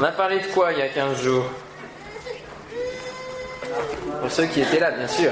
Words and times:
On 0.00 0.02
a 0.02 0.12
parlé 0.12 0.38
de 0.38 0.46
quoi 0.46 0.72
il 0.72 0.78
y 0.78 0.82
a 0.82 0.88
15 0.88 1.22
jours? 1.22 1.44
Pour 4.22 4.30
ceux 4.30 4.46
qui 4.46 4.62
étaient 4.62 4.80
là, 4.80 4.92
bien 4.92 5.06
sûr. 5.06 5.30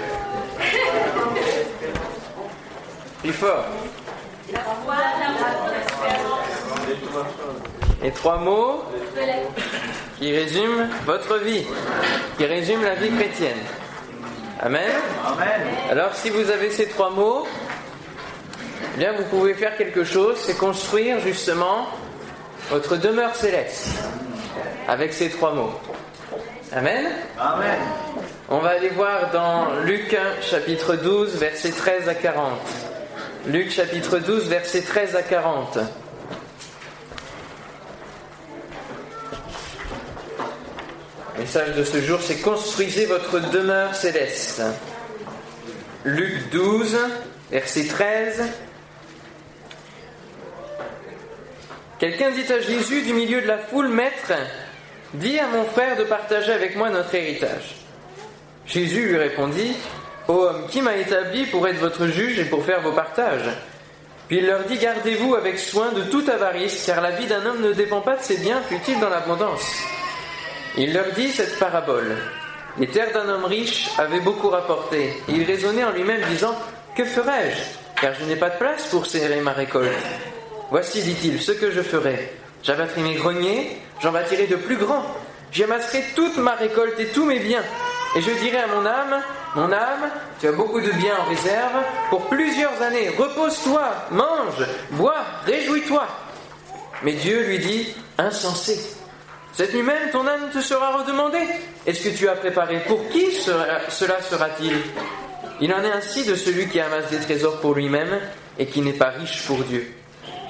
Plus 3.23 3.33
fort. 3.33 3.65
Et 8.05 8.11
trois 8.11 8.37
mots 8.37 8.85
qui 10.19 10.37
résument 10.37 10.87
votre 11.07 11.39
vie, 11.39 11.65
qui 12.37 12.45
résument 12.45 12.85
la 12.85 12.95
vie 12.97 13.11
chrétienne. 13.11 13.57
Amen. 14.61 14.91
Alors 15.91 16.15
si 16.15 16.29
vous 16.29 16.51
avez 16.51 16.69
ces 16.71 16.91
trois 16.91 17.09
mots, 17.09 17.47
eh 18.95 18.99
bien 18.99 19.13
vous 19.13 19.25
pouvez 19.25 19.55
faire 19.55 19.79
quelque 19.79 20.05
chose, 20.05 20.37
c'est 20.37 20.59
construire 20.59 21.21
justement 21.21 21.87
votre 22.69 22.97
demeure 22.97 23.35
céleste 23.35 23.98
avec 24.89 25.13
ces 25.13 25.29
trois 25.29 25.53
mots. 25.53 25.79
Amen. 26.73 27.07
Amen. 27.39 27.79
On 28.49 28.59
va 28.59 28.71
aller 28.71 28.89
voir 28.89 29.31
dans 29.31 29.81
Luc 29.85 30.17
chapitre 30.41 30.97
12 30.97 31.37
versets 31.37 31.71
13 31.71 32.09
à 32.09 32.15
40. 32.15 32.59
Luc 33.47 33.71
chapitre 33.71 34.19
12 34.19 34.49
versets 34.49 34.83
13 34.83 35.15
à 35.15 35.23
40. 35.23 35.79
Le 41.37 41.41
message 41.43 41.77
de 41.77 41.85
ce 41.85 42.01
jour, 42.01 42.19
c'est 42.21 42.41
construisez 42.41 43.07
votre 43.07 43.39
demeure 43.51 43.95
céleste. 43.95 44.63
Luc 46.05 46.51
12, 46.51 46.99
verset 47.51 47.87
13. 47.87 48.43
Quelqu'un 51.99 52.31
dit 52.31 52.53
à 52.53 52.61
Jésus 52.61 53.03
du 53.03 53.13
milieu 53.13 53.41
de 53.41 53.47
la 53.47 53.59
foule, 53.59 53.89
Maître, 53.89 54.33
dis 55.15 55.39
à 55.39 55.47
mon 55.49 55.65
frère 55.65 55.97
de 55.97 56.05
partager 56.05 56.53
avec 56.53 56.77
moi 56.77 56.91
notre 56.91 57.15
héritage. 57.15 57.77
Jésus 58.67 59.09
lui 59.09 59.17
répondit, 59.17 59.77
Ô 60.29 60.43
homme, 60.43 60.67
qui 60.69 60.83
m'a 60.83 60.97
établi 60.97 61.47
pour 61.47 61.67
être 61.67 61.79
votre 61.79 62.07
juge 62.07 62.39
et 62.39 62.45
pour 62.45 62.65
faire 62.65 62.83
vos 62.83 62.93
partages? 62.93 63.49
Puis 64.29 64.39
il 64.39 64.47
leur 64.47 64.65
dit, 64.65 64.77
Gardez-vous 64.77 65.35
avec 65.35 65.59
soin 65.59 65.93
de 65.93 66.03
toute 66.03 66.29
avarice, 66.29 66.85
car 66.85 67.01
la 67.01 67.13
vie 67.13 67.27
d'un 67.27 67.47
homme 67.47 67.63
ne 67.63 67.73
dépend 67.73 68.03
pas 68.03 68.17
de 68.17 68.23
ses 68.23 68.37
biens, 68.37 68.61
fut-il 68.69 69.01
dans 69.01 69.09
l'abondance. 69.09 69.67
Il 70.77 70.93
leur 70.93 71.11
dit 71.13 71.31
cette 71.31 71.59
parabole. 71.59 72.17
Les 72.79 72.87
terres 72.87 73.13
d'un 73.13 73.29
homme 73.29 73.47
riche 73.47 73.89
avaient 73.99 74.21
beaucoup 74.21 74.49
rapporté. 74.49 75.15
Et 75.29 75.33
il 75.33 75.45
raisonnait 75.45 75.85
en 75.85 75.91
lui-même, 75.93 76.21
disant, 76.29 76.55
Que 76.95 77.05
ferai-je 77.05 78.01
Car 78.01 78.15
je 78.15 78.25
n'ai 78.27 78.37
pas 78.37 78.51
de 78.51 78.59
place 78.59 78.87
pour 78.89 79.07
serrer 79.07 79.41
ma 79.41 79.53
récolte. 79.53 79.91
Voici, 80.71 81.03
dit-il, 81.03 81.41
ce 81.41 81.53
que 81.53 81.71
je 81.71 81.81
ferai. 81.81 82.38
J'abattrai 82.63 83.01
mes 83.03 83.15
greniers, 83.15 83.81
j'en 84.01 84.13
bâtirai 84.13 84.47
de 84.47 84.57
plus 84.57 84.77
grands. 84.77 85.05
J'y 85.53 85.65
amasserai 85.65 86.05
toute 86.15 86.37
ma 86.37 86.53
récolte 86.53 86.99
et 87.01 87.07
tous 87.07 87.25
mes 87.25 87.39
biens. 87.39 87.65
Et 88.17 88.21
je 88.21 88.31
dirai 88.31 88.59
à 88.59 88.67
mon 88.67 88.85
âme, 88.85 89.23
mon 89.55 89.73
âme, 89.73 90.11
tu 90.41 90.49
as 90.49 90.53
beaucoup 90.53 90.81
de 90.81 90.91
biens 90.93 91.17
en 91.21 91.29
réserve 91.29 91.83
pour 92.11 92.29
plusieurs 92.29 92.81
années. 92.83 93.11
Repose-toi, 93.17 93.91
mange, 94.11 94.67
bois, 94.93 95.25
réjouis-toi. 95.47 96.07
Mais 97.03 97.13
Dieu 97.13 97.45
lui 97.45 97.59
dit, 97.59 97.95
insensé. 98.19 98.79
Cette 99.53 99.75
nuit 99.75 99.83
même, 99.83 100.11
ton 100.11 100.27
âme 100.27 100.51
te 100.53 100.61
sera 100.61 100.97
redemandée. 100.97 101.47
Est-ce 101.87 102.09
que 102.09 102.17
tu 102.17 102.29
as 102.29 102.35
préparé? 102.35 102.81
Pour 102.87 103.09
qui 103.09 103.33
cela 103.33 104.23
sera-t-il? 104.23 104.77
Il 105.61 105.73
en 105.73 105.83
est 105.83 105.93
ainsi 105.93 106.25
de 106.25 106.35
celui 106.35 106.69
qui 106.69 106.79
amasse 106.81 107.11
des 107.11 107.19
trésors 107.19 107.61
pour 107.61 107.75
lui-même 107.75 108.21
et 108.59 108.67
qui 108.67 108.81
n'est 108.81 108.93
pas 108.93 109.09
riche 109.09 109.45
pour 109.47 109.59
Dieu. 109.65 109.93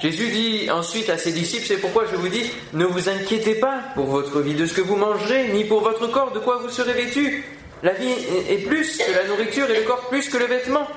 Jésus 0.01 0.29
dit 0.29 0.71
ensuite 0.71 1.09
à 1.09 1.17
ses 1.17 1.33
disciples, 1.33 1.65
c'est 1.67 1.77
pourquoi 1.77 2.05
je 2.09 2.15
vous 2.15 2.29
dis, 2.29 2.49
ne 2.73 2.85
vous 2.85 3.09
inquiétez 3.09 3.55
pas 3.55 3.81
pour 3.95 4.05
votre 4.05 4.39
vie 4.39 4.53
de 4.53 4.65
ce 4.65 4.73
que 4.73 4.81
vous 4.81 4.95
mangerez, 4.95 5.49
ni 5.49 5.65
pour 5.65 5.81
votre 5.81 6.07
corps 6.07 6.31
de 6.31 6.39
quoi 6.39 6.59
vous 6.63 6.69
serez 6.69 6.93
vêtu. 6.93 7.43
La 7.83 7.93
vie 7.93 8.13
est 8.49 8.65
plus 8.65 8.97
que 8.97 9.11
la 9.11 9.25
nourriture 9.27 9.69
et 9.69 9.79
le 9.79 9.85
corps 9.85 10.07
plus 10.09 10.29
que 10.29 10.37
le 10.37 10.45
vêtement. 10.45 10.87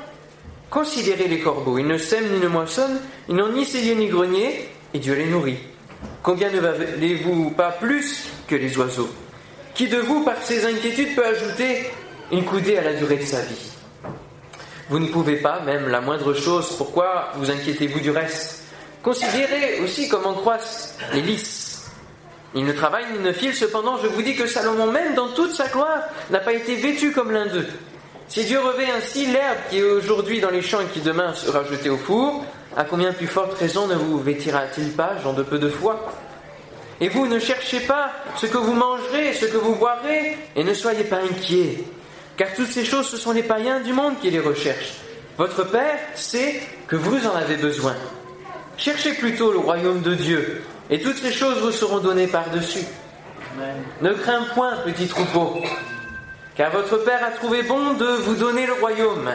Considérez 0.70 1.26
les 1.26 1.40
corbeaux, 1.40 1.78
ils 1.78 1.86
ne 1.86 1.98
sèment 1.98 2.32
ni 2.32 2.40
ne 2.40 2.48
moissonnent, 2.48 3.00
ils 3.28 3.34
n'ont 3.34 3.52
ni 3.52 3.64
cellier 3.64 3.94
ni 3.94 4.06
grenier, 4.06 4.68
et 4.94 4.98
Dieu 4.98 5.14
les 5.14 5.26
nourrit. 5.26 5.58
Combien 6.22 6.50
ne 6.50 6.60
valez-vous 6.60 7.50
pas 7.50 7.72
plus 7.72 8.26
que 8.46 8.54
les 8.54 8.76
oiseaux? 8.78 9.10
Qui 9.74 9.88
de 9.88 9.98
vous, 9.98 10.24
par 10.24 10.40
ses 10.42 10.64
inquiétudes, 10.64 11.14
peut 11.16 11.26
ajouter 11.26 11.90
une 12.30 12.44
coudée 12.44 12.78
à 12.78 12.82
la 12.82 12.94
durée 12.94 13.16
de 13.16 13.24
sa 13.24 13.40
vie? 13.40 13.70
Vous 14.88 14.98
ne 14.98 15.08
pouvez 15.08 15.36
pas, 15.36 15.60
même 15.60 15.88
la 15.88 16.00
moindre 16.00 16.34
chose, 16.34 16.74
pourquoi 16.78 17.32
vous 17.36 17.50
inquiétez-vous 17.50 18.00
du 18.00 18.10
reste? 18.10 18.61
Considérez 19.02 19.80
aussi 19.80 20.08
comment 20.08 20.34
croissent 20.34 20.96
les 21.12 21.22
lys. 21.22 21.90
Ils 22.54 22.64
ne 22.64 22.72
travaillent 22.72 23.10
ni 23.12 23.18
ne 23.18 23.32
filent, 23.32 23.54
cependant 23.54 23.96
je 23.98 24.06
vous 24.06 24.22
dis 24.22 24.36
que 24.36 24.46
Salomon 24.46 24.90
même 24.90 25.14
dans 25.14 25.28
toute 25.28 25.52
sa 25.52 25.68
gloire 25.68 26.02
n'a 26.30 26.38
pas 26.38 26.52
été 26.52 26.76
vêtu 26.76 27.10
comme 27.10 27.30
l'un 27.30 27.46
d'eux. 27.46 27.66
Si 28.28 28.44
Dieu 28.44 28.60
revêt 28.60 28.90
ainsi 28.90 29.26
l'herbe 29.26 29.58
qui 29.70 29.78
est 29.78 29.82
aujourd'hui 29.82 30.40
dans 30.40 30.50
les 30.50 30.62
champs 30.62 30.80
et 30.80 30.86
qui 30.86 31.00
demain 31.00 31.34
sera 31.34 31.64
jetée 31.64 31.90
au 31.90 31.96
four, 31.96 32.44
à 32.76 32.84
combien 32.84 33.12
plus 33.12 33.26
forte 33.26 33.58
raison 33.58 33.86
ne 33.86 33.94
vous 33.94 34.18
vêtira-t-il 34.18 34.92
pas, 34.92 35.18
gens 35.22 35.32
de 35.32 35.42
peu 35.42 35.58
de 35.58 35.68
foi? 35.68 36.12
Et 37.00 37.08
vous 37.08 37.26
ne 37.26 37.38
cherchez 37.38 37.80
pas 37.80 38.10
ce 38.36 38.46
que 38.46 38.58
vous 38.58 38.74
mangerez, 38.74 39.32
ce 39.32 39.46
que 39.46 39.56
vous 39.56 39.74
boirez, 39.74 40.38
et 40.54 40.64
ne 40.64 40.72
soyez 40.72 41.04
pas 41.04 41.16
inquiets, 41.16 41.84
car 42.36 42.54
toutes 42.54 42.70
ces 42.70 42.84
choses, 42.84 43.08
ce 43.08 43.16
sont 43.16 43.32
les 43.32 43.42
païens 43.42 43.80
du 43.80 43.92
monde 43.92 44.14
qui 44.20 44.30
les 44.30 44.40
recherchent. 44.40 44.94
Votre 45.36 45.64
Père 45.64 45.98
sait 46.14 46.62
que 46.86 46.96
vous 46.96 47.26
en 47.26 47.34
avez 47.34 47.56
besoin. 47.56 47.96
Cherchez 48.82 49.12
plutôt 49.12 49.52
le 49.52 49.58
royaume 49.58 50.02
de 50.02 50.12
Dieu, 50.12 50.64
et 50.90 51.00
toutes 51.00 51.18
ces 51.18 51.30
choses 51.30 51.60
vous 51.60 51.70
seront 51.70 51.98
données 51.98 52.26
par-dessus. 52.26 52.84
Ne 54.00 54.12
crains 54.12 54.42
point, 54.54 54.72
petit 54.84 55.06
troupeau, 55.06 55.62
car 56.56 56.72
votre 56.72 56.96
Père 56.96 57.24
a 57.24 57.30
trouvé 57.30 57.62
bon 57.62 57.94
de 57.94 58.06
vous 58.06 58.34
donner 58.34 58.66
le 58.66 58.72
royaume. 58.72 59.30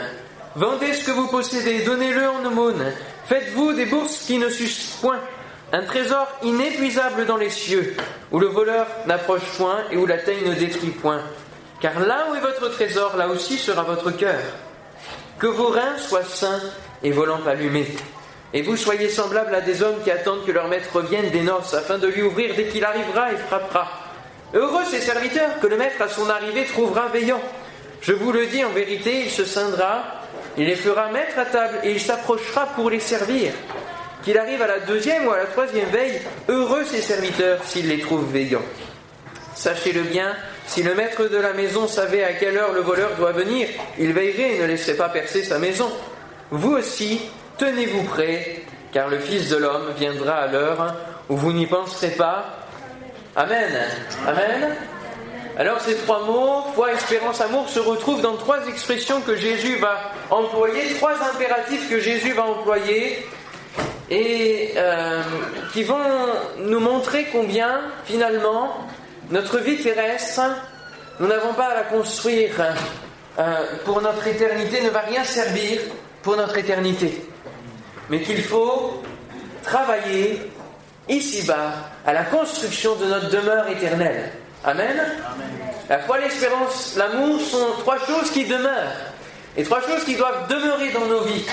Vendez 0.56 0.92
ce 0.92 1.06
que 1.06 1.12
vous 1.12 1.28
possédez, 1.28 1.86
donnez-le 1.86 2.30
en 2.30 2.44
aumône. 2.44 2.92
Faites-vous 3.28 3.72
des 3.72 3.86
bourses 3.86 4.26
qui 4.26 4.38
ne 4.38 4.50
sucent 4.50 4.98
point, 5.00 5.22
un 5.72 5.84
trésor 5.84 6.28
inépuisable 6.44 7.26
dans 7.26 7.38
les 7.38 7.50
cieux, 7.50 7.96
où 8.34 8.40
le 8.40 8.48
voleur 8.48 8.86
n'approche 9.06 9.50
point 9.56 9.78
et 9.92 9.96
où 9.96 10.06
la 10.06 10.18
taille 10.18 10.44
ne 10.46 10.56
détruit 10.56 10.90
point. 10.90 11.22
Car 11.80 12.02
là 12.02 12.28
où 12.30 12.36
est 12.36 12.42
votre 12.42 12.68
trésor, 12.68 13.16
là 13.16 13.30
aussi 13.30 13.58
sera 13.58 13.84
votre 13.84 14.12
cœur. 14.12 14.42
Que 15.40 15.48
vos 15.48 15.68
reins 15.68 15.98
soient 16.00 16.26
sains 16.26 16.60
et 17.02 17.14
vos 17.14 17.24
lampes 17.24 17.48
allumées. 17.48 17.96
Et 18.54 18.62
vous 18.62 18.78
soyez 18.78 19.10
semblables 19.10 19.54
à 19.54 19.62
des 19.62 19.84
hommes 19.84 20.02
qui 20.04 20.12
attendent 20.12 20.46
que 20.46 20.52
leur 20.52 20.68
maître 20.68 20.90
revienne 20.94 21.30
des 21.30 21.42
noces 21.42 21.74
afin 21.74 21.98
de 21.98 22.08
lui 22.08 22.22
ouvrir 22.22 22.56
dès 22.56 22.66
qu'il 22.66 22.86
arrivera 22.86 23.32
et 23.34 23.38
frappera. 23.38 23.88
Heureux 24.54 24.86
ces 24.90 25.02
serviteurs 25.02 25.60
que 25.60 25.68
le 25.68 25.78
maître 25.78 26.02
à 26.02 26.08
son 26.08 26.30
arrivée 26.30 26.66
trouvera 26.66 27.08
veillant. 27.08 27.42
Je 28.02 28.14
vous 28.14 28.32
le 28.32 28.46
dis 28.46 28.64
en 28.64 28.70
vérité, 28.70 29.24
il 29.26 29.30
se 29.30 29.44
scindra, 29.44 30.04
il 30.58 30.66
les 30.66 30.76
fera 30.76 31.10
mettre 31.10 31.38
à 31.38 31.46
table 31.46 31.80
et 31.84 31.92
il 31.92 32.00
s'approchera 32.00 32.68
pour 32.68 32.90
les 32.90 33.02
servir. 33.02 33.52
Qu'il 34.24 34.38
arrive 34.38 34.62
à 34.62 34.68
la 34.68 34.80
deuxième 34.80 35.28
ou 35.28 35.32
à 35.32 35.38
la 35.38 35.46
troisième 35.46 35.90
veille, 35.90 36.22
heureux 36.48 36.86
ces 36.86 37.02
serviteurs 37.02 37.64
s'il 37.66 37.90
les 37.90 38.00
trouve 38.00 38.32
veillants. 38.32 38.64
Sachez-le 39.56 40.04
bien, 40.04 40.36
si 40.68 40.84
le 40.84 40.96
maître 40.96 41.26
de 41.26 41.38
la 41.38 41.54
maison 41.54 41.88
savait 41.88 42.24
à 42.24 42.34
quelle 42.34 42.58
heure 42.58 42.74
le 42.74 42.82
voleur 42.82 43.12
doit 43.18 43.32
venir, 43.32 43.68
il 43.98 44.14
veillerait 44.14 44.56
et 44.56 44.60
ne 44.60 44.68
laisserait 44.68 44.96
pas 44.96 45.10
percer 45.10 45.44
sa 45.44 45.60
maison. 45.60 45.92
Vous 46.52 46.74
aussi, 46.74 47.22
tenez-vous 47.58 48.04
prêts, 48.04 48.64
car 48.92 49.10
le 49.10 49.20
Fils 49.20 49.50
de 49.50 49.58
l'homme 49.58 49.92
viendra 49.98 50.36
à 50.36 50.48
l'heure 50.48 50.96
où 51.30 51.36
vous 51.36 51.52
n'y 51.52 51.68
penserez 51.68 52.12
pas. 52.12 52.46
Amen. 53.36 53.72
Amen. 54.28 54.76
Alors 55.58 55.82
ces 55.82 55.96
trois 55.96 56.24
mots, 56.24 56.66
foi, 56.76 56.94
espérance, 56.94 57.42
amour, 57.42 57.68
se 57.68 57.80
retrouvent 57.80 58.22
dans 58.22 58.36
trois 58.36 58.68
expressions 58.68 59.22
que 59.22 59.36
Jésus 59.36 59.78
va 59.78 60.12
employer, 60.30 60.94
trois 60.96 61.16
impératifs 61.34 61.90
que 61.90 62.00
Jésus 62.00 62.34
va 62.34 62.44
employer, 62.44 63.26
et 64.10 64.74
euh, 64.78 65.22
qui 65.74 65.84
vont 65.84 65.98
nous 66.60 66.80
montrer 66.80 67.28
combien, 67.32 67.82
finalement, 68.06 68.78
notre 69.32 69.58
vie 69.58 69.78
terrestre, 69.78 70.42
nous 71.20 71.28
n'avons 71.28 71.54
pas 71.54 71.70
à 71.70 71.76
la 71.76 71.84
construire 71.84 72.52
euh, 73.40 73.64
pour 73.84 74.02
notre 74.02 74.28
éternité, 74.28 74.82
ne 74.82 74.90
va 74.90 75.00
rien 75.00 75.24
servir 75.24 75.82
pour 76.22 76.38
notre 76.38 76.58
éternité, 76.58 77.26
mais 78.10 78.22
qu'il 78.22 78.42
faut 78.44 79.02
travailler 79.64 80.42
ici-bas 81.10 81.74
à 82.06 82.14
la 82.14 82.24
construction 82.24 82.96
de 82.96 83.06
notre 83.06 83.30
demeure 83.30 83.68
éternelle. 83.70 84.32
Amen. 84.64 84.98
La 85.90 86.00
foi, 86.00 86.20
l'espérance, 86.20 86.96
l'amour 86.98 87.40
sont 87.42 87.74
trois 87.80 88.00
choses 88.06 88.32
qui 88.32 88.46
demeurent. 88.46 88.96
Et 89.56 89.64
trois 89.64 89.82
choses 89.82 90.04
qui 90.04 90.16
doivent 90.16 90.48
demeurer 90.48 90.92
dans 90.92 91.06
nos 91.06 91.22
vies. 91.22 91.46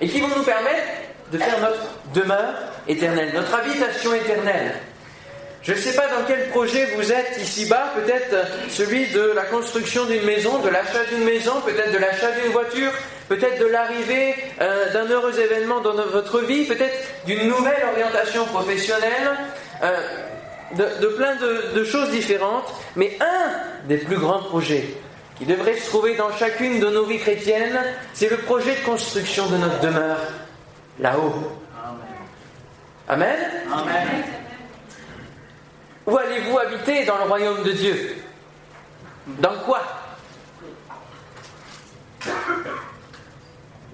Et 0.00 0.08
qui 0.08 0.20
vont 0.20 0.28
nous 0.28 0.44
permettre 0.44 0.86
de 1.32 1.38
faire 1.38 1.60
notre 1.60 1.82
demeure 2.14 2.54
éternelle, 2.86 3.32
notre 3.34 3.54
habitation 3.54 4.14
éternelle. 4.14 4.74
Je 5.62 5.72
ne 5.72 5.78
sais 5.78 5.94
pas 5.94 6.08
dans 6.08 6.24
quel 6.26 6.50
projet 6.50 6.86
vous 6.94 7.10
êtes 7.10 7.38
ici-bas, 7.40 7.92
peut-être 7.96 8.36
celui 8.68 9.08
de 9.08 9.32
la 9.34 9.44
construction 9.44 10.04
d'une 10.04 10.24
maison, 10.24 10.58
de 10.58 10.68
l'achat 10.68 11.04
d'une 11.10 11.24
maison, 11.24 11.60
peut-être 11.62 11.90
de 11.90 11.98
l'achat 11.98 12.30
d'une 12.32 12.52
voiture, 12.52 12.92
peut-être 13.28 13.60
de 13.60 13.66
l'arrivée 13.66 14.34
euh, 14.60 14.92
d'un 14.92 15.06
heureux 15.06 15.38
événement 15.38 15.80
dans 15.80 15.94
votre 15.94 16.40
vie, 16.40 16.66
peut-être 16.66 16.96
d'une 17.26 17.48
nouvelle 17.48 17.84
orientation 17.92 18.44
professionnelle. 18.46 19.30
Euh, 19.82 20.00
de, 20.72 21.06
plein 21.08 21.36
de, 21.36 21.84
choses 21.84 22.10
différentes, 22.10 22.72
mais 22.96 23.16
un 23.20 23.86
des 23.86 23.98
plus 23.98 24.16
grands 24.16 24.42
projets 24.42 24.94
qui 25.38 25.44
devrait 25.44 25.76
se 25.76 25.86
trouver 25.86 26.16
dans 26.16 26.32
chacune 26.32 26.80
de 26.80 26.88
nos 26.88 27.04
vies 27.04 27.18
chrétiennes, 27.18 27.78
c'est 28.12 28.30
le 28.30 28.38
projet 28.38 28.74
de 28.76 28.84
construction 28.84 29.46
de 29.46 29.56
notre 29.56 29.80
demeure 29.80 30.20
là-haut. 30.98 31.34
Amen? 33.08 33.36
Amen. 33.72 34.24
Où 36.06 36.16
allez-vous 36.16 36.58
habiter 36.58 37.04
dans 37.04 37.18
le 37.18 37.24
royaume 37.24 37.62
de 37.62 37.72
Dieu? 37.72 38.16
Dans 39.26 39.58
quoi? 39.64 39.80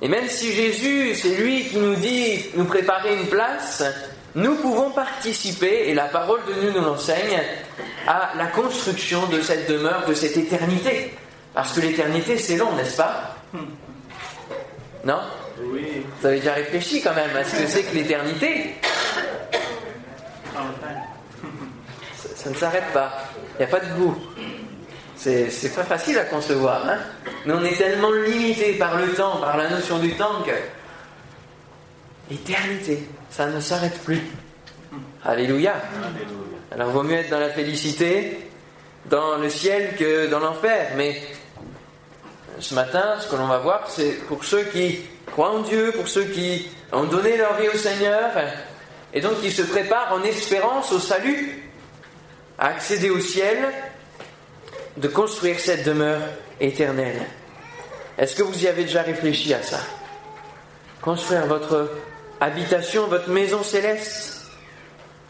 Et 0.02 0.08
même 0.08 0.28
si 0.28 0.52
Jésus, 0.52 1.14
c'est 1.14 1.36
lui 1.36 1.64
qui 1.68 1.76
nous 1.76 1.94
dit 1.94 2.46
nous 2.54 2.64
préparer 2.64 3.16
une 3.16 3.26
place, 3.26 3.84
nous 4.34 4.56
pouvons 4.56 4.90
participer, 4.90 5.88
et 5.88 5.94
la 5.94 6.06
parole 6.06 6.40
de 6.48 6.52
Dieu 6.54 6.72
nous 6.74 6.84
l'enseigne, 6.84 7.40
à 8.06 8.30
la 8.36 8.46
construction 8.46 9.26
de 9.26 9.40
cette 9.40 9.68
demeure, 9.68 10.06
de 10.06 10.14
cette 10.14 10.36
éternité. 10.36 11.12
Parce 11.52 11.72
que 11.72 11.80
l'éternité, 11.80 12.38
c'est 12.38 12.56
long, 12.56 12.72
n'est-ce 12.76 12.96
pas? 12.96 13.36
Non? 15.04 15.20
Oui. 15.62 16.02
Vous 16.20 16.26
avez 16.26 16.38
déjà 16.38 16.54
réfléchi 16.54 17.02
quand 17.02 17.14
même 17.14 17.36
à 17.36 17.44
ce 17.44 17.56
que 17.56 17.66
c'est 17.66 17.82
que 17.82 17.94
l'éternité 17.94 18.74
ça, 22.36 22.50
ne 22.50 22.54
s'arrête 22.54 22.92
pas. 22.94 23.12
Il 23.54 23.58
n'y 23.58 23.64
a 23.64 23.68
pas 23.68 23.80
de 23.80 23.92
goût. 23.94 24.16
C'est 25.20 25.74
pas 25.74 25.84
facile 25.84 26.18
à 26.18 26.24
concevoir. 26.24 26.88
Hein 26.88 26.96
Mais 27.44 27.52
on 27.52 27.62
est 27.62 27.76
tellement 27.76 28.10
limité 28.10 28.72
par 28.74 28.96
le 28.96 29.12
temps, 29.12 29.36
par 29.36 29.58
la 29.58 29.68
notion 29.68 29.98
du 29.98 30.14
temps 30.14 30.42
que 30.46 30.52
l'éternité, 32.30 33.06
ça 33.28 33.46
ne 33.46 33.60
s'arrête 33.60 34.00
plus. 34.02 34.22
Alléluia. 35.22 35.74
Alors 36.72 36.88
vaut 36.88 37.02
mieux 37.02 37.16
être 37.16 37.28
dans 37.28 37.38
la 37.38 37.50
félicité, 37.50 38.48
dans 39.10 39.36
le 39.36 39.50
ciel 39.50 39.94
que 39.96 40.26
dans 40.28 40.38
l'enfer. 40.38 40.92
Mais 40.96 41.20
ce 42.58 42.74
matin, 42.74 43.16
ce 43.20 43.28
que 43.28 43.36
l'on 43.36 43.46
va 43.46 43.58
voir, 43.58 43.90
c'est 43.90 44.26
pour 44.26 44.42
ceux 44.42 44.62
qui 44.64 45.00
croient 45.26 45.50
en 45.50 45.60
Dieu, 45.60 45.92
pour 45.94 46.08
ceux 46.08 46.24
qui 46.24 46.66
ont 46.92 47.04
donné 47.04 47.36
leur 47.36 47.58
vie 47.58 47.68
au 47.68 47.76
Seigneur, 47.76 48.30
et 49.12 49.20
donc 49.20 49.38
qui 49.42 49.50
se 49.50 49.62
préparent 49.62 50.14
en 50.14 50.22
espérance 50.22 50.92
au 50.92 50.98
salut, 50.98 51.62
à 52.58 52.68
accéder 52.68 53.10
au 53.10 53.20
ciel, 53.20 53.70
de 55.00 55.08
construire 55.08 55.58
cette 55.58 55.84
demeure 55.84 56.20
éternelle. 56.60 57.22
Est-ce 58.18 58.36
que 58.36 58.42
vous 58.42 58.64
y 58.64 58.68
avez 58.68 58.84
déjà 58.84 59.02
réfléchi 59.02 59.54
à 59.54 59.62
ça? 59.62 59.80
Construire 61.00 61.46
votre 61.46 61.90
habitation, 62.38 63.06
votre 63.06 63.30
maison 63.30 63.62
céleste, 63.62 64.42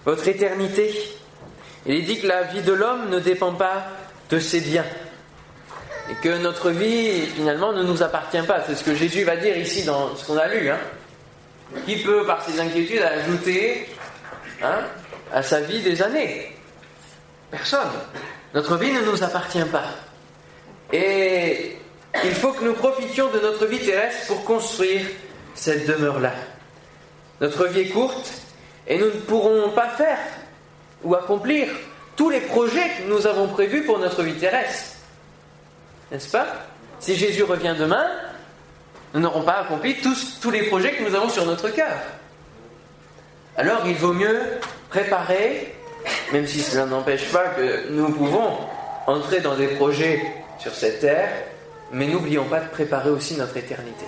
votre 0.04 0.26
éternité. 0.26 0.92
Il 1.86 1.94
est 1.94 2.02
dit 2.02 2.20
que 2.20 2.26
la 2.26 2.42
vie 2.42 2.62
de 2.62 2.72
l'homme 2.72 3.10
ne 3.10 3.20
dépend 3.20 3.54
pas 3.54 3.86
de 4.28 4.40
ses 4.40 4.60
biens. 4.60 4.86
Et 6.10 6.14
que 6.14 6.38
notre 6.38 6.70
vie, 6.70 7.26
finalement, 7.26 7.72
ne 7.72 7.84
nous 7.84 8.02
appartient 8.02 8.42
pas. 8.42 8.64
C'est 8.66 8.74
ce 8.74 8.82
que 8.82 8.96
Jésus 8.96 9.22
va 9.22 9.36
dire 9.36 9.56
ici 9.56 9.84
dans 9.84 10.16
ce 10.16 10.26
qu'on 10.26 10.36
a 10.36 10.48
lu. 10.48 10.68
Hein. 10.68 10.80
Qui 11.86 12.02
peut, 12.02 12.26
par 12.26 12.42
ses 12.42 12.58
inquiétudes, 12.58 13.02
ajouter 13.02 13.88
hein, 14.64 14.80
à 15.32 15.44
sa 15.44 15.60
vie 15.60 15.80
des 15.80 16.02
années? 16.02 16.56
Personne. 17.52 17.88
Notre 18.54 18.76
vie 18.76 18.92
ne 18.92 19.00
nous 19.02 19.22
appartient 19.22 19.64
pas. 19.64 19.84
Et 20.92 21.76
il 22.24 22.34
faut 22.34 22.52
que 22.52 22.64
nous 22.64 22.74
profitions 22.74 23.30
de 23.30 23.38
notre 23.38 23.66
vie 23.66 23.78
terrestre 23.78 24.26
pour 24.26 24.44
construire 24.44 25.06
cette 25.54 25.86
demeure-là. 25.86 26.32
Notre 27.40 27.66
vie 27.66 27.80
est 27.80 27.88
courte 27.88 28.32
et 28.86 28.98
nous 28.98 29.06
ne 29.06 29.20
pourrons 29.20 29.70
pas 29.70 29.88
faire 29.90 30.18
ou 31.04 31.14
accomplir 31.14 31.68
tous 32.16 32.28
les 32.28 32.40
projets 32.40 32.90
que 32.98 33.08
nous 33.08 33.26
avons 33.26 33.48
prévus 33.48 33.84
pour 33.84 33.98
notre 33.98 34.22
vie 34.22 34.34
terrestre. 34.34 34.96
N'est-ce 36.10 36.30
pas? 36.30 36.46
Si 36.98 37.16
Jésus 37.16 37.44
revient 37.44 37.74
demain, 37.78 38.06
nous 39.14 39.20
n'aurons 39.20 39.42
pas 39.42 39.60
accompli 39.60 40.00
tous, 40.00 40.38
tous 40.40 40.50
les 40.50 40.64
projets 40.64 40.92
que 40.92 41.08
nous 41.08 41.14
avons 41.14 41.28
sur 41.28 41.46
notre 41.46 41.68
cœur. 41.70 41.96
Alors 43.56 43.82
il 43.86 43.94
vaut 43.94 44.12
mieux 44.12 44.40
préparer 44.90 45.74
même 46.32 46.46
si 46.46 46.60
cela 46.60 46.86
n'empêche 46.86 47.30
pas 47.30 47.48
que 47.48 47.88
nous 47.90 48.10
pouvons 48.10 48.58
entrer 49.06 49.40
dans 49.40 49.56
des 49.56 49.68
projets 49.68 50.22
sur 50.58 50.74
cette 50.74 51.00
terre, 51.00 51.30
mais 51.92 52.06
n'oublions 52.06 52.44
pas 52.44 52.60
de 52.60 52.68
préparer 52.68 53.10
aussi 53.10 53.36
notre 53.36 53.56
éternité, 53.56 54.04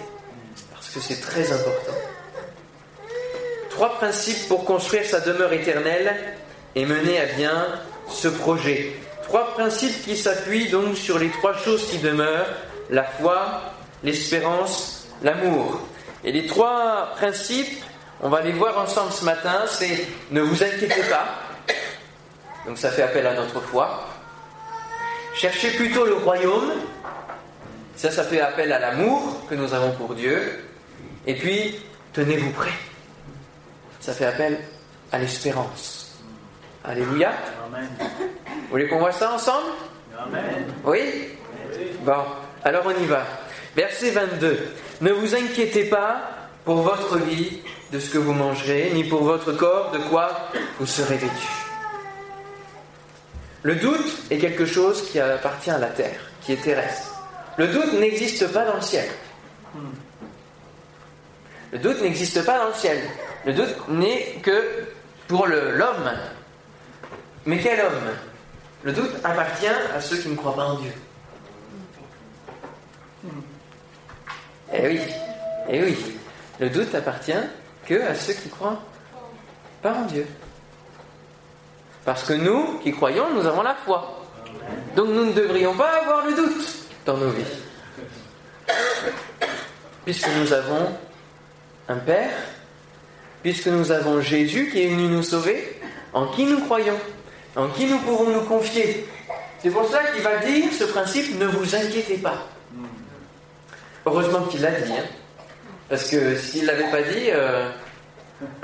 parce 0.73 0.89
que 0.91 1.01
c'est 1.01 1.21
très 1.21 1.53
important. 1.53 1.95
Trois 3.71 3.95
principes 3.95 4.49
pour 4.49 4.65
construire 4.65 5.05
sa 5.05 5.21
demeure 5.21 5.53
éternelle 5.53 6.15
et 6.75 6.85
mener 6.85 7.19
à 7.19 7.27
bien 7.27 7.67
ce 8.09 8.29
projet. 8.29 8.93
Trois 9.23 9.55
principes 9.55 10.05
qui 10.05 10.17
s'appuient 10.17 10.69
donc 10.69 10.97
sur 10.97 11.19
les 11.19 11.31
trois 11.31 11.57
choses 11.57 11.87
qui 11.91 11.99
demeurent, 11.99 12.51
la 12.91 13.05
foi, 13.05 13.63
l'espérance, 14.05 15.09
l'amour. 15.23 15.81
Et 16.25 16.33
les 16.33 16.47
trois 16.47 17.13
principes, 17.17 17.83
on 18.21 18.29
va 18.29 18.43
les 18.43 18.53
voir 18.53 18.79
ensemble 18.79 19.13
ce 19.13 19.25
matin, 19.25 19.63
c'est 19.67 20.07
ne 20.31 20.43
vous 20.43 20.63
inquiétez 20.63 21.03
pas, 21.11 21.42
donc 22.67 22.79
ça 22.79 22.91
fait 22.91 23.03
appel 23.03 23.27
à 23.27 23.35
notre 23.35 23.61
foi. 23.61 24.07
Cherchez 25.35 25.71
plutôt 25.73 26.07
le 26.07 26.15
royaume. 26.15 26.73
Ça, 27.97 28.11
ça 28.11 28.25
fait 28.25 28.41
appel 28.41 28.73
à 28.73 28.79
l'amour 28.79 29.47
que 29.49 29.55
nous 29.55 29.75
avons 29.75 29.93
pour 29.93 30.15
Dieu. 30.15 30.65
Et 31.27 31.35
puis, 31.35 31.79
tenez-vous 32.13 32.51
prêts. 32.51 32.73
Ça 34.01 34.13
fait 34.13 34.27
appel 34.27 34.59
à 35.11 35.19
l'espérance. 35.19 36.21
Alléluia. 36.85 37.33
Amen. 37.67 37.89
Vous 37.99 38.71
voulez 38.71 38.89
qu'on 38.89 38.99
voit 38.99 39.13
ça 39.13 39.33
ensemble? 39.33 39.69
Amen. 40.19 40.65
Oui? 40.85 41.29
Bon, 42.05 42.25
alors 42.65 42.85
on 42.87 43.03
y 43.03 43.07
va. 43.07 43.25
Verset 43.77 44.11
22. 44.11 44.69
Ne 45.01 45.13
vous 45.13 45.35
inquiétez 45.35 45.85
pas 45.85 46.23
pour 46.65 46.83
votre 46.83 47.19
vie 47.19 47.61
de 47.93 47.99
ce 47.99 48.11
que 48.11 48.19
vous 48.19 48.33
mangerez, 48.33 48.91
ni 48.95 49.05
pour 49.05 49.23
votre 49.23 49.53
corps 49.53 49.91
de 49.93 49.99
quoi 49.99 50.51
vous 50.79 50.87
serez 50.87 51.17
vêtus. 51.17 51.62
Le 53.63 53.77
doute 53.77 54.19
est 54.31 54.39
quelque 54.39 54.67
chose 54.67 55.09
qui 55.11 55.21
appartient 55.21 55.71
à 55.71 55.79
la 55.79 55.89
terre, 55.89 56.19
qui 56.41 56.53
est 56.53 56.63
terrestre. 56.63 57.15
Le 57.57 57.69
doute 57.69 57.93
n'existe 57.95 58.53
pas 58.53 58.65
dans 58.65 58.75
le 58.75 58.81
ciel. 58.83 59.09
Le 61.73 61.79
doute 61.79 62.03
n'existe 62.03 62.45
pas 62.45 62.59
dans 62.59 62.69
le 62.69 62.75
ciel. 62.75 62.99
Le 63.47 63.53
doute 63.53 63.89
n'est 63.89 64.41
que 64.43 64.85
pour 65.29 65.47
l'homme. 65.47 66.13
Mais 67.47 67.59
quel 67.59 67.81
homme? 67.81 68.11
Le 68.83 68.93
doute 68.93 69.15
appartient 69.23 69.67
à 69.67 70.01
ceux 70.01 70.17
qui 70.17 70.29
ne 70.29 70.37
croient 70.37 70.57
pas 70.57 70.65
en 70.65 70.79
Dieu. 70.79 70.93
Eh 74.75 74.89
oui, 74.89 75.01
eh 75.69 75.83
oui. 75.83 76.17
Le 76.59 76.69
doute 76.69 76.95
appartient 76.95 77.33
que 77.87 78.03
à 78.03 78.15
ceux 78.15 78.33
qui 78.33 78.49
croient 78.49 78.83
pas 79.83 79.95
en 79.95 80.03
Dieu. 80.03 80.27
Parce 82.05 82.25
que 82.25 82.33
nous, 82.33 82.79
qui 82.83 82.93
croyons, 82.93 83.27
nous 83.35 83.47
avons 83.47 83.63
la 83.63 83.75
foi. 83.75 84.23
Donc 84.97 85.09
nous 85.09 85.27
ne 85.27 85.33
devrions 85.33 85.75
pas 85.75 86.01
avoir 86.03 86.27
le 86.27 86.35
doute 86.35 86.69
dans 87.07 87.17
nos 87.17 87.31
vies. 87.31 87.45
Puisque 90.05 90.29
nous 90.41 90.53
avons 90.53 90.89
un 91.89 91.97
Père, 91.97 92.33
puisque 93.43 93.69
nous 93.69 93.93
avons 93.93 94.21
Jésus 94.21 94.71
qui 94.71 94.83
est 94.83 94.89
venu 94.89 95.09
nous 95.09 95.23
sauver, 95.23 95.81
en 96.13 96.27
qui 96.27 96.45
nous 96.45 96.61
croyons, 96.61 96.99
en 97.57 97.69
qui 97.69 97.87
nous 97.87 97.99
pouvons 97.99 98.31
nous 98.31 98.43
confier. 98.43 99.07
C'est 99.63 99.71
pour 99.71 99.89
ça 99.89 100.03
qu'il 100.05 100.23
va 100.23 100.39
dire 100.39 100.73
ce 100.73 100.85
principe, 100.85 101.39
ne 101.39 101.47
vous 101.47 101.75
inquiétez 101.75 102.19
pas. 102.19 102.47
Heureusement 104.05 104.43
qu'il 104.43 104.63
l'a 104.63 104.73
dit, 104.73 104.93
hein. 104.93 105.05
parce 105.89 106.09
que 106.09 106.37
s'il 106.37 106.63
ne 106.63 106.67
l'avait 106.67 106.91
pas 106.91 107.03
dit, 107.03 107.31
euh, 107.31 107.71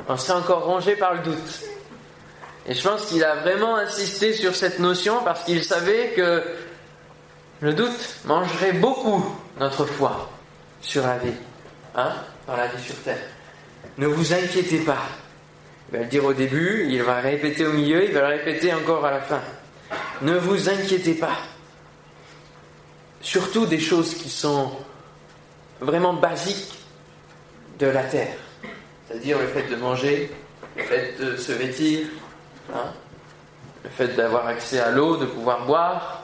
on 0.08 0.16
serait 0.16 0.38
encore 0.38 0.64
rongé 0.64 0.96
par 0.96 1.14
le 1.14 1.20
doute. 1.20 1.62
Et 2.68 2.74
je 2.74 2.82
pense 2.86 3.06
qu'il 3.06 3.24
a 3.24 3.36
vraiment 3.36 3.76
insisté 3.76 4.34
sur 4.34 4.54
cette 4.54 4.78
notion 4.78 5.22
parce 5.24 5.42
qu'il 5.44 5.64
savait 5.64 6.10
que 6.10 6.44
le 7.60 7.72
doute 7.72 8.16
mangerait 8.26 8.74
beaucoup 8.74 9.24
notre 9.58 9.86
foi 9.86 10.30
sur 10.82 11.02
la 11.02 11.16
vie, 11.16 11.32
hein, 11.96 12.12
dans 12.46 12.56
la 12.56 12.66
vie 12.66 12.82
sur 12.82 12.94
terre. 12.96 13.18
Ne 13.96 14.06
vous 14.06 14.34
inquiétez 14.34 14.80
pas. 14.80 15.02
Il 15.90 15.96
va 15.96 16.04
le 16.04 16.10
dire 16.10 16.24
au 16.26 16.34
début, 16.34 16.86
il 16.90 17.02
va 17.02 17.20
répéter 17.20 17.64
au 17.66 17.72
milieu, 17.72 18.04
il 18.04 18.12
va 18.12 18.20
le 18.20 18.36
répéter 18.36 18.74
encore 18.74 19.04
à 19.04 19.12
la 19.12 19.22
fin. 19.22 19.40
Ne 20.20 20.36
vous 20.36 20.68
inquiétez 20.68 21.14
pas. 21.14 21.38
Surtout 23.22 23.64
des 23.64 23.80
choses 23.80 24.14
qui 24.14 24.28
sont 24.28 24.72
vraiment 25.80 26.12
basiques 26.12 26.74
de 27.78 27.86
la 27.86 28.02
terre. 28.04 28.36
C'est-à-dire 29.06 29.38
le 29.38 29.46
fait 29.46 29.70
de 29.70 29.76
manger, 29.76 30.30
le 30.76 30.82
fait 30.82 31.18
de 31.18 31.36
se 31.36 31.52
vêtir, 31.52 32.06
Hein? 32.74 32.92
le 33.84 33.90
fait 33.90 34.08
d'avoir 34.08 34.46
accès 34.46 34.80
à 34.80 34.90
l'eau, 34.90 35.16
de 35.16 35.26
pouvoir 35.26 35.64
boire, 35.66 36.22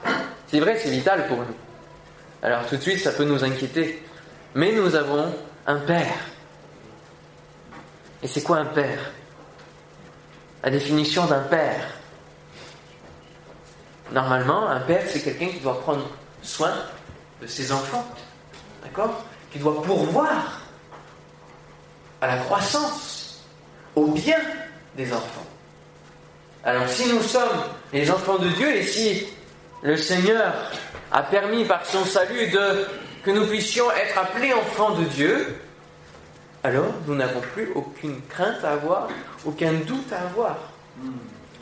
c'est 0.49 0.61
vrai, 0.61 0.79
c'est 0.79 0.91
vital 0.91 1.27
pour 1.29 1.39
nous. 1.39 1.57
Alors 2.43 2.67
tout 2.67 2.77
de 2.77 2.81
suite, 2.83 3.01
ça 3.01 3.13
peut 3.13 3.25
nous 3.25 3.43
inquiéter. 3.45 4.03
Mais 4.55 4.73
nous 4.73 4.95
avons 4.95 5.33
un 5.67 5.77
Père. 5.77 6.15
Et 8.23 8.29
c'est 8.29 8.43
quoi 8.43 8.59
un 8.59 8.67
Père? 8.67 9.11
La 10.63 10.71
définition 10.71 11.27
d'un 11.27 11.41
Père, 11.41 11.85
normalement, 14.13 14.69
un 14.69 14.81
père, 14.81 15.03
c'est 15.09 15.21
quelqu'un 15.21 15.49
qui 15.49 15.61
doit 15.61 15.81
prendre 15.81 16.09
soin 16.43 16.73
de 17.43 17.47
ses 17.47 17.73
enfants. 17.73 18.07
D'accord? 18.83 19.25
Qui 19.53 19.59
doit 19.59 19.83
pourvoir 19.83 20.61
à 22.21 22.27
la 22.27 22.37
croissance, 22.39 23.45
au 23.95 24.07
bien 24.07 24.39
des 24.97 25.13
enfants. 25.13 25.45
Alors 26.65 26.89
si 26.89 27.13
nous 27.13 27.21
sommes 27.21 27.63
les 27.93 28.11
enfants 28.11 28.39
de 28.39 28.49
Dieu 28.49 28.75
et 28.75 28.83
si 28.83 29.27
le 29.83 29.99
Seigneur 29.99 30.55
a 31.13 31.23
permis 31.23 31.65
par 31.67 31.85
son 31.85 32.07
salut 32.07 32.51
que 33.23 33.31
nous 33.31 33.47
puissions 33.47 33.91
être 33.91 34.19
appelés 34.19 34.55
enfants 34.55 34.93
de 34.93 35.05
Dieu, 35.05 35.59
alors 36.63 36.87
nous 37.07 37.15
n'avons 37.15 37.43
plus 37.53 37.71
aucune 37.75 38.23
crainte 38.31 38.65
à 38.65 38.73
avoir, 38.73 39.09
aucun 39.45 39.75
doute 39.75 40.11
à 40.11 40.23
avoir, 40.23 40.57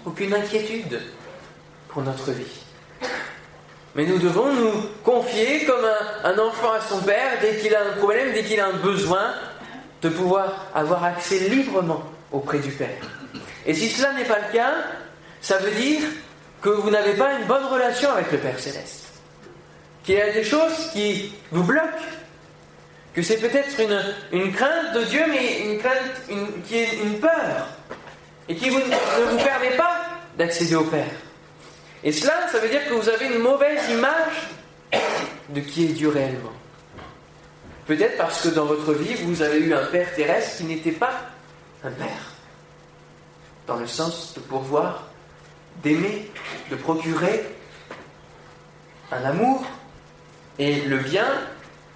aucune 0.07 0.35
inquiétude 0.35 1.01
pour 1.89 2.03
notre 2.03 2.31
vie. 2.31 2.63
Mais 3.97 4.07
nous 4.07 4.19
devons 4.19 4.53
nous 4.53 4.73
confier 5.03 5.65
comme 5.65 5.85
un 6.23 6.39
enfant 6.39 6.73
à 6.75 6.81
son 6.81 7.01
père 7.01 7.39
dès 7.41 7.57
qu'il 7.57 7.75
a 7.75 7.89
un 7.89 7.99
problème, 7.99 8.33
dès 8.33 8.45
qu'il 8.45 8.61
a 8.61 8.69
un 8.69 8.77
besoin, 8.77 9.35
de 10.01 10.09
pouvoir 10.09 10.67
avoir 10.75 11.03
accès 11.03 11.49
librement 11.49 12.03
auprès 12.31 12.61
du 12.61 12.71
Père. 12.71 13.22
Et 13.67 13.75
si 13.75 13.89
cela 13.89 14.13
n'est 14.13 14.25
pas 14.25 14.39
le 14.39 14.53
cas, 14.53 14.75
ça 15.41 15.59
veut 15.59 15.71
dire 15.73 16.03
que 16.61 16.69
vous 16.69 16.91
n'avez 16.91 17.15
pas 17.15 17.35
une 17.35 17.47
bonne 17.47 17.65
relation 17.65 18.11
avec 18.11 18.31
le 18.33 18.39
Père 18.39 18.59
céleste. 18.59 19.09
Qu'il 20.05 20.17
y 20.17 20.21
a 20.21 20.33
des 20.33 20.45
choses 20.45 20.91
qui 20.93 21.35
vous 21.51 21.65
bloquent. 21.65 22.07
Que 23.15 23.23
c'est 23.23 23.37
peut-être 23.37 23.79
une, 24.33 24.53
crainte 24.53 24.95
de 24.95 25.05
Dieu, 25.05 25.23
mais 25.29 25.61
une 25.67 25.79
crainte 25.79 26.23
qui 26.67 26.79
est 26.79 26.95
une 27.05 27.21
peur. 27.21 27.69
Et 28.49 28.57
qui 28.57 28.71
ne 28.71 28.75
vous 28.75 29.37
permet 29.37 29.77
pas 29.77 30.07
d'accéder 30.39 30.75
au 30.75 30.85
Père. 30.85 31.11
Et 32.05 32.11
cela, 32.11 32.49
ça 32.51 32.59
veut 32.59 32.69
dire 32.69 32.85
que 32.89 32.95
vous 32.95 33.09
avez 33.09 33.27
une 33.27 33.39
mauvaise 33.39 33.89
image 33.91 34.49
de 35.51 35.61
qui 35.61 35.85
est 35.85 35.89
Dieu 35.89 36.09
réellement. 36.09 36.53
Peut-être 37.87 38.17
parce 38.17 38.43
que 38.43 38.49
dans 38.49 38.65
votre 38.65 38.93
vie, 38.95 39.15
vous 39.23 39.43
avez 39.43 39.59
eu 39.59 39.75
un 39.75 39.85
Père 39.87 40.15
terrestre 40.15 40.59
qui 40.59 40.65
n'était 40.65 40.93
pas 40.93 41.13
un 41.85 41.91
Père. 41.91 42.32
Dans 43.73 43.79
le 43.79 43.87
sens 43.87 44.35
de 44.35 44.41
pourvoir, 44.41 45.05
d'aimer, 45.83 46.31
de 46.71 46.77
procurer 46.77 47.43
un 49.11 49.25
amour 49.25 49.65
et 50.59 50.83
le 50.83 50.99
bien 50.99 51.25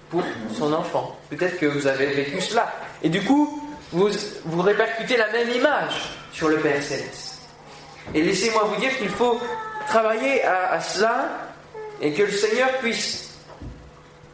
pour 0.09 0.23
son 0.55 0.73
enfant. 0.73 1.19
Peut-être 1.29 1.59
que 1.59 1.67
vous 1.67 1.85
avez 1.85 2.07
vécu 2.07 2.41
cela. 2.41 2.73
Et 3.03 3.09
du 3.09 3.23
coup, 3.23 3.63
vous, 3.91 4.09
vous 4.45 4.61
répercutez 4.63 5.17
la 5.17 5.31
même 5.31 5.51
image 5.51 6.17
sur 6.33 6.49
le 6.49 6.57
Père 6.57 6.81
céleste. 6.81 7.41
Et 8.15 8.23
laissez-moi 8.23 8.63
vous 8.63 8.81
dire 8.81 8.97
qu'il 8.97 9.09
faut 9.09 9.39
travailler 9.87 10.43
à, 10.45 10.71
à, 10.71 10.81
cela 10.81 11.29
et 12.01 12.11
que 12.11 12.23
le 12.23 12.31
Seigneur 12.31 12.71
puisse 12.79 13.35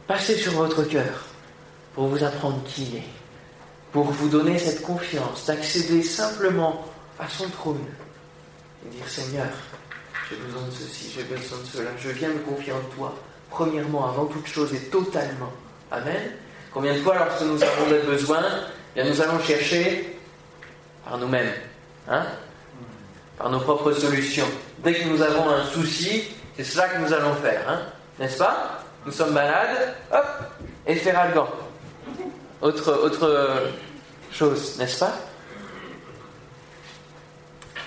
passer 0.06 0.36
sur 0.36 0.52
votre 0.52 0.84
cœur 0.84 1.26
pour 1.94 2.06
vous 2.06 2.24
apprendre 2.24 2.62
qui 2.64 2.84
il 2.84 2.96
est, 2.96 3.08
pour 3.92 4.04
vous 4.04 4.30
donner 4.30 4.58
cette 4.58 4.80
confiance 4.80 5.44
d'accéder 5.44 6.02
simplement 6.02 6.86
à 7.18 7.28
son 7.28 7.48
trône 7.48 7.84
et 8.84 8.88
dire 8.90 9.08
Seigneur, 9.08 9.46
j'ai 10.28 10.36
besoin 10.36 10.62
de 10.62 10.70
ceci, 10.70 11.12
j'ai 11.14 11.22
besoin 11.24 11.58
de 11.58 11.66
cela, 11.66 11.90
je 11.98 12.10
viens 12.10 12.28
me 12.30 12.38
confier 12.38 12.72
en 12.72 12.80
toi, 12.96 13.14
premièrement, 13.50 14.08
avant 14.08 14.26
toute 14.26 14.46
chose 14.46 14.72
et 14.74 14.88
totalement. 14.88 15.52
Amen. 15.90 16.32
Combien 16.72 16.94
de 16.94 16.98
fois, 16.98 17.14
lorsque 17.16 17.42
nous 17.42 17.62
avons 17.62 17.88
des 17.88 18.00
besoins, 18.00 18.44
eh 18.96 19.02
bien 19.02 19.10
nous 19.10 19.20
allons 19.20 19.38
chercher 19.40 20.18
par 21.04 21.18
nous-mêmes, 21.18 21.52
hein, 22.08 22.26
par 23.38 23.50
nos 23.50 23.60
propres 23.60 23.92
solutions. 23.92 24.48
Dès 24.78 24.94
que 24.94 25.08
nous 25.08 25.22
avons 25.22 25.48
un 25.50 25.64
souci, 25.66 26.24
c'est 26.56 26.64
cela 26.64 26.88
que 26.88 26.98
nous 26.98 27.12
allons 27.12 27.34
faire, 27.36 27.68
hein, 27.68 27.82
n'est-ce 28.18 28.38
pas? 28.38 28.80
Nous 29.06 29.12
sommes 29.12 29.32
malades, 29.32 29.94
hop, 30.12 30.26
et 30.86 30.96
faire 30.96 31.18
algan. 31.18 31.48
Autre, 32.62 32.92
autre 33.04 33.72
chose, 34.32 34.78
n'est-ce 34.78 34.98
pas? 35.00 35.12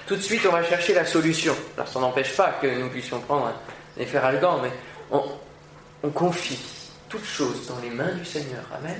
Tout 0.07 0.15
de 0.15 0.21
suite, 0.21 0.45
on 0.47 0.51
va 0.51 0.63
chercher 0.63 0.93
la 0.93 1.05
solution. 1.05 1.55
Alors, 1.75 1.87
ça 1.87 1.99
n'empêche 1.99 2.35
pas 2.35 2.57
que 2.61 2.67
nous 2.67 2.89
puissions 2.89 3.19
prendre 3.19 3.53
faire 3.97 4.25
algan, 4.25 4.59
mais 4.61 4.71
on, 5.11 5.23
on 6.03 6.09
confie 6.09 6.59
toutes 7.09 7.25
choses 7.25 7.67
dans 7.67 7.79
les 7.79 7.89
mains 7.89 8.13
du 8.13 8.25
Seigneur. 8.25 8.63
Amen. 8.73 8.95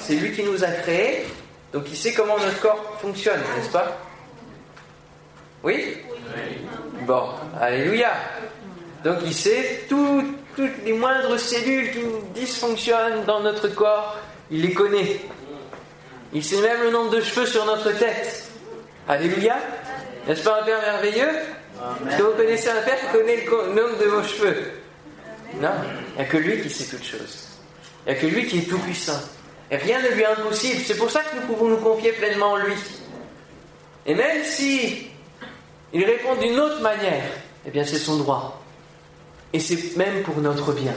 C'est 0.00 0.14
lui 0.14 0.32
qui 0.32 0.42
nous 0.42 0.62
a 0.64 0.68
créés, 0.68 1.26
donc 1.72 1.84
il 1.88 1.96
sait 1.96 2.12
comment 2.12 2.38
notre 2.38 2.60
corps 2.60 2.98
fonctionne, 3.00 3.40
n'est-ce 3.56 3.70
pas? 3.70 3.96
Oui, 5.62 5.98
Bon, 7.02 7.28
alléluia. 7.60 8.10
Donc 9.04 9.18
il 9.24 9.34
sait 9.34 9.84
toutes 9.88 10.84
les 10.84 10.92
moindres 10.92 11.38
cellules 11.38 11.92
qui 11.92 12.00
dysfonctionnent 12.34 13.24
dans 13.24 13.40
notre 13.40 13.68
corps, 13.68 14.16
il 14.50 14.62
les 14.62 14.72
connaît. 14.72 15.20
Il 16.32 16.42
sait 16.42 16.60
même 16.60 16.82
le 16.82 16.90
nombre 16.90 17.10
de 17.10 17.20
cheveux 17.20 17.46
sur 17.46 17.64
notre 17.64 17.92
tête. 17.92 18.50
Alléluia. 19.08 19.56
N'est-ce 20.26 20.42
pas 20.42 20.60
un 20.60 20.64
Père 20.64 20.80
merveilleux? 20.80 21.30
Est-ce 22.08 22.18
que 22.18 22.22
vous 22.22 22.36
connaissez 22.36 22.68
un 22.68 22.82
Père 22.82 22.98
qui 23.00 23.06
connaît 23.16 23.44
le 23.44 23.74
nombre 23.74 23.98
de 23.98 24.04
vos 24.06 24.22
cheveux? 24.22 24.72
Non, 25.60 25.70
il 26.10 26.16
n'y 26.16 26.22
a 26.22 26.24
que 26.24 26.36
lui 26.36 26.60
qui 26.60 26.70
sait 26.70 26.96
toutes 26.96 27.06
choses. 27.06 27.46
Il 28.06 28.12
n'y 28.12 28.18
a 28.18 28.20
que 28.20 28.26
lui 28.26 28.46
qui 28.46 28.58
est 28.58 28.68
tout 28.68 28.78
puissant. 28.78 29.20
Et 29.70 29.76
rien 29.76 30.00
ne 30.00 30.08
lui 30.08 30.22
est 30.22 30.26
impossible. 30.26 30.82
C'est 30.84 30.96
pour 30.96 31.10
ça 31.10 31.22
que 31.22 31.36
nous 31.36 31.42
pouvons 31.42 31.68
nous 31.68 31.78
confier 31.78 32.12
pleinement 32.12 32.52
en 32.52 32.56
lui. 32.56 32.74
Et 34.06 34.14
même 34.14 34.44
si 34.44 35.08
il 35.92 36.04
répond 36.04 36.34
d'une 36.36 36.58
autre 36.58 36.80
manière, 36.80 37.24
eh 37.66 37.70
bien 37.70 37.84
c'est 37.84 37.98
son 37.98 38.16
droit. 38.16 38.62
Et 39.52 39.60
c'est 39.60 39.96
même 39.96 40.22
pour 40.22 40.36
notre 40.38 40.72
bien. 40.72 40.94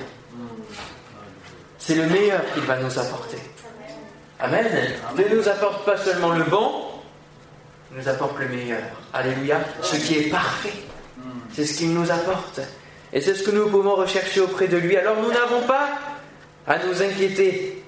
C'est 1.78 1.96
le 1.96 2.08
meilleur 2.08 2.42
qu'il 2.54 2.64
va 2.64 2.78
nous 2.78 3.00
apporter. 3.00 3.38
Amen. 4.40 4.68
Il 5.18 5.24
ne 5.24 5.36
nous 5.36 5.48
apporte 5.48 5.86
pas 5.86 5.98
seulement 5.98 6.32
le 6.32 6.44
bon, 6.44 6.89
nous 7.92 8.08
apporte 8.08 8.40
le 8.40 8.48
meilleur. 8.48 8.82
Alléluia. 9.14 9.60
Ce 9.82 9.96
qui 9.96 10.18
est 10.18 10.30
parfait. 10.30 10.74
C'est 11.54 11.66
ce 11.66 11.78
qu'il 11.78 11.94
nous 11.94 12.10
apporte. 12.12 12.62
Et 13.12 13.22
c'est 13.22 13.36
ce 13.36 13.44
que 13.44 13.52
nous 13.52 13.70
pouvons 13.70 13.96
rechercher 13.96 14.42
auprès 14.42 14.68
de 14.68 14.78
lui. 14.78 14.96
Alors 14.96 15.18
nous 15.22 15.32
n'avons 15.32 15.66
pas 15.68 15.90
à 16.68 16.78
nous 16.86 17.02
inquiéter. 17.02 17.84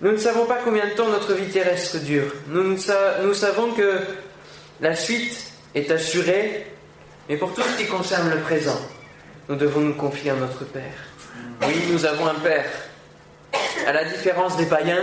Nous 0.00 0.12
ne 0.12 0.16
savons 0.16 0.46
pas 0.46 0.58
combien 0.64 0.86
de 0.86 0.92
temps 0.92 1.08
notre 1.08 1.34
vie 1.34 1.50
terrestre 1.50 1.98
dure. 1.98 2.32
Nous, 2.48 2.62
nous 2.62 3.34
savons 3.34 3.72
que 3.72 4.00
la 4.80 4.94
suite 4.94 5.52
est 5.74 5.90
assurée, 5.90 6.66
mais 7.28 7.36
pour 7.36 7.52
tout 7.52 7.62
ce 7.62 7.76
qui 7.82 7.88
concerne 7.88 8.30
le 8.30 8.38
présent, 8.38 8.80
nous 9.48 9.56
devons 9.56 9.80
nous 9.80 9.94
confier 9.94 10.30
à 10.30 10.34
notre 10.34 10.64
Père. 10.64 10.94
Oui, 11.62 11.74
nous 11.90 12.06
avons 12.06 12.28
un 12.28 12.34
Père. 12.34 12.70
À 13.86 13.92
la 13.92 14.04
différence 14.04 14.56
des 14.56 14.66
païens, 14.66 15.02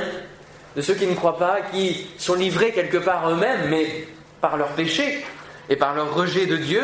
de 0.76 0.82
ceux 0.82 0.96
qui 0.96 1.08
ne 1.08 1.16
croient 1.16 1.38
pas, 1.38 1.62
qui 1.62 2.08
sont 2.18 2.36
livrés 2.36 2.74
quelque 2.74 2.98
part 2.98 3.30
eux-mêmes, 3.30 3.70
mais 3.70 4.08
par 4.42 4.58
leur 4.58 4.70
péché 4.70 5.26
et 5.70 5.76
par 5.76 5.96
leur 5.96 6.14
rejet 6.14 6.46
de 6.46 6.58
Dieu, 6.58 6.82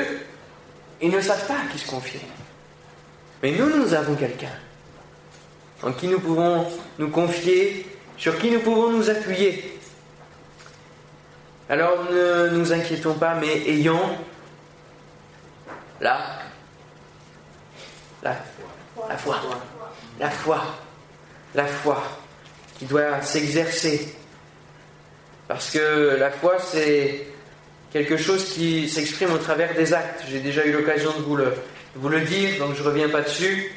ils 1.01 1.11
ne 1.11 1.19
savent 1.19 1.45
pas 1.47 1.55
à 1.55 1.71
qui 1.71 1.77
se 1.77 1.89
confier. 1.89 2.21
Mais 3.43 3.51
nous, 3.51 3.69
nous 3.69 3.93
avons 3.93 4.15
quelqu'un 4.15 4.53
en 5.83 5.91
qui 5.91 6.07
nous 6.07 6.19
pouvons 6.19 6.67
nous 6.99 7.09
confier, 7.09 7.85
sur 8.17 8.37
qui 8.37 8.51
nous 8.51 8.59
pouvons 8.59 8.91
nous 8.91 9.09
appuyer. 9.09 9.79
Alors 11.69 12.05
ne 12.11 12.49
nous 12.49 12.71
inquiétons 12.71 13.15
pas, 13.15 13.33
mais 13.35 13.67
ayons 13.67 14.17
la, 15.99 16.19
la, 18.21 18.35
la 19.09 19.17
foi, 19.17 19.39
la 20.19 20.29
foi, 20.29 20.61
la 21.55 21.65
foi 21.65 22.20
qui 22.81 22.87
doit 22.87 23.21
s'exercer. 23.21 24.11
Parce 25.47 25.69
que 25.69 26.17
la 26.17 26.31
foi, 26.31 26.57
c'est 26.57 27.27
quelque 27.93 28.17
chose 28.17 28.43
qui 28.55 28.89
s'exprime 28.89 29.31
au 29.33 29.37
travers 29.37 29.75
des 29.75 29.93
actes. 29.93 30.23
J'ai 30.27 30.39
déjà 30.39 30.65
eu 30.65 30.71
l'occasion 30.71 31.11
de 31.15 31.21
vous 31.21 31.35
le, 31.35 31.53
vous 31.93 32.09
le 32.09 32.21
dire, 32.21 32.57
donc 32.57 32.73
je 32.73 32.81
ne 32.81 32.87
reviens 32.87 33.09
pas 33.09 33.21
dessus. 33.21 33.71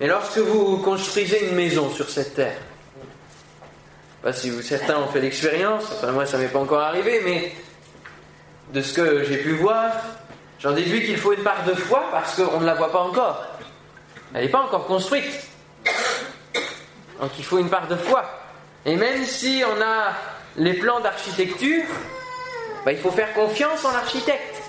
Mais 0.00 0.08
lorsque 0.08 0.38
vous 0.38 0.78
construisez 0.78 1.46
une 1.46 1.54
maison 1.54 1.88
sur 1.88 2.10
cette 2.10 2.34
terre, 2.34 2.58
pas 4.22 4.32
si 4.32 4.50
certains 4.64 4.98
ont 4.98 5.06
fait 5.06 5.20
l'expérience, 5.20 5.84
enfin 5.92 6.10
moi 6.10 6.26
ça 6.26 6.36
m'est 6.38 6.48
pas 6.48 6.58
encore 6.58 6.80
arrivé, 6.80 7.20
mais 7.24 7.52
de 8.72 8.82
ce 8.82 8.92
que 8.92 9.22
j'ai 9.22 9.36
pu 9.36 9.52
voir, 9.52 9.92
j'en 10.58 10.72
déduis 10.72 11.06
qu'il 11.06 11.16
faut 11.16 11.32
une 11.32 11.44
part 11.44 11.64
de 11.64 11.74
foi 11.74 12.06
parce 12.10 12.34
qu'on 12.34 12.58
ne 12.58 12.66
la 12.66 12.74
voit 12.74 12.90
pas 12.90 13.02
encore. 13.02 13.40
Elle 14.34 14.46
n'est 14.46 14.50
pas 14.50 14.62
encore 14.62 14.86
construite. 14.86 15.46
Donc 17.20 17.30
il 17.38 17.44
faut 17.44 17.58
une 17.58 17.70
part 17.70 17.86
de 17.86 17.94
foi. 17.94 18.28
Et 18.84 18.96
même 18.96 19.24
si 19.24 19.62
on 19.66 19.80
a 19.80 20.12
les 20.56 20.74
plans 20.74 21.00
d'architecture, 21.00 21.84
bah, 22.84 22.92
il 22.92 22.98
faut 22.98 23.10
faire 23.10 23.32
confiance 23.34 23.84
en 23.84 23.92
l'architecte. 23.92 24.62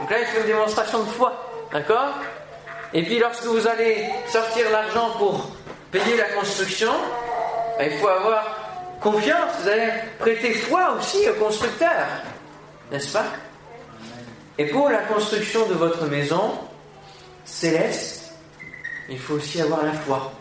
Donc 0.00 0.10
là, 0.10 0.20
il 0.20 0.26
faut 0.26 0.40
une 0.40 0.46
démonstration 0.46 1.00
de 1.00 1.08
foi. 1.08 1.66
D'accord? 1.72 2.14
Et 2.92 3.02
puis 3.02 3.18
lorsque 3.18 3.44
vous 3.44 3.66
allez 3.66 4.06
sortir 4.28 4.70
l'argent 4.70 5.10
pour 5.18 5.48
payer 5.90 6.16
la 6.16 6.28
construction, 6.30 6.92
ben, 7.78 7.90
il 7.90 7.98
faut 7.98 8.08
avoir 8.08 8.56
confiance, 9.00 9.50
vous 9.62 9.68
allez 9.68 9.90
prêter 10.18 10.52
foi 10.54 10.94
aussi 10.98 11.28
au 11.28 11.34
constructeur. 11.34 12.06
N'est-ce 12.90 13.12
pas? 13.12 13.24
Et 14.58 14.66
pour 14.66 14.90
la 14.90 14.98
construction 14.98 15.66
de 15.66 15.74
votre 15.74 16.04
maison 16.06 16.58
céleste, 17.44 18.34
il 19.08 19.18
faut 19.18 19.34
aussi 19.34 19.60
avoir 19.60 19.84
la 19.84 19.92
foi. 19.92 20.32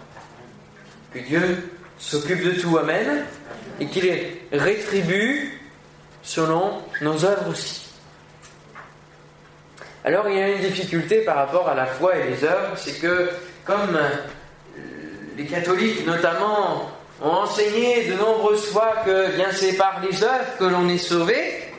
Que 1.13 1.19
Dieu 1.19 1.71
s'occupe 2.01 2.43
de 2.43 2.60
tout, 2.60 2.77
Amen, 2.77 3.25
et 3.79 3.86
qu'il 3.86 4.03
les 4.03 4.41
rétribue 4.51 5.62
selon 6.24 6.81
nos 7.01 7.24
œuvres 7.24 7.50
aussi. 7.50 7.88
Alors 10.03 10.27
il 10.27 10.38
y 10.38 10.41
a 10.41 10.50
une 10.50 10.62
difficulté 10.62 11.22
par 11.22 11.36
rapport 11.36 11.70
à 11.70 11.75
la 11.75 11.86
foi 11.86 12.17
et 12.17 12.29
les 12.29 12.43
œuvres, 12.43 12.75
c'est 12.75 13.00
que 13.00 13.29
comme 13.63 13.98
les 15.38 15.46
catholiques 15.46 16.05
notamment 16.05 16.91
ont 17.22 17.29
enseigné 17.29 18.05
de 18.05 18.15
nombreuses 18.15 18.65
fois 18.65 18.96
que 19.05 19.36
bien 19.36 19.51
c'est 19.51 19.74
par 19.74 20.01
les 20.01 20.24
œuvres 20.24 20.58
que 20.58 20.63
l'on 20.65 20.89
est 20.89 20.98
sauvé, 20.98 21.72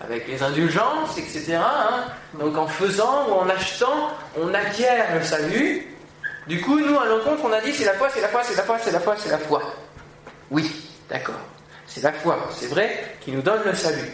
avec 0.00 0.28
les 0.28 0.42
indulgences, 0.42 1.16
etc. 1.16 1.56
Hein. 1.56 2.04
Donc 2.38 2.56
en 2.58 2.66
faisant 2.66 3.28
ou 3.30 3.32
en 3.32 3.48
achetant, 3.48 4.10
on 4.38 4.52
acquiert 4.52 5.14
le 5.14 5.22
salut. 5.22 5.95
Du 6.46 6.60
coup, 6.60 6.78
nous, 6.78 6.98
à 6.98 7.06
l'encontre, 7.06 7.42
on 7.44 7.52
a 7.52 7.60
dit 7.60 7.72
c'est 7.72 7.84
la 7.84 7.94
foi, 7.94 8.08
c'est 8.12 8.20
la 8.20 8.28
foi, 8.28 8.42
c'est 8.44 8.56
la 8.56 8.62
foi, 8.62 8.78
c'est 8.78 8.92
la 8.92 9.00
foi, 9.00 9.16
c'est 9.18 9.30
la 9.30 9.38
foi. 9.38 9.62
Oui, 10.50 10.70
d'accord. 11.08 11.40
C'est 11.86 12.02
la 12.02 12.12
foi, 12.12 12.38
c'est 12.54 12.68
vrai, 12.68 13.16
qui 13.20 13.32
nous 13.32 13.42
donne 13.42 13.62
le 13.64 13.74
salut. 13.74 14.10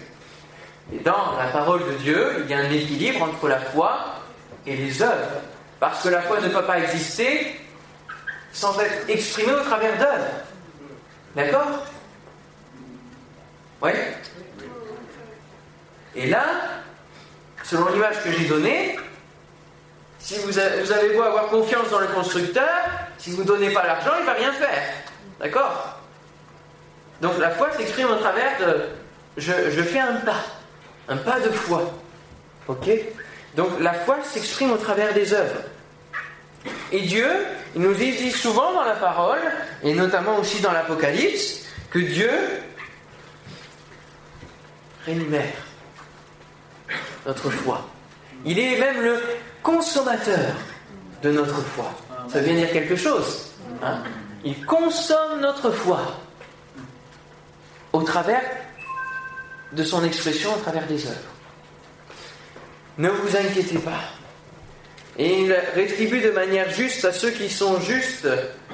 Et 0.92 0.98
dans 0.98 1.36
la 1.38 1.48
parole 1.48 1.84
de 1.86 1.92
Dieu, 1.98 2.42
il 2.44 2.50
y 2.50 2.54
a 2.54 2.58
un 2.58 2.70
équilibre 2.70 3.22
entre 3.22 3.48
la 3.48 3.58
foi 3.58 3.98
et 4.66 4.76
les 4.76 5.02
œuvres. 5.02 5.42
Parce 5.78 6.02
que 6.02 6.08
la 6.08 6.22
foi 6.22 6.40
ne 6.40 6.48
peut 6.48 6.64
pas 6.64 6.78
exister 6.78 7.60
sans 8.52 8.78
être 8.80 9.08
exprimée 9.08 9.52
au 9.52 9.60
travers 9.60 9.98
d'œuvres. 9.98 10.30
D'accord? 11.34 11.86
Oui? 13.82 13.90
Et 16.14 16.26
là, 16.26 16.44
selon 17.64 17.88
l'image 17.90 18.22
que 18.22 18.30
j'ai 18.32 18.46
donnée, 18.46 18.98
si 20.22 20.38
vous 20.38 20.58
avez, 20.58 21.14
beau 21.14 21.22
avoir 21.22 21.48
confiance 21.48 21.90
dans 21.90 22.00
le 22.00 22.06
constructeur, 22.06 22.68
si 23.18 23.30
vous 23.32 23.42
ne 23.42 23.46
donnez 23.46 23.70
pas 23.70 23.84
l'argent, 23.84 24.12
il 24.18 24.22
ne 24.22 24.26
va 24.26 24.34
rien 24.34 24.52
faire. 24.52 24.82
D'accord? 25.40 25.98
Donc 27.20 27.38
la 27.38 27.50
foi 27.50 27.70
s'exprime 27.72 28.10
au 28.10 28.16
travers 28.16 28.58
de 28.58 28.88
je 29.36 29.82
fais 29.82 30.00
un 30.00 30.16
pas 30.16 30.44
un 31.08 31.16
pas 31.16 31.40
de 31.40 31.50
foi. 31.50 31.92
Ok? 32.68 32.88
Donc 33.56 33.80
la 33.80 33.92
foi 33.92 34.18
s'exprime 34.22 34.72
au 34.72 34.76
travers 34.76 35.12
des 35.12 35.32
œuvres. 35.34 35.60
Et 36.92 37.00
Dieu, 37.02 37.28
il 37.74 37.82
nous 37.82 37.94
dit 37.94 38.30
souvent 38.30 38.72
dans 38.72 38.84
la 38.84 38.94
parole, 38.94 39.40
et 39.82 39.94
notamment 39.94 40.38
aussi 40.38 40.60
dans 40.60 40.72
l'Apocalypse, 40.72 41.66
que 41.90 41.98
Dieu 41.98 42.30
rémunère 45.04 45.52
notre 47.26 47.50
foi. 47.50 47.88
Il 48.44 48.58
est 48.58 48.78
même 48.78 49.02
le 49.02 49.20
consommateur 49.62 50.54
de 51.22 51.30
notre 51.30 51.60
foi. 51.60 51.90
Ça 52.28 52.40
veut 52.40 52.54
dire 52.54 52.70
quelque 52.72 52.96
chose. 52.96 53.52
Hein 53.82 54.02
il 54.44 54.64
consomme 54.66 55.40
notre 55.40 55.70
foi 55.70 56.00
au 57.92 58.02
travers 58.02 58.42
de 59.72 59.84
son 59.84 60.04
expression 60.04 60.52
à 60.54 60.58
travers 60.58 60.86
des 60.86 61.06
œuvres. 61.06 61.16
Ne 62.98 63.08
vous 63.08 63.36
inquiétez 63.36 63.78
pas. 63.78 64.00
Il 65.18 65.54
rétribue 65.74 66.20
de 66.20 66.30
manière 66.30 66.70
juste 66.70 67.04
à 67.04 67.12
ceux 67.12 67.30
qui 67.30 67.48
sont 67.50 67.80
justes 67.80 68.28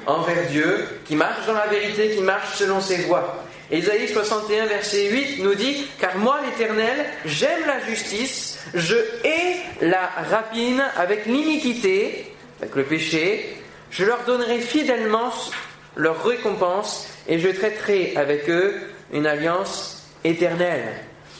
envers 0.05 0.47
Dieu, 0.47 0.87
qui 1.05 1.15
marchent 1.15 1.45
dans 1.45 1.53
la 1.53 1.67
vérité, 1.67 2.15
qui 2.15 2.21
marchent 2.21 2.55
selon 2.55 2.81
ses 2.81 3.03
voies. 3.03 3.43
Ésaïe 3.71 4.07
61, 4.07 4.65
verset 4.65 5.09
8 5.09 5.43
nous 5.43 5.53
dit 5.53 5.85
Car 5.99 6.17
moi, 6.17 6.39
l'Éternel, 6.43 7.05
j'aime 7.25 7.67
la 7.67 7.79
justice, 7.85 8.59
je 8.73 8.95
hais 9.23 9.57
la 9.81 10.09
rapine 10.31 10.83
avec 10.97 11.27
l'iniquité, 11.27 12.33
avec 12.61 12.75
le 12.75 12.83
péché, 12.83 13.57
je 13.91 14.05
leur 14.05 14.23
donnerai 14.23 14.59
fidèlement 14.59 15.31
leur 15.95 16.23
récompense 16.23 17.07
et 17.27 17.37
je 17.37 17.49
traiterai 17.49 18.13
avec 18.15 18.49
eux 18.49 18.73
une 19.13 19.27
alliance 19.27 20.03
éternel. 20.23 20.83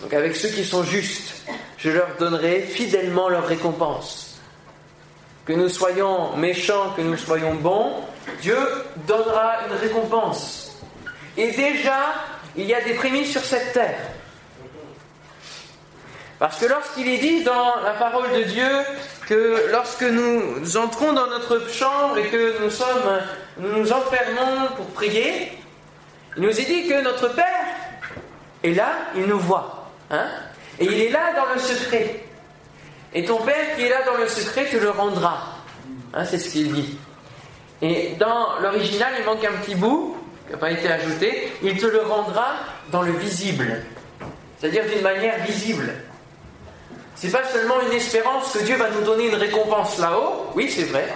Donc 0.01 0.13
avec 0.13 0.35
ceux 0.35 0.49
qui 0.49 0.63
sont 0.63 0.83
justes, 0.83 1.33
je 1.77 1.89
leur 1.89 2.09
donnerai 2.19 2.61
fidèlement 2.61 3.29
leur 3.29 3.47
récompense. 3.47 4.39
Que 5.45 5.53
nous 5.53 5.69
soyons 5.69 6.37
méchants, 6.37 6.93
que 6.95 7.01
nous 7.01 7.17
soyons 7.17 7.55
bons, 7.55 7.91
Dieu 8.41 8.57
donnera 9.07 9.65
une 9.67 9.75
récompense. 9.77 10.68
Et 11.37 11.51
déjà, 11.51 12.13
il 12.55 12.65
y 12.65 12.73
a 12.73 12.81
des 12.81 12.93
prémices 12.93 13.31
sur 13.31 13.43
cette 13.43 13.73
terre. 13.73 13.99
Parce 16.39 16.57
que 16.57 16.65
lorsqu'il 16.67 17.07
est 17.07 17.17
dit 17.17 17.43
dans 17.43 17.81
la 17.83 17.91
parole 17.91 18.31
de 18.31 18.43
Dieu 18.43 18.69
que 19.27 19.69
lorsque 19.71 20.03
nous 20.03 20.77
entrons 20.77 21.11
dans 21.13 21.27
notre 21.27 21.69
chambre 21.69 22.17
et 22.17 22.27
que 22.27 22.63
nous 22.63 22.69
sommes, 22.69 23.19
nous 23.57 23.91
enfermons 23.91 24.67
pour 24.77 24.85
prier, 24.87 25.51
il 26.37 26.43
nous 26.43 26.59
est 26.59 26.65
dit 26.65 26.87
que 26.87 27.01
notre 27.01 27.27
Père 27.35 27.65
et 28.63 28.73
là, 28.73 28.91
il 29.15 29.25
nous 29.25 29.39
voit. 29.39 29.89
Hein 30.11 30.27
et 30.79 30.85
il 30.85 31.01
est 31.01 31.09
là 31.09 31.33
dans 31.35 31.53
le 31.53 31.59
secret. 31.59 32.23
Et 33.13 33.25
ton 33.25 33.41
Père 33.41 33.75
qui 33.75 33.83
est 33.83 33.89
là 33.89 34.03
dans 34.05 34.17
le 34.17 34.27
secret 34.27 34.65
te 34.65 34.77
le 34.77 34.91
rendra. 34.91 35.55
Hein, 36.13 36.23
c'est 36.25 36.39
ce 36.39 36.49
qu'il 36.49 36.71
dit. 36.73 36.97
Et 37.81 38.15
dans 38.19 38.59
l'original, 38.61 39.13
il 39.19 39.25
manque 39.25 39.43
un 39.43 39.57
petit 39.61 39.75
bout 39.75 40.17
qui 40.49 40.53
n'a 40.53 40.57
pas 40.57 40.71
été 40.71 40.91
ajouté. 40.91 41.53
Il 41.61 41.77
te 41.77 41.85
le 41.85 42.01
rendra 42.01 42.55
dans 42.91 43.03
le 43.03 43.11
visible. 43.11 43.83
C'est-à-dire 44.57 44.83
d'une 44.85 45.03
manière 45.03 45.37
visible. 45.43 45.93
C'est 47.13 47.29
pas 47.29 47.45
seulement 47.45 47.75
une 47.85 47.93
espérance 47.93 48.51
que 48.51 48.63
Dieu 48.63 48.75
va 48.75 48.89
nous 48.89 49.01
donner 49.01 49.27
une 49.27 49.35
récompense 49.35 49.99
là-haut. 49.99 50.47
Oui, 50.55 50.71
c'est 50.71 50.85
vrai. 50.85 51.07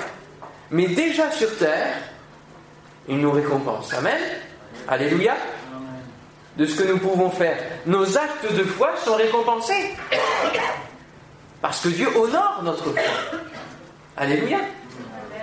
Mais 0.69 0.85
déjà 0.87 1.31
sur 1.31 1.57
terre, 1.57 1.95
il 3.07 3.17
nous 3.17 3.31
récompense. 3.31 3.91
Amen. 3.93 4.19
Alléluia 4.87 5.35
de 6.55 6.67
ce 6.67 6.83
que 6.83 6.87
nous 6.87 6.99
pouvons 6.99 7.31
faire. 7.31 7.57
Nos 7.87 8.15
actes 8.15 8.53
de 8.53 8.63
foi 8.63 8.91
sont 9.03 9.15
récompensés. 9.15 9.95
Parce 11.59 11.81
que 11.81 11.89
Dieu 11.89 12.07
honore 12.15 12.61
notre 12.63 12.83
foi. 12.83 13.01
Alléluia. 14.15 14.59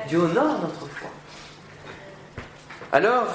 Dieu 0.07 0.21
honore 0.21 0.61
notre 0.61 0.87
foi. 0.95 1.11
Alors, 2.93 3.29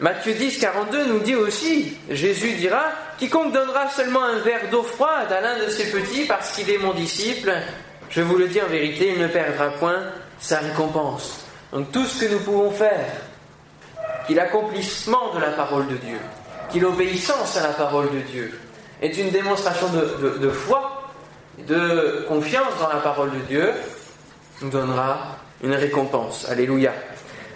Matthieu 0.00 0.32
10, 0.32 0.58
42 0.58 1.04
nous 1.06 1.18
dit 1.18 1.34
aussi, 1.34 1.94
Jésus 2.08 2.54
dira, 2.54 2.84
quiconque 3.18 3.52
donnera 3.52 3.90
seulement 3.90 4.24
un 4.24 4.38
verre 4.38 4.70
d'eau 4.70 4.82
froide 4.82 5.30
à 5.30 5.42
l'un 5.42 5.58
de 5.58 5.68
ses 5.68 5.90
petits 5.90 6.24
parce 6.24 6.52
qu'il 6.52 6.70
est 6.70 6.78
mon 6.78 6.94
disciple, 6.94 7.52
je 8.08 8.22
vous 8.22 8.36
le 8.36 8.48
dis 8.48 8.62
en 8.62 8.66
vérité, 8.66 9.12
il 9.14 9.20
ne 9.20 9.28
perdra 9.28 9.68
point 9.68 10.02
sa 10.38 10.60
récompense. 10.60 11.44
Donc 11.70 11.92
tout 11.92 12.06
ce 12.06 12.24
que 12.24 12.32
nous 12.32 12.40
pouvons 12.40 12.70
faire, 12.70 13.04
qui 14.26 14.32
l'accomplissement 14.32 15.34
de 15.34 15.40
la 15.40 15.50
parole 15.50 15.86
de 15.88 15.96
Dieu, 15.96 16.18
qu'il 16.70 16.80
l'obéissance 16.80 17.58
à 17.58 17.62
la 17.62 17.74
parole 17.74 18.10
de 18.10 18.20
Dieu 18.20 18.58
est 19.02 19.18
une 19.18 19.30
démonstration 19.30 19.88
de, 19.88 20.38
de, 20.38 20.50
foi, 20.50 21.10
de 21.58 22.24
confiance 22.26 22.72
dans 22.80 22.88
la 22.88 23.00
parole 23.00 23.32
de 23.32 23.40
Dieu, 23.40 23.70
nous 24.62 24.70
donnera 24.70 25.36
une 25.62 25.74
récompense. 25.74 26.48
Alléluia. 26.48 26.94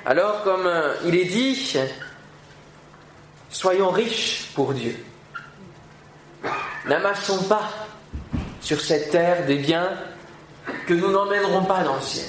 Alors, 0.04 0.42
comme 0.42 0.66
euh, 0.66 0.92
il 1.06 1.16
est 1.16 1.24
dit, 1.24 1.54
soyons 3.54 3.90
riches 3.90 4.50
pour 4.54 4.74
Dieu. 4.74 4.96
N'amassons 6.86 7.44
pas 7.44 7.70
sur 8.60 8.80
cette 8.80 9.10
terre 9.10 9.46
des 9.46 9.56
biens 9.56 9.90
que 10.86 10.94
nous 10.94 11.10
n'emmènerons 11.10 11.64
pas 11.64 11.82
dans 11.82 11.94
le 11.94 12.02
ciel. 12.02 12.26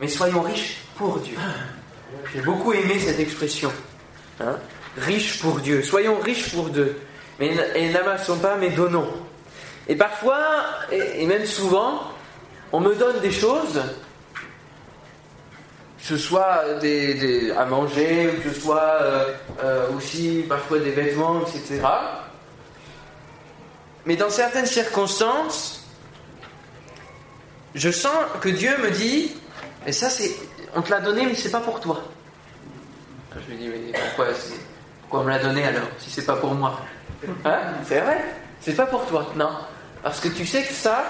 Mais 0.00 0.08
soyons 0.08 0.42
riches 0.42 0.78
pour 0.96 1.18
Dieu. 1.20 1.36
J'ai 2.34 2.42
beaucoup 2.42 2.72
aimé 2.72 2.98
cette 2.98 3.20
expression. 3.20 3.72
Hein 4.40 4.56
riches 4.98 5.40
pour 5.40 5.60
Dieu. 5.60 5.82
Soyons 5.82 6.18
riches 6.18 6.50
pour 6.50 6.68
Dieu. 6.70 6.98
Mais, 7.38 7.54
et 7.74 7.90
n'amassons 7.90 8.38
pas, 8.38 8.56
mais 8.56 8.70
donnons. 8.70 9.08
Et 9.88 9.96
parfois, 9.96 10.40
et, 10.90 11.26
même 11.26 11.46
souvent, 11.46 12.02
on 12.72 12.80
me 12.80 12.94
donne 12.94 13.20
des 13.20 13.32
choses, 13.32 13.80
ce 16.04 16.18
soit 16.18 16.74
des, 16.82 17.50
à 17.52 17.64
manger, 17.64 18.28
que 18.44 18.52
ce 18.52 18.60
soit 18.60 18.98
euh, 19.00 19.34
euh, 19.62 19.96
aussi 19.96 20.44
parfois 20.46 20.78
des 20.78 20.90
vêtements, 20.90 21.40
etc. 21.40 21.80
Mais 24.04 24.14
dans 24.14 24.28
certaines 24.28 24.66
circonstances, 24.66 25.88
je 27.74 27.90
sens 27.90 28.12
que 28.42 28.50
Dieu 28.50 28.76
me 28.82 28.90
dit, 28.90 29.34
et 29.86 29.92
ça 29.92 30.10
c'est, 30.10 30.30
on 30.76 30.82
te 30.82 30.90
l'a 30.90 31.00
donné, 31.00 31.24
mais 31.24 31.34
c'est 31.34 31.50
pas 31.50 31.60
pour 31.60 31.80
toi. 31.80 32.02
Je 33.34 33.54
me 33.54 33.58
dis, 33.58 33.68
mais 33.68 33.98
pourquoi 33.98 34.26
pourquoi 35.00 35.24
me 35.24 35.30
l'a 35.30 35.38
donné 35.38 35.64
alors, 35.64 35.88
si 35.96 36.10
c'est 36.10 36.26
pas 36.26 36.36
pour 36.36 36.54
moi? 36.54 36.80
Hein? 37.46 37.60
C'est 37.88 38.00
vrai? 38.00 38.22
C'est 38.60 38.76
pas 38.76 38.86
pour 38.86 39.06
toi, 39.06 39.32
non. 39.36 39.50
Parce 40.02 40.20
que 40.20 40.28
tu 40.28 40.44
sais 40.44 40.64
que 40.64 40.74
ça, 40.74 41.06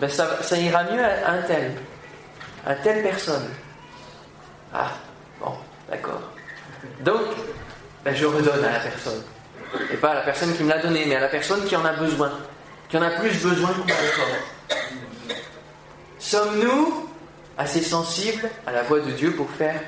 ben 0.00 0.08
ça, 0.08 0.40
ça 0.44 0.56
ira 0.56 0.84
mieux 0.84 1.04
à, 1.04 1.32
un 1.32 1.42
tel, 1.42 1.72
à 2.66 2.74
telle 2.74 3.02
personne. 3.02 3.48
Ah, 4.72 4.90
bon, 5.40 5.52
d'accord. 5.90 6.20
Donc, 7.00 7.22
ben 8.04 8.14
je 8.14 8.26
redonne 8.26 8.64
à 8.64 8.72
la 8.72 8.80
personne. 8.80 9.22
et 9.92 9.96
pas 9.96 10.10
à 10.10 10.14
la 10.14 10.20
personne 10.22 10.54
qui 10.56 10.62
me 10.62 10.68
l'a 10.68 10.78
donné, 10.80 11.04
mais 11.06 11.16
à 11.16 11.20
la 11.20 11.28
personne 11.28 11.64
qui 11.64 11.76
en 11.76 11.84
a 11.84 11.92
besoin, 11.92 12.32
qui 12.88 12.96
en 12.96 13.02
a 13.02 13.10
plus 13.10 13.42
besoin 13.42 13.70
Sommes-nous 16.18 17.08
assez 17.58 17.82
sensibles 17.82 18.48
à 18.66 18.72
la 18.72 18.82
voix 18.82 19.00
de 19.00 19.10
Dieu 19.12 19.32
pour 19.32 19.50
faire 19.50 19.80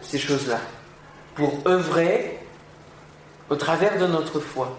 ces 0.00 0.18
choses-là, 0.18 0.60
pour 1.34 1.60
œuvrer 1.66 2.38
au 3.48 3.56
travers 3.56 3.98
de 3.98 4.06
notre 4.06 4.40
foi 4.40 4.78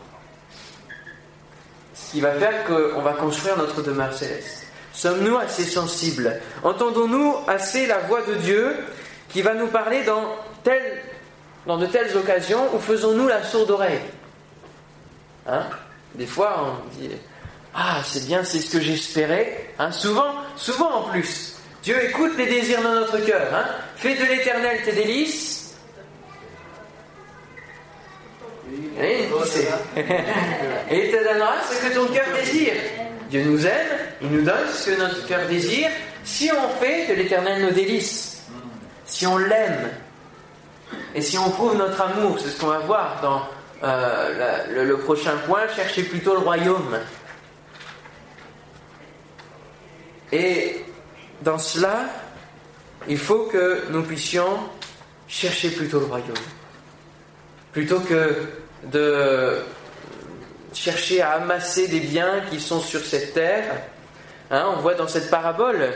Ce 1.94 2.12
qui 2.12 2.22
va 2.22 2.34
faire 2.34 2.66
qu'on 2.66 3.02
va 3.02 3.14
construire 3.14 3.58
notre 3.58 3.82
demeure 3.82 4.14
céleste. 4.14 4.63
Sommes-nous 4.94 5.38
assez 5.38 5.64
sensibles? 5.64 6.40
Entendons-nous 6.64 7.38
assez 7.48 7.88
la 7.88 8.00
voix 8.00 8.22
de 8.22 8.36
Dieu 8.36 8.76
qui 9.30 9.42
va 9.42 9.56
nous 9.56 9.68
parler 9.68 10.04
dans, 10.04 10.36
dans 11.66 11.78
de 11.78 11.86
telles 11.88 12.16
occasions 12.16 12.74
ou 12.76 12.80
faisons-nous 12.80 13.28
la 13.28 13.44
sourde 13.44 13.72
oreille? 13.72 14.02
Hein? 15.48 15.64
Des 16.14 16.28
fois, 16.28 16.64
on 16.64 17.00
dit 17.00 17.10
Ah, 17.74 18.02
c'est 18.06 18.26
bien, 18.28 18.44
c'est 18.44 18.60
ce 18.60 18.70
que 18.70 18.82
j'espérais. 18.82 19.72
Hein? 19.80 19.92
Souvent, 19.92 20.36
souvent 20.56 20.92
en 20.92 21.10
plus. 21.10 21.56
Dieu 21.82 22.02
écoute 22.06 22.34
les 22.38 22.46
désirs 22.46 22.82
de 22.82 23.00
notre 23.00 23.18
cœur. 23.26 23.54
Hein? 23.54 23.66
Fais 23.96 24.16
de 24.16 24.26
l'éternel 24.26 24.84
tes 24.86 24.94
délices. 24.94 25.76
Et 29.02 29.26
il 29.26 29.30
te 31.12 31.24
donnera 31.24 31.56
ce 31.70 31.88
que 31.88 31.94
ton 31.94 32.14
cœur 32.14 32.26
désire. 32.36 32.74
Dieu 33.34 33.46
nous 33.46 33.66
aime, 33.66 33.88
il 34.22 34.30
nous 34.30 34.44
donne 34.44 34.70
ce 34.72 34.92
que 34.92 35.00
notre 35.00 35.26
cœur 35.26 35.48
désire, 35.48 35.90
si 36.24 36.52
on 36.52 36.70
fait 36.80 37.08
de 37.08 37.16
l'éternel 37.16 37.64
nos 37.64 37.72
délices, 37.72 38.44
si 39.06 39.26
on 39.26 39.40
l'aime, 39.40 39.90
et 41.16 41.22
si 41.24 41.40
on 41.40 41.50
prouve 41.50 41.76
notre 41.76 42.00
amour, 42.00 42.38
c'est 42.40 42.50
ce 42.50 42.60
qu'on 42.62 42.68
va 42.68 42.78
voir 42.78 43.22
dans 43.24 43.42
euh, 43.84 44.86
le, 44.86 44.98
prochain 44.98 45.36
point, 45.48 45.62
cherchez 45.76 46.04
plutôt 46.04 46.34
le 46.34 46.42
royaume. 46.42 47.00
Et 50.32 50.86
dans 51.42 51.58
cela, 51.58 52.02
il 53.08 53.18
faut 53.18 53.46
que 53.52 53.86
nous 53.90 54.04
puissions 54.04 54.60
chercher 55.28 55.72
plutôt 55.72 56.00
le 56.02 56.06
royaume. 56.06 56.36
Plutôt 57.72 58.00
que 58.00 58.48
de 58.84 59.58
chercher 60.74 61.22
à 61.22 61.34
amasser 61.34 61.88
des 61.88 62.00
biens 62.00 62.42
qui 62.50 62.60
sont 62.60 62.80
sur 62.80 63.02
cette 63.02 63.34
terre. 63.34 63.64
Hein, 64.52 64.74
on 64.78 64.82
voit 64.82 64.94
dans 64.96 65.08
cette 65.08 65.30
parabole, 65.30 65.90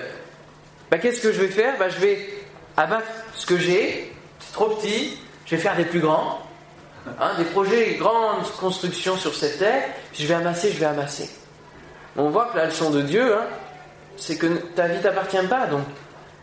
bah, 0.90 0.98
qu'est-ce 0.98 1.22
que 1.22 1.32
je 1.32 1.42
vais 1.42 1.50
faire? 1.50 1.78
Bah, 1.78 1.90
Je 1.90 2.00
vais 2.00 2.30
abattre 2.78 3.08
ce 3.36 3.46
que 3.46 3.58
j'ai, 3.58 4.13
c'est 4.40 4.54
trop 4.54 4.70
petit, 4.70 5.18
je 5.46 5.56
vais 5.56 5.62
faire 5.62 5.76
des 5.76 5.86
plus 5.86 6.00
grands, 6.00 6.40
hein, 7.20 7.32
des 7.38 7.46
projets, 7.46 7.96
grandes 7.96 8.50
constructions 8.60 9.18
sur 9.18 9.34
cette 9.36 9.58
terre, 9.58 9.84
je 10.13 10.26
vais 10.26 10.36
amasser, 10.36 10.72
je 10.72 10.80
vais 10.80 10.86
amasser. 10.86 11.30
On 12.16 12.30
voit 12.30 12.46
que 12.46 12.58
la 12.58 12.66
leçon 12.66 12.92
de 12.92 13.02
Dieu, 13.02 13.36
hein, 13.36 13.46
c'est 14.16 14.38
que 14.38 14.48
ta 14.76 14.88
vie 14.88 15.02
t'appartient 15.02 15.46
pas, 15.50 15.66
donc 15.66 15.84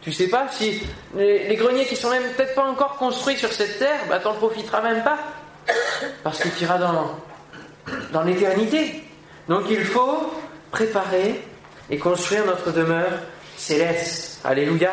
tu 0.01 0.12
sais 0.12 0.29
pas 0.29 0.47
si 0.51 0.83
les, 1.16 1.57
greniers 1.57 1.87
qui 1.87 1.97
sont 1.97 2.11
même 2.11 2.25
peut-être 2.37 2.55
pas 2.55 2.64
encore 2.64 2.97
construits 2.97 3.37
sur 3.37 3.53
cette 3.53 3.79
terre, 3.79 4.01
bah 4.09 4.18
t'en 4.18 4.35
profiteras 4.35 4.83
même 4.83 5.03
pas, 5.03 5.18
parce 6.23 6.40
que 6.40 6.49
tu 6.49 6.64
iras 6.64 6.79
dans, 6.79 7.16
dans 8.12 8.23
l'éternité. 8.23 9.05
Donc 9.49 9.64
il 9.70 9.85
faut 9.85 10.33
préparer 10.70 11.42
et 11.90 11.99
construire 11.99 12.47
notre 12.47 12.73
demeure 12.73 13.12
céleste. 13.57 14.40
Alléluia. 14.44 14.92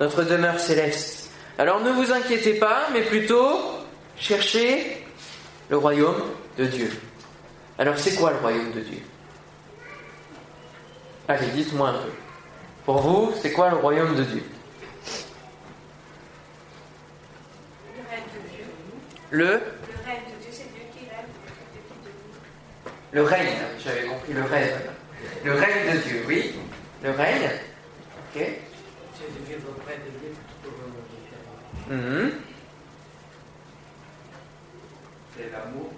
Notre 0.00 0.22
demeure 0.22 0.58
céleste. 0.58 1.30
Alors 1.58 1.80
ne 1.80 1.90
vous 1.90 2.12
inquiétez 2.12 2.54
pas, 2.54 2.88
mais 2.92 3.02
plutôt 3.02 3.58
cherchez 4.16 5.04
le 5.68 5.76
royaume 5.76 6.22
de 6.58 6.66
Dieu. 6.66 6.90
Alors 7.78 7.98
c'est 7.98 8.14
quoi 8.14 8.30
le 8.30 8.38
royaume 8.38 8.72
de 8.72 8.80
Dieu? 8.80 8.98
Allez, 11.28 11.46
dites-moi 11.48 11.88
un 11.88 11.94
peu. 11.94 12.10
Pour 12.84 13.00
vous, 13.00 13.32
c'est 13.40 13.52
quoi 13.52 13.70
le 13.70 13.76
royaume 13.76 14.16
de 14.16 14.24
Dieu? 14.24 14.42
Le 19.30 19.60
Le 23.12 23.22
règne, 23.22 23.58
j'avais 23.84 24.06
compris 24.06 24.32
le 24.32 24.42
règne. 24.42 24.70
Le 25.44 25.52
règne 25.52 25.92
de 25.92 25.98
Dieu, 25.98 26.24
oui. 26.26 26.54
Le 27.02 27.10
règne. 27.10 27.50
Ok. 28.34 28.42
Mmh. 31.90 32.30
C'est 35.36 35.50
l'amour. 35.52 35.90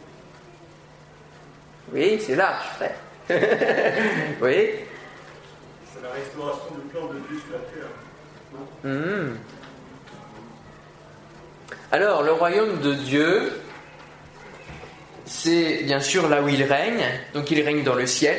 Oui, 1.93 2.21
c'est 2.21 2.35
large, 2.35 2.67
frère. 2.77 2.97
oui. 4.43 4.71
C'est 5.93 6.03
la 6.03 6.11
restauration 6.11 6.75
du 6.75 6.89
plan 6.91 7.07
de 7.07 7.19
Dieu 7.29 7.39
sur 7.39 7.53
la 7.53 7.61
terre. 7.71 7.91
Mmh. 8.83 9.37
Alors, 11.93 12.25
le 12.25 12.33
royaume 12.33 12.81
de 12.81 12.95
Dieu, 12.95 13.53
c'est 15.27 15.83
bien 15.85 16.01
sûr 16.01 16.29
là 16.29 16.43
où 16.43 16.49
il 16.49 16.63
règne, 16.63 17.05
donc 17.33 17.51
il 17.51 17.63
règne 17.63 17.83
dans 17.83 17.95
le 17.95 18.07
ciel. 18.07 18.37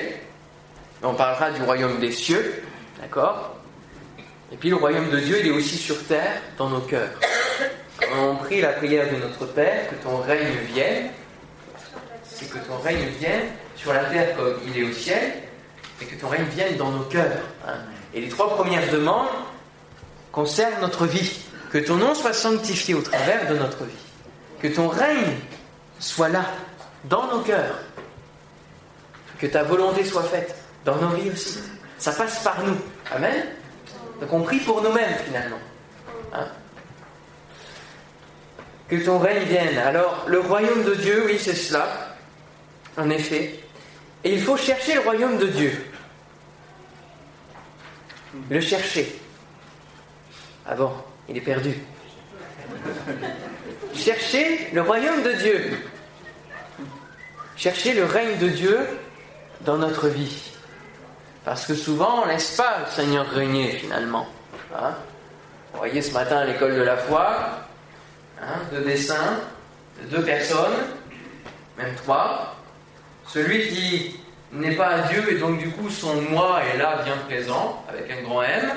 On 1.04 1.14
parlera 1.14 1.52
du 1.52 1.62
royaume 1.62 2.00
des 2.00 2.12
cieux, 2.12 2.64
d'accord? 3.02 3.56
Et 4.52 4.58
puis 4.58 4.70
le 4.70 4.76
royaume 4.76 5.10
de 5.10 5.20
Dieu, 5.20 5.38
il 5.40 5.48
est 5.48 5.52
aussi 5.52 5.78
sur 5.78 6.04
terre, 6.06 6.42
dans 6.58 6.70
nos 6.70 6.82
cœurs. 6.82 7.10
on 8.16 8.36
prie 8.36 8.62
la 8.62 8.70
prière 8.70 9.12
de 9.12 9.18
notre 9.18 9.46
Père, 9.46 9.90
que 9.90 9.96
ton 9.96 10.18
règne 10.18 10.58
vienne, 10.74 11.10
c'est 12.24 12.50
que 12.50 12.60
ton 12.60 12.78
règne 12.78 13.08
vienne 13.20 13.48
sur 13.76 13.94
la 13.94 14.06
terre 14.06 14.36
comme 14.36 14.60
il 14.68 14.82
est 14.82 14.84
au 14.84 14.92
ciel, 14.92 15.34
et 16.02 16.06
que 16.06 16.20
ton 16.20 16.28
règne 16.28 16.46
vienne 16.56 16.78
dans 16.78 16.92
nos 16.92 17.04
cœurs. 17.04 17.42
Hein? 17.68 17.78
Et 18.14 18.22
les 18.22 18.30
trois 18.30 18.56
premières 18.56 18.90
demandes 18.92 19.28
concernent 20.32 20.82
notre 20.82 21.06
vie. 21.06 21.40
Que 21.72 21.78
ton 21.80 21.96
nom 21.96 22.14
soit 22.14 22.34
sanctifié 22.34 22.94
au 22.94 23.02
travers 23.02 23.50
de 23.50 23.58
notre 23.58 23.84
vie. 23.84 23.94
Que 24.62 24.68
ton 24.68 24.88
règne 24.88 25.34
soit 26.00 26.30
là, 26.30 26.46
dans 27.10 27.28
nos 27.28 27.42
cœurs. 27.42 27.80
Que 29.40 29.48
ta 29.48 29.64
volonté 29.64 30.06
soit 30.06 30.24
faite 30.24 30.56
dans 30.86 30.96
nos 30.96 31.10
vies 31.10 31.32
aussi. 31.32 31.60
Ça 31.98 32.12
passe 32.12 32.44
par 32.44 32.64
nous. 32.64 32.78
Amen. 33.14 33.46
Donc 34.22 34.32
on 34.32 34.42
prie 34.42 34.60
pour 34.60 34.82
nous-mêmes 34.82 35.16
finalement. 35.26 35.60
Hein? 36.34 36.48
que 38.88 38.96
ton 38.98 39.20
règne 39.20 39.44
vienne. 39.44 39.78
Alors 39.78 40.26
le 40.28 40.40
royaume 40.40 40.84
de 40.84 40.96
Dieu, 40.96 41.24
oui 41.26 41.38
c'est 41.40 41.56
cela, 41.56 42.16
en 42.98 43.10
effet. 43.10 43.60
Et 44.24 44.34
il 44.34 44.42
faut 44.42 44.58
chercher 44.58 44.96
le 44.96 45.02
royaume 45.02 45.38
de 45.38 45.48
Dieu. 45.48 45.86
Le 48.50 48.60
chercher. 48.60 49.20
Ah 50.68 50.76
bon, 50.76 50.92
il 51.30 51.38
est 51.38 51.42
perdu. 51.42 51.74
Chercher 53.94 54.70
le 54.74 54.82
royaume 54.82 55.24
de 55.24 55.32
Dieu. 55.34 55.78
Chercher 57.58 57.94
le 57.94 58.04
règne 58.04 58.38
de 58.38 58.50
Dieu 58.50 58.80
dans 59.62 59.78
notre 59.78 60.08
vie. 60.10 60.52
Parce 61.46 61.66
que 61.66 61.74
souvent, 61.74 62.22
on 62.22 62.26
ne 62.26 62.32
laisse 62.32 62.56
pas 62.58 62.80
le 62.86 62.92
Seigneur 62.92 63.30
régner 63.30 63.72
finalement. 63.72 64.28
Hein? 64.76 64.94
Vous 65.72 65.80
voyez 65.80 66.02
ce 66.02 66.12
matin 66.12 66.38
à 66.38 66.46
l'école 66.46 66.76
de 66.76 66.82
la 66.82 66.98
foi, 66.98 67.60
hein, 68.42 68.60
deux 68.72 68.82
dessins, 68.82 69.40
de 70.02 70.18
deux 70.18 70.24
personnes, 70.24 70.74
même 71.78 71.96
trois. 71.96 72.56
Celui 73.28 73.68
qui 73.70 74.20
n'est 74.52 74.76
pas 74.76 75.00
Dieu 75.10 75.34
et 75.34 75.40
donc 75.40 75.60
du 75.60 75.70
coup 75.72 75.90
son 75.90 76.22
moi 76.22 76.62
est 76.64 76.78
là 76.78 77.02
bien 77.04 77.18
présent, 77.28 77.84
avec 77.88 78.10
un 78.12 78.22
grand 78.24 78.44
M, 78.44 78.72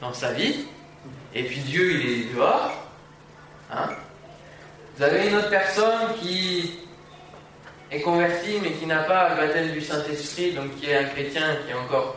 dans 0.00 0.12
sa 0.12 0.32
vie. 0.32 0.66
Et 1.34 1.44
puis 1.44 1.60
Dieu, 1.60 1.92
il 1.92 2.10
est 2.10 2.34
dehors. 2.34 2.72
Hein? 3.72 3.88
Vous 4.96 5.02
avez 5.04 5.28
une 5.28 5.36
autre 5.36 5.50
personne 5.50 6.14
qui 6.20 6.80
est 7.90 8.00
converti 8.00 8.58
mais 8.62 8.72
qui 8.72 8.86
n'a 8.86 9.02
pas 9.02 9.30
le 9.30 9.46
baptême 9.46 9.70
du 9.70 9.80
Saint-Esprit, 9.80 10.52
donc 10.52 10.76
qui 10.76 10.90
est 10.90 10.96
un 10.96 11.04
chrétien 11.04 11.56
qui 11.64 11.72
est 11.72 11.74
encore 11.74 12.16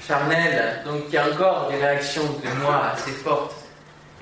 charnel, 0.00 0.82
donc 0.84 1.08
qui 1.10 1.16
a 1.16 1.26
encore 1.26 1.68
des 1.70 1.76
réactions 1.76 2.22
de 2.22 2.62
moi 2.62 2.92
assez 2.94 3.10
fortes, 3.10 3.56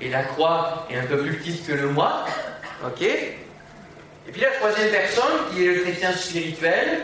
et 0.00 0.09
la 0.09 0.22
croix 0.24 0.87
est 0.90 0.96
un 0.96 1.04
peu 1.04 1.18
plus 1.18 1.35
petite 1.35 1.66
que 1.66 1.72
le 1.72 1.88
moi, 1.88 2.24
ok? 2.85 3.02
Et 3.02 4.32
puis 4.32 4.40
la 4.40 4.50
troisième 4.52 4.90
personne, 4.90 5.24
qui 5.52 5.64
est 5.64 5.74
le 5.74 5.80
chrétien 5.82 6.12
spirituel, 6.12 7.02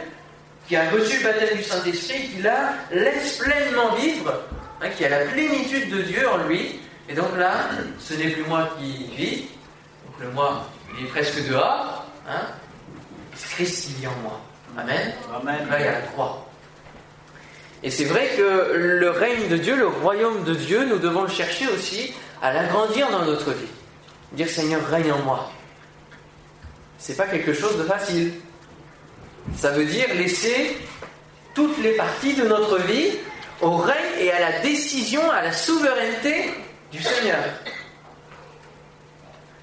qui 0.66 0.76
a 0.76 0.90
reçu 0.90 1.18
le 1.18 1.24
baptême 1.24 1.56
du 1.56 1.62
Saint-Esprit, 1.62 2.28
qui 2.28 2.42
là 2.42 2.74
laisse 2.90 3.38
pleinement 3.38 3.94
vivre, 3.94 4.32
hein, 4.80 4.88
qui 4.96 5.04
a 5.04 5.08
la 5.08 5.24
plénitude 5.26 5.90
de 5.90 6.02
Dieu 6.02 6.28
en 6.28 6.38
lui, 6.48 6.80
et 7.08 7.14
donc 7.14 7.36
là, 7.36 7.52
ce 7.98 8.14
n'est 8.14 8.30
plus 8.30 8.44
moi 8.44 8.70
qui 8.78 9.10
vis, 9.16 9.48
donc 10.06 10.20
le 10.20 10.30
moi, 10.30 10.66
il 10.98 11.06
est 11.06 11.08
presque 11.08 11.46
dehors, 11.48 12.06
hein, 12.28 12.46
Christ 13.50 13.86
qui 13.86 13.94
vit 13.94 14.06
en 14.06 14.16
moi. 14.22 14.40
Amen. 14.76 15.12
Amen. 15.34 15.68
Là, 15.70 15.80
il 15.80 15.84
y 15.84 15.88
a 15.88 15.92
la 15.92 16.00
croix. 16.00 16.46
Et 17.82 17.90
c'est 17.90 18.04
vrai 18.04 18.30
que 18.36 18.72
le 18.74 19.10
règne 19.10 19.48
de 19.48 19.56
Dieu, 19.56 19.76
le 19.76 19.88
royaume 19.88 20.44
de 20.44 20.54
Dieu, 20.54 20.84
nous 20.84 20.98
devons 20.98 21.22
le 21.22 21.28
chercher 21.28 21.66
aussi 21.68 22.14
à 22.40 22.52
l'agrandir 22.52 23.10
dans 23.10 23.24
notre 23.24 23.50
vie. 23.52 23.66
Dire 24.32 24.48
Seigneur, 24.48 24.86
règne 24.86 25.12
en 25.12 25.18
moi. 25.18 25.50
c'est 26.98 27.16
pas 27.16 27.26
quelque 27.26 27.52
chose 27.52 27.76
de 27.76 27.84
facile. 27.84 28.32
Ça 29.56 29.72
veut 29.72 29.84
dire 29.84 30.06
laisser 30.14 30.76
toutes 31.54 31.78
les 31.78 31.92
parties 31.92 32.34
de 32.34 32.44
notre 32.44 32.78
vie 32.78 33.10
au 33.60 33.76
règne 33.76 34.20
et 34.20 34.30
à 34.30 34.40
la 34.40 34.60
décision, 34.60 35.28
à 35.30 35.42
la 35.42 35.52
souveraineté 35.52 36.54
du 36.92 37.02
Seigneur. 37.02 37.42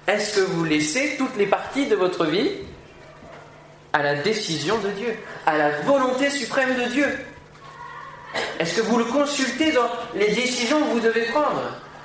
Est-ce 0.06 0.36
que 0.36 0.40
vous 0.40 0.64
laissez 0.64 1.16
toutes 1.16 1.36
les 1.36 1.46
parties 1.46 1.86
de 1.86 1.96
votre 1.96 2.26
vie 2.26 2.50
à 3.92 4.02
la 4.02 4.14
décision 4.16 4.78
de 4.78 4.90
Dieu, 4.90 5.16
à 5.46 5.56
la 5.56 5.70
volonté 5.80 6.30
suprême 6.30 6.76
de 6.76 6.90
Dieu 6.90 7.18
Est-ce 8.58 8.76
que 8.76 8.82
vous 8.82 8.98
le 8.98 9.04
consultez 9.04 9.72
dans 9.72 9.88
les 10.14 10.28
décisions 10.32 10.80
que 10.80 10.90
vous 10.90 11.00
devez 11.00 11.24
prendre, 11.26 11.62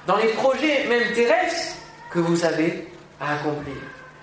dans 0.07 0.17
les 0.17 0.29
projets 0.29 0.87
même 0.87 1.13
terrestres 1.13 1.75
que 2.09 2.19
vous 2.19 2.43
avez 2.43 2.87
à 3.19 3.35
accomplir? 3.35 3.75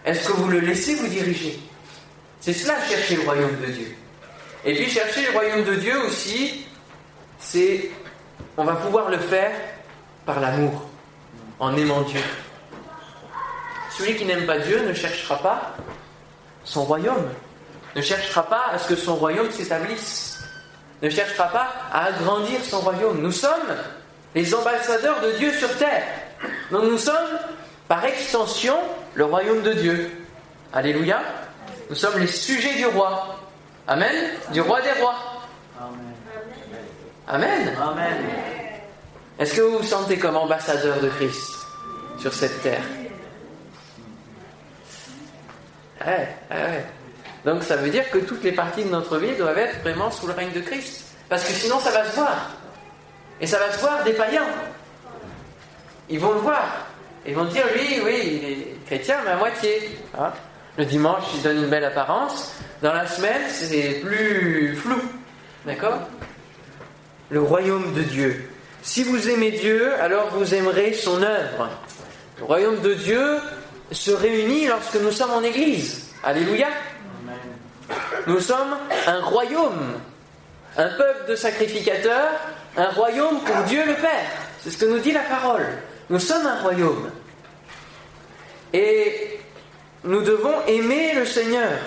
Est-ce 0.05 0.29
que 0.29 0.33
vous 0.33 0.48
le 0.48 0.61
laissez 0.61 0.96
vous 0.96 1.07
diriger? 1.07 1.61
C'est 2.40 2.53
cela, 2.53 2.75
chercher 2.88 3.16
le 3.16 3.22
royaume 3.22 3.57
de 3.61 3.66
Dieu. 3.66 3.96
Et 4.64 4.75
puis 4.75 4.88
chercher 4.90 5.27
le 5.27 5.33
royaume 5.33 5.64
de 5.64 5.75
Dieu 5.77 5.96
aussi, 6.05 6.66
c'est, 7.38 7.90
on 8.57 8.64
va 8.64 8.75
pouvoir 8.75 9.11
le 9.11 9.18
faire 9.18 9.53
par 10.27 10.40
l'amour, 10.40 10.88
en 11.61 11.77
aimant 11.77 12.03
Dieu. 12.03 12.20
Celui 13.96 14.16
qui 14.16 14.25
n'aime 14.25 14.46
pas 14.46 14.59
Dieu 14.59 14.83
ne 14.87 14.94
cherchera 14.94 15.37
pas 15.38 15.77
son 16.64 16.85
royaume, 16.85 17.29
ne 17.95 18.03
cherchera 18.03 18.43
pas 18.45 18.65
à 18.73 18.79
ce 18.79 18.89
que 18.89 18.97
son 18.97 19.17
royaume 19.17 19.51
s'établisse, 19.51 20.41
ne 21.03 21.11
cherchera 21.11 21.49
pas 21.49 21.69
à 21.93 22.07
agrandir 22.07 22.61
son 22.65 22.81
royaume. 22.81 23.21
Nous 23.21 23.33
sommes 23.33 23.77
les 24.35 24.55
ambassadeurs 24.55 25.21
de 25.21 25.33
Dieu 25.33 25.53
sur 25.53 25.77
terre. 25.77 26.05
Donc 26.71 26.85
nous 26.85 26.99
sommes, 26.99 27.39
par 27.89 28.05
extension, 28.05 28.77
le 29.15 29.25
royaume 29.25 29.63
de 29.63 29.73
Dieu. 29.73 30.11
Alléluia. 30.73 31.21
Nous 31.91 31.97
sommes 31.97 32.19
les 32.19 32.27
sujets 32.27 32.75
du 32.77 32.87
roi. 32.87 33.39
Amen. 33.87 34.31
Du 34.53 34.61
roi 34.61 34.81
des 34.81 34.93
rois. 34.93 35.17
Amen. 37.29 37.73
Amen. 37.81 38.17
Est-ce 39.39 39.55
que 39.55 39.61
vous 39.61 39.79
vous 39.79 39.85
sentez 39.85 40.19
comme 40.19 40.37
ambassadeur 40.37 41.01
de 41.01 41.09
Christ 41.09 41.51
sur 42.19 42.33
cette 42.33 42.63
terre? 42.63 42.83
Ouais, 46.07 46.29
ouais. 46.51 46.85
Donc 47.45 47.63
ça 47.63 47.77
veut 47.77 47.91
dire 47.91 48.09
que 48.11 48.19
toutes 48.19 48.45
les 48.45 48.53
parties 48.53 48.85
de 48.85 48.91
notre 48.91 49.19
vie 49.19 49.35
doivent 49.37 49.59
être 49.59 49.81
vraiment 49.81 50.11
sous 50.11 50.27
le 50.27 50.33
règne 50.33 50.53
de 50.53 50.61
Christ. 50.61 51.05
Parce 51.29 51.45
que 51.45 51.53
sinon 51.53 51.79
ça 51.81 51.91
va 51.91 52.05
se 52.05 52.15
voir. 52.15 52.51
Et 53.41 53.47
ça 53.47 53.59
va 53.59 53.73
se 53.73 53.79
voir 53.81 54.05
des 54.05 54.13
païens. 54.13 54.47
Ils 56.09 56.21
vont 56.21 56.33
le 56.33 56.41
voir. 56.41 56.87
Ils 57.27 57.35
vont 57.35 57.45
dire, 57.45 57.65
lui, 57.75 58.01
oui, 58.05 58.21
il 58.25 58.51
est 58.51 58.87
chrétien, 58.87 59.17
mais 59.25 59.31
à 59.31 59.37
moitié. 59.37 59.99
Hein. 60.19 60.33
le 60.77 60.85
dimanche, 60.85 61.25
il 61.35 61.43
donne 61.43 61.59
une 61.59 61.69
belle 61.69 61.85
apparence. 61.85 62.55
Dans 62.83 62.93
la 62.93 63.07
semaine, 63.07 63.43
c'est 63.49 64.01
plus 64.05 64.77
flou. 64.77 65.01
D'accord? 65.65 66.01
Le 67.31 67.41
royaume 67.41 67.93
de 67.95 68.03
Dieu. 68.03 68.51
Si 68.83 69.05
vous 69.05 69.29
aimez 69.29 69.53
Dieu, 69.53 69.95
alors 70.01 70.29
vous 70.31 70.55
aimerez 70.55 70.93
son 70.93 71.23
œuvre. 71.23 71.71
Le 72.39 72.45
royaume 72.45 72.81
de 72.81 72.95
Dieu 72.95 73.39
se 73.93 74.11
réunit 74.11 74.67
lorsque 74.67 74.97
nous 74.97 75.13
sommes 75.13 75.31
en 75.31 75.43
Église. 75.43 76.13
Alléluia. 76.25 76.69
Nous 78.27 78.41
sommes 78.41 78.77
un 79.07 79.21
royaume, 79.21 80.01
un 80.77 80.89
peuple 80.89 81.29
de 81.29 81.37
sacrificateurs, 81.37 82.31
un 82.77 82.89
royaume 82.91 83.41
pour 83.41 83.65
Dieu 83.65 83.85
le 83.87 83.95
Père. 83.95 84.31
C'est 84.63 84.71
ce 84.71 84.79
que 84.79 84.87
nous 84.87 84.99
dit 84.99 85.13
la 85.13 85.21
parole. 85.21 85.67
Nous 86.11 86.19
sommes 86.19 86.47
un 86.47 86.61
royaume. 86.61 87.11
Et 88.73 89.41
nous 90.05 90.23
devons 90.23 90.55
aimer 90.67 91.15
le 91.15 91.27
Seigneur. 91.27 91.79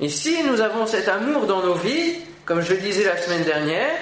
Et 0.00 0.08
si 0.08 0.42
nous 0.44 0.60
avons 0.60 0.86
cet 0.86 1.08
amour 1.08 1.46
dans 1.46 1.62
nos 1.62 1.74
vies, 1.74 2.16
comme 2.44 2.62
je 2.62 2.74
le 2.74 2.80
disais 2.80 3.04
la 3.04 3.16
semaine 3.16 3.44
dernière, 3.44 3.92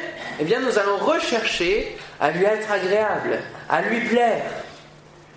eh 0.40 0.44
bien 0.44 0.60
nous 0.60 0.78
allons 0.78 0.96
rechercher 0.98 1.96
à 2.20 2.30
lui 2.30 2.44
être 2.44 2.70
agréable, 2.70 3.40
à 3.68 3.82
lui 3.82 4.00
plaire. 4.08 4.44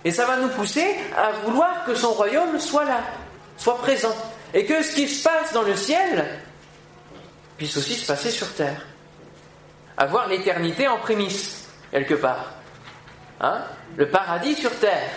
Et 0.04 0.10
ça 0.10 0.26
va 0.26 0.36
nous 0.36 0.48
pousser 0.48 0.86
à 1.16 1.32
vouloir 1.44 1.84
que 1.84 1.94
son 1.94 2.12
royaume 2.12 2.58
soit 2.58 2.84
là, 2.84 3.00
soit 3.56 3.78
présent. 3.78 4.14
Et 4.54 4.64
que 4.66 4.82
ce 4.82 4.94
qui 4.94 5.08
se 5.08 5.22
passe 5.22 5.52
dans 5.52 5.62
le 5.62 5.76
ciel 5.76 6.26
puisse 7.56 7.76
aussi 7.76 7.94
se 7.94 8.06
passer 8.06 8.30
sur 8.30 8.52
terre. 8.54 8.86
Avoir 9.96 10.28
l'éternité 10.28 10.88
en 10.88 10.98
prémisse, 10.98 11.68
quelque 11.90 12.14
part. 12.14 12.54
Hein? 13.40 13.62
Le 13.96 14.08
paradis 14.08 14.54
sur 14.54 14.74
terre. 14.78 15.10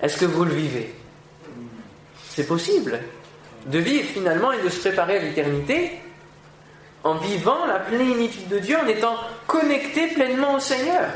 Est-ce 0.00 0.18
que 0.18 0.24
vous 0.24 0.44
le 0.44 0.54
vivez? 0.54 0.94
C'est 2.28 2.46
possible 2.46 3.00
de 3.66 3.78
vivre 3.78 4.08
finalement 4.08 4.52
et 4.52 4.62
de 4.62 4.68
se 4.68 4.80
préparer 4.80 5.18
à 5.18 5.22
l'éternité 5.22 6.00
en 7.04 7.14
vivant 7.14 7.66
la 7.66 7.78
plénitude 7.80 8.48
de 8.48 8.58
Dieu, 8.58 8.76
en 8.78 8.86
étant 8.86 9.16
connecté 9.46 10.08
pleinement 10.08 10.54
au 10.54 10.58
Seigneur. 10.58 11.10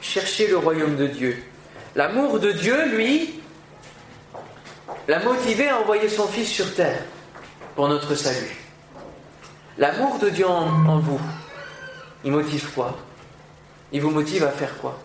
Cherchez 0.00 0.48
le 0.48 0.58
royaume 0.58 0.96
de 0.96 1.06
Dieu. 1.06 1.42
L'amour 1.94 2.40
de 2.40 2.52
Dieu, 2.52 2.88
lui, 2.88 3.37
l'a 5.08 5.18
motivé 5.20 5.68
à 5.68 5.80
envoyer 5.80 6.08
son 6.08 6.28
Fils 6.28 6.48
sur 6.48 6.74
terre 6.74 7.02
pour 7.74 7.88
notre 7.88 8.14
salut. 8.14 8.56
L'amour 9.78 10.18
de 10.18 10.28
Dieu 10.28 10.46
en, 10.46 10.98
vous, 10.98 11.20
il 12.24 12.30
motive 12.30 12.70
quoi? 12.74 12.96
Il 13.90 14.02
vous 14.02 14.10
motive 14.10 14.44
à 14.44 14.50
faire 14.50 14.76
quoi? 14.78 14.98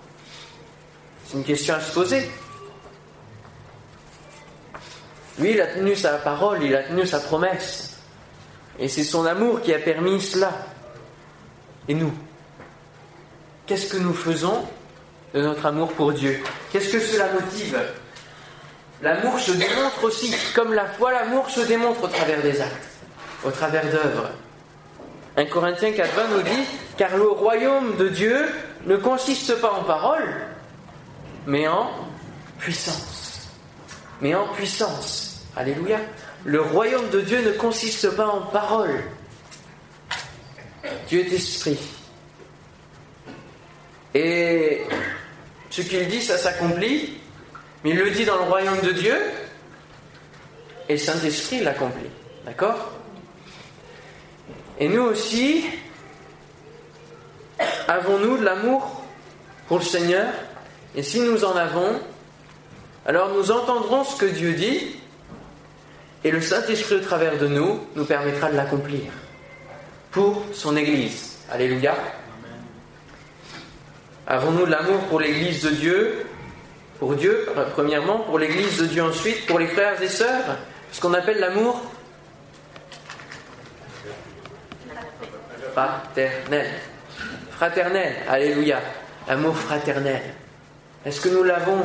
C'est 1.26 1.38
une 1.38 1.44
question 1.44 1.76
à 1.76 1.80
se 1.80 1.94
poser. 1.94 2.30
Lui, 5.40 5.52
il 5.52 5.62
a 5.62 5.68
tenu 5.68 5.96
sa 5.96 6.18
parole, 6.18 6.64
il 6.64 6.76
a 6.76 6.84
tenu 6.84 7.08
sa 7.08 7.20
promesse. 7.20 7.98
Et 8.78 8.88
c'est 8.88 9.04
son 9.04 9.26
amour 9.26 9.62
qui 9.62 9.74
a 9.74 9.80
permis 9.80 10.22
cela. 10.22 10.52
Et 11.88 11.94
nous 11.94 12.14
Qu'est-ce 13.66 13.88
que 13.88 13.98
nous 13.98 14.14
faisons 14.14 14.66
de 15.34 15.42
notre 15.42 15.66
amour 15.66 15.94
pour 15.94 16.12
Dieu? 16.12 16.44
Qu'est-ce 16.72 16.92
que 16.92 17.00
cela 17.00 17.32
motive? 17.32 17.80
L'amour 19.04 19.38
se 19.38 19.52
démontre 19.52 20.06
aussi, 20.06 20.34
comme 20.56 20.74
la 20.74 20.86
foi, 20.86 21.12
l'amour 21.12 21.50
se 21.50 21.60
démontre 21.60 22.06
au 22.06 22.08
travers 22.08 22.42
des 22.42 22.62
actes, 22.62 22.88
au 23.44 23.52
travers 23.52 23.84
d'œuvres. 23.84 24.30
1 25.36 25.46
Corinthiens 25.46 25.92
4.20 25.92 26.06
nous 26.32 26.42
dit 26.42 26.64
Car 26.98 27.18
le 27.18 27.28
royaume 27.28 27.98
de 27.98 28.08
Dieu 28.08 28.48
ne 28.86 28.96
consiste 28.96 29.60
pas 29.60 29.74
en 29.74 29.84
parole, 29.84 30.24
mais 31.46 31.68
en 31.68 31.92
puissance. 32.60 33.50
Mais 34.22 34.36
en 34.36 34.48
puissance. 34.48 35.48
Alléluia. 35.58 36.00
Le 36.46 36.62
royaume 36.62 37.10
de 37.10 37.20
Dieu 37.20 37.42
ne 37.46 37.52
consiste 37.52 38.10
pas 38.16 38.28
en 38.28 38.44
parole. 38.44 39.04
Dieu 41.10 41.20
est 41.20 41.34
esprit. 41.34 41.80
Et 44.14 44.86
ce 45.70 45.82
qu'il 45.82 46.08
dit, 46.08 46.22
ça 46.22 46.38
s'accomplit, 46.38 47.18
mais 47.84 47.92
il 47.92 47.98
le 47.98 48.12
dit 48.12 48.26
dans 48.26 48.38
le 48.38 48.44
royaume 48.44 48.82
de 48.82 48.92
Dieu, 48.92 49.16
et 50.90 50.94
le 50.94 51.00
Saint-Esprit 51.00 51.62
l'accomplit. 51.62 52.10
D'accord? 52.46 52.92
Et 54.80 54.88
nous 54.90 55.04
aussi, 55.04 55.66
avons-nous 57.88 58.38
de 58.38 58.44
l'amour 58.44 59.04
pour 59.68 59.80
le 59.80 59.84
Seigneur? 59.84 60.28
Et 60.96 61.04
si 61.04 61.22
nous 61.22 61.46
en 61.46 61.56
avons, 61.56 62.00
alors 63.06 63.34
nous 63.34 63.52
entendrons 63.52 64.04
ce 64.04 64.18
que 64.18 64.26
Dieu 64.26 64.54
dit, 64.54 64.96
et 66.24 66.32
le 66.32 66.42
Saint-Esprit 66.42 66.96
au 66.96 67.00
travers 67.00 67.38
de 67.38 67.48
nous 67.48 67.82
nous 67.96 68.06
permettra 68.06 68.50
de 68.50 68.56
l'accomplir 68.56 69.12
pour 70.12 70.44
son 70.54 70.76
Église. 70.78 71.38
Alléluia. 71.52 71.96
Avons-nous 74.26 74.66
de 74.66 74.72
l'amour 74.72 75.00
pour 75.10 75.20
l'Église 75.20 75.64
de 75.64 75.70
Dieu? 75.72 76.26
Pour 77.00 77.16
Dieu, 77.16 77.48
premièrement, 77.74 78.20
pour 78.20 78.40
l'Église 78.40 78.78
de 78.78 78.86
Dieu 78.86 79.04
ensuite, 79.04 79.46
pour 79.48 79.60
les 79.60 79.68
frères 79.68 80.02
et 80.02 80.08
sœurs 80.08 80.58
Ce 80.92 81.02
qu'on 81.02 81.14
appelle 81.14 81.40
l'amour 81.40 81.82
fraternel. 85.74 86.68
Fraternel, 87.52 88.16
alléluia. 88.30 88.80
L'amour 89.28 89.56
fraternel. 89.56 90.22
Est-ce 91.06 91.20
que 91.20 91.30
nous 91.30 91.44
l'avons 91.44 91.82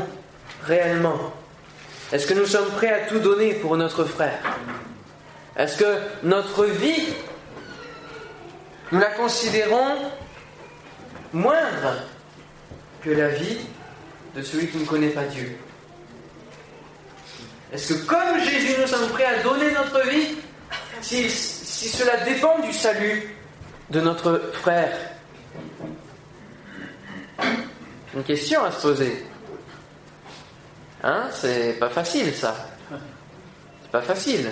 réellement? 0.65 1.33
Est-ce 2.13 2.27
que 2.27 2.35
nous 2.35 2.47
sommes 2.47 2.71
prêts 2.71 2.93
à 2.93 3.07
tout 3.07 3.19
donner 3.19 3.55
pour 3.55 3.77
notre 3.77 4.05
frère? 4.05 4.39
Est-ce 5.57 5.77
que 5.79 5.99
notre 6.23 6.65
vie, 6.67 7.15
nous 8.93 9.01
la 9.01 9.11
considérons 9.11 9.97
moindre 11.33 11.97
que 13.03 13.11
la 13.11 13.29
vie 13.29 13.59
de 14.35 14.43
celui 14.43 14.69
qui 14.69 14.79
ne 14.79 14.85
connaît 14.85 15.11
pas 15.11 15.25
Dieu 15.25 15.57
Est-ce 17.73 17.95
que 17.95 18.07
comme 18.07 18.41
Jésus, 18.41 18.75
nous 18.81 18.87
sommes 18.87 19.09
prêts 19.11 19.27
à 19.27 19.43
donner 19.43 19.71
notre 19.73 20.09
vie 20.09 20.37
si, 21.01 21.29
cela 21.31 22.17
dépend 22.25 22.59
du 22.61 22.73
salut 22.73 23.35
de 23.91 24.01
notre 24.01 24.51
frère? 24.53 24.97
Une 28.15 28.25
question 28.25 28.65
à 28.65 28.73
se 28.73 28.83
poser. 28.83 29.25
Hein? 31.05 31.29
C'est 31.33 31.79
pas 31.79 31.89
facile 31.89 32.35
ça. 32.35 32.69
C'est 33.83 33.93
pas 33.93 34.03
facile. 34.03 34.51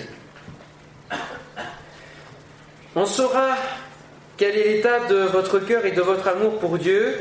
On 2.95 3.05
saura 3.05 3.55
quel 4.37 4.55
est 4.55 4.75
l'état 4.75 5.05
de 5.07 5.17
votre 5.17 5.59
cœur 5.59 5.85
et 5.85 5.91
de 5.91 6.01
votre 6.01 6.27
amour 6.27 6.59
pour 6.59 6.77
Dieu 6.77 7.19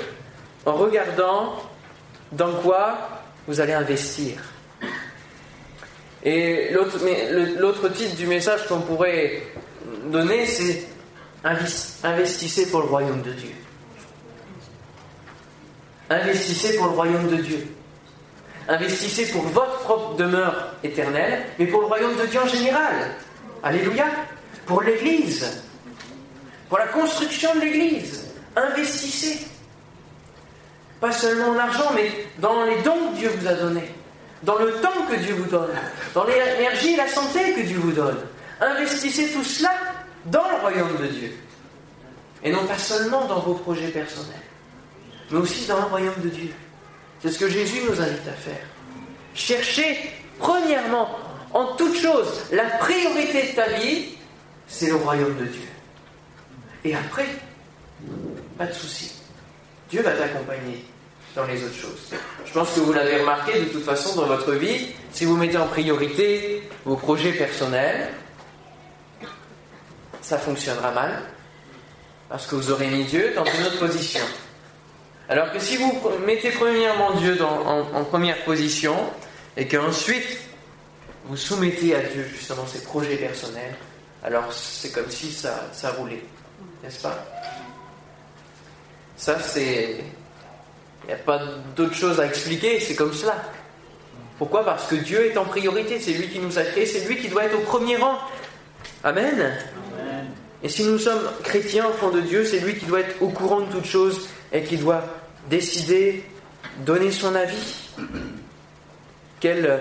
en 0.64 0.74
regardant 0.74 1.56
dans 2.32 2.52
quoi 2.54 2.98
vous 3.46 3.60
allez 3.60 3.72
investir? 3.72 4.42
Et 6.24 6.70
l'autre 6.72 7.88
titre 7.90 8.16
du 8.16 8.26
message 8.26 8.66
qu'on 8.66 8.80
pourrait 8.80 9.42
donner, 10.10 10.46
c'est 10.46 10.86
Investissez 12.02 12.66
pour 12.66 12.80
le 12.80 12.86
royaume 12.86 13.22
de 13.22 13.32
Dieu. 13.32 13.52
Investissez 16.10 16.76
pour 16.76 16.86
le 16.86 16.92
royaume 16.92 17.28
de 17.28 17.36
Dieu. 17.36 17.68
Investissez 18.68 19.26
pour 19.26 19.42
votre 19.42 19.78
propre 19.80 20.16
demeure 20.16 20.74
éternelle, 20.82 21.44
mais 21.58 21.66
pour 21.66 21.82
le 21.82 21.86
royaume 21.86 22.16
de 22.16 22.26
Dieu 22.26 22.40
en 22.40 22.48
général. 22.48 22.94
Alléluia. 23.62 24.06
Pour 24.66 24.82
l'Église. 24.82 25.62
Pour 26.68 26.78
la 26.78 26.88
construction 26.88 27.54
de 27.54 27.60
l'Église. 27.60 28.24
Investissez. 28.56 29.46
Pas 31.00 31.12
seulement 31.12 31.50
en 31.50 31.58
argent, 31.58 31.92
mais 31.94 32.10
dans 32.38 32.64
les 32.64 32.80
dons 32.82 33.12
que 33.12 33.18
Dieu 33.18 33.30
vous 33.36 33.46
a 33.46 33.54
donnés. 33.54 33.92
Dans 34.42 34.58
le 34.58 34.72
temps 34.80 35.06
que 35.10 35.16
Dieu 35.16 35.34
vous 35.34 35.50
donne. 35.50 35.74
Dans 36.14 36.24
l'énergie 36.24 36.92
et 36.94 36.96
la 36.96 37.08
santé 37.08 37.52
que 37.54 37.60
Dieu 37.62 37.78
vous 37.78 37.92
donne. 37.92 38.18
Investissez 38.60 39.32
tout 39.32 39.44
cela 39.44 39.72
dans 40.26 40.48
le 40.48 40.56
royaume 40.56 40.96
de 40.96 41.06
Dieu. 41.06 41.32
Et 42.42 42.50
non 42.50 42.64
pas 42.66 42.78
seulement 42.78 43.26
dans 43.26 43.40
vos 43.40 43.54
projets 43.54 43.88
personnels, 43.88 44.34
mais 45.30 45.38
aussi 45.38 45.66
dans 45.66 45.78
le 45.78 45.86
royaume 45.86 46.20
de 46.22 46.28
Dieu. 46.28 46.50
C'est 47.22 47.30
ce 47.30 47.38
que 47.38 47.48
Jésus 47.48 47.80
nous 47.88 48.00
invite 48.00 48.28
à 48.28 48.32
faire. 48.32 48.64
Cherchez, 49.34 50.12
premièrement, 50.38 51.08
en 51.52 51.74
toute 51.76 51.96
chose, 51.96 52.44
la 52.52 52.64
priorité 52.64 53.48
de 53.50 53.56
ta 53.56 53.68
vie, 53.68 54.16
c'est 54.66 54.88
le 54.88 54.96
royaume 54.96 55.36
de 55.36 55.46
Dieu. 55.46 55.68
Et 56.84 56.94
après, 56.94 57.26
pas 58.58 58.66
de 58.66 58.72
souci. 58.72 59.12
Dieu 59.88 60.02
va 60.02 60.12
t'accompagner 60.12 60.84
dans 61.34 61.44
les 61.44 61.62
autres 61.62 61.76
choses. 61.76 62.10
Je 62.44 62.52
pense 62.52 62.72
que 62.72 62.80
vous 62.80 62.92
l'avez 62.92 63.20
remarqué 63.20 63.60
de 63.60 63.66
toute 63.66 63.84
façon 63.84 64.16
dans 64.16 64.26
votre 64.26 64.52
vie, 64.52 64.88
si 65.12 65.24
vous 65.24 65.36
mettez 65.36 65.58
en 65.58 65.66
priorité 65.66 66.62
vos 66.84 66.96
projets 66.96 67.32
personnels, 67.32 68.08
ça 70.22 70.38
fonctionnera 70.38 70.90
mal, 70.90 71.22
parce 72.28 72.46
que 72.46 72.56
vous 72.56 72.70
aurez 72.70 72.88
mis 72.88 73.04
Dieu 73.04 73.32
dans 73.34 73.44
une 73.44 73.64
autre 73.64 73.78
position. 73.78 74.24
Alors 75.28 75.52
que 75.52 75.58
si 75.58 75.76
vous 75.76 75.92
mettez 76.24 76.50
premièrement 76.50 77.12
Dieu 77.12 77.38
en, 77.42 78.04
première 78.04 78.42
position, 78.44 78.96
et 79.56 79.68
qu'ensuite 79.68 80.38
vous 81.26 81.36
soumettez 81.36 81.94
à 81.94 82.00
Dieu 82.00 82.24
justement 82.32 82.66
ses 82.66 82.82
projets 82.82 83.16
personnels, 83.16 83.74
alors 84.24 84.52
c'est 84.52 84.90
comme 84.90 85.10
si 85.10 85.30
ça, 85.30 85.68
ça 85.72 85.90
roulait, 85.92 86.24
n'est-ce 86.82 87.00
pas? 87.00 87.24
Ça, 89.16 89.38
c'est. 89.40 89.96
Il 91.04 91.08
n'y 91.08 91.12
a 91.12 91.16
pas 91.16 91.40
d'autre 91.76 91.94
chose 91.94 92.20
à 92.20 92.26
expliquer, 92.26 92.80
c'est 92.80 92.96
comme 92.96 93.12
cela. 93.12 93.36
Pourquoi? 94.38 94.64
Parce 94.64 94.86
que 94.88 94.96
Dieu 94.96 95.26
est 95.26 95.38
en 95.38 95.44
priorité, 95.44 96.00
c'est 96.00 96.12
lui 96.12 96.28
qui 96.28 96.40
nous 96.40 96.58
a 96.58 96.62
créés, 96.62 96.84
c'est 96.84 97.06
lui 97.06 97.16
qui 97.16 97.28
doit 97.28 97.44
être 97.44 97.56
au 97.56 97.62
premier 97.62 97.96
rang. 97.96 98.18
Amen. 99.04 99.56
Et 100.62 100.68
si 100.68 100.84
nous 100.84 100.98
sommes 100.98 101.30
chrétiens 101.44 101.90
fond 101.92 102.10
de 102.10 102.20
Dieu, 102.20 102.44
c'est 102.44 102.58
lui 102.58 102.76
qui 102.76 102.86
doit 102.86 103.00
être 103.00 103.22
au 103.22 103.28
courant 103.28 103.60
de 103.60 103.70
toutes 103.70 103.86
choses 103.86 104.28
et 104.52 104.62
qui 104.62 104.76
doit 104.76 105.04
décider, 105.48 106.24
donner 106.78 107.12
son 107.12 107.34
avis. 107.34 107.90
Quel 109.38 109.80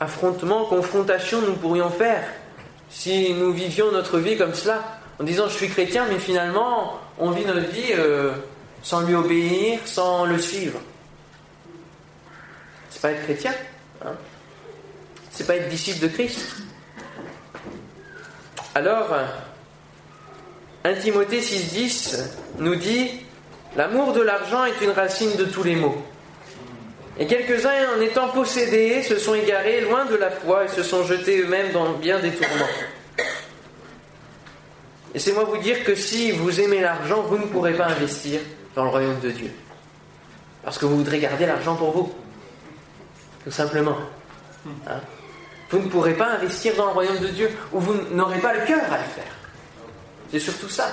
affrontement, 0.00 0.64
confrontation 0.64 1.40
nous 1.40 1.54
pourrions 1.54 1.90
faire 1.90 2.24
si 2.90 3.32
nous 3.34 3.52
vivions 3.52 3.92
notre 3.92 4.18
vie 4.18 4.36
comme 4.36 4.54
cela, 4.54 4.82
en 5.22 5.24
disant 5.24 5.46
je 5.46 5.54
suis 5.54 5.68
chrétien, 5.68 6.06
mais 6.10 6.18
finalement 6.18 6.98
on 7.16 7.30
vit 7.30 7.44
notre 7.44 7.70
vie 7.70 7.92
euh, 7.92 8.32
sans 8.82 9.02
lui 9.02 9.14
obéir, 9.14 9.78
sans 9.84 10.24
le 10.24 10.36
suivre. 10.36 10.80
C'est 12.90 13.00
pas 13.00 13.12
être 13.12 13.22
chrétien, 13.22 13.54
hein 14.04 14.14
c'est 15.30 15.46
pas 15.46 15.54
être 15.54 15.68
disciple 15.68 16.00
de 16.00 16.08
Christ. 16.08 16.56
Alors, 18.74 19.14
1 20.84 20.94
Timothée 20.94 21.40
6,10 21.40 22.18
nous 22.58 22.74
dit 22.74 23.08
L'amour 23.76 24.12
de 24.12 24.22
l'argent 24.22 24.64
est 24.64 24.80
une 24.82 24.90
racine 24.90 25.36
de 25.36 25.44
tous 25.44 25.62
les 25.62 25.76
maux. 25.76 26.04
Et 27.18 27.26
quelques-uns, 27.26 27.96
en 27.96 28.00
étant 28.00 28.28
possédés, 28.28 29.02
se 29.02 29.18
sont 29.18 29.34
égarés 29.34 29.82
loin 29.82 30.04
de 30.04 30.16
la 30.16 30.30
foi 30.30 30.64
et 30.64 30.68
se 30.68 30.82
sont 30.82 31.04
jetés 31.04 31.40
eux-mêmes 31.40 31.72
dans 31.72 31.92
bien 31.92 32.18
des 32.18 32.32
tourments. 32.32 32.66
Et 35.14 35.18
c'est 35.18 35.32
moi 35.32 35.44
vous 35.44 35.58
dire 35.58 35.84
que 35.84 35.94
si 35.94 36.32
vous 36.32 36.60
aimez 36.60 36.80
l'argent, 36.80 37.22
vous 37.22 37.38
ne 37.38 37.46
pourrez 37.46 37.74
pas 37.74 37.86
investir 37.86 38.40
dans 38.74 38.84
le 38.84 38.90
royaume 38.90 39.20
de 39.20 39.30
Dieu. 39.30 39.50
Parce 40.62 40.78
que 40.78 40.86
vous 40.86 40.96
voudrez 40.96 41.18
garder 41.18 41.46
l'argent 41.46 41.74
pour 41.74 41.90
vous. 41.90 42.12
Tout 43.44 43.50
simplement. 43.50 43.96
Hein? 44.86 45.00
Vous 45.70 45.80
ne 45.80 45.88
pourrez 45.88 46.14
pas 46.14 46.32
investir 46.32 46.74
dans 46.76 46.86
le 46.86 46.92
royaume 46.92 47.18
de 47.18 47.28
Dieu 47.28 47.50
ou 47.72 47.80
vous 47.80 47.94
n'aurez 48.12 48.38
pas 48.38 48.54
le 48.54 48.64
cœur 48.64 48.84
à 48.90 48.98
le 48.98 49.04
faire. 49.04 49.32
C'est 50.30 50.38
surtout 50.38 50.68
ça. 50.68 50.88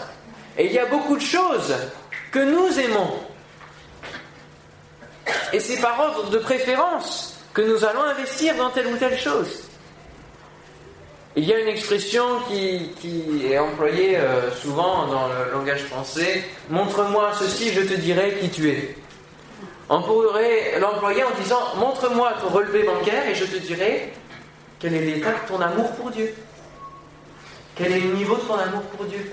Et 0.58 0.66
il 0.66 0.72
y 0.74 0.80
a 0.80 0.86
beaucoup 0.86 1.16
de 1.16 1.22
choses 1.22 1.76
que 2.32 2.40
nous 2.40 2.80
aimons. 2.80 3.14
Et 5.54 5.60
c'est 5.60 5.80
par 5.80 6.00
ordre 6.00 6.30
de 6.30 6.38
préférence 6.40 7.38
que 7.54 7.62
nous 7.62 7.86
allons 7.86 8.04
investir 8.04 8.56
dans 8.56 8.70
telle 8.70 8.88
ou 8.88 8.98
telle 8.98 9.18
chose. 9.18 9.69
Il 11.40 11.46
y 11.46 11.54
a 11.54 11.60
une 11.60 11.70
expression 11.70 12.42
qui, 12.50 12.92
est 13.50 13.58
employée 13.58 14.18
euh, 14.18 14.52
souvent 14.52 15.08
dans 15.08 15.30
le 15.30 15.54
langage 15.54 15.84
français 15.84 16.44
Montre-moi 16.70 17.32
ceci, 17.40 17.72
je 17.72 17.80
te 17.80 17.94
dirai 17.94 18.36
qui 18.42 18.50
tu 18.50 18.70
es. 18.70 18.98
On 19.88 20.02
pourrait 20.02 20.78
l'employer 20.82 21.24
en 21.24 21.32
disant 21.42 21.62
Montre-moi 21.78 22.34
ton 22.42 22.50
relevé 22.50 22.84
bancaire 22.84 23.26
et 23.26 23.36
je 23.36 23.46
te 23.46 23.56
dirai 23.56 24.12
quel 24.80 24.94
est 24.94 25.00
l'état 25.00 25.32
de 25.32 25.48
ton 25.48 25.62
amour 25.62 25.90
pour 25.94 26.12
Dieu 26.12 26.36
Quel 27.74 27.94
est 27.94 28.02
le 28.02 28.12
niveau 28.16 28.36
de 28.36 28.42
ton 28.42 28.56
amour 28.56 28.82
pour 28.98 29.06
Dieu 29.06 29.32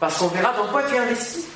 Parce 0.00 0.18
qu'on 0.18 0.26
verra 0.26 0.52
dans 0.56 0.66
quoi 0.66 0.82
tu 0.82 0.96
investis. 0.96 1.46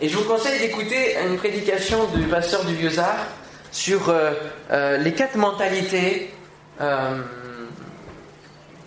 Et 0.00 0.08
je 0.08 0.16
vous 0.16 0.24
conseille 0.24 0.60
d'écouter 0.60 1.14
une 1.28 1.36
prédication 1.36 2.06
du 2.06 2.22
pasteur 2.22 2.64
du 2.64 2.74
Vieux-Art 2.74 3.26
sur 3.70 4.08
euh, 4.08 4.32
euh, 4.70 4.96
les 4.96 5.12
quatre 5.12 5.36
mentalités 5.36 6.33
euh, 6.80 7.22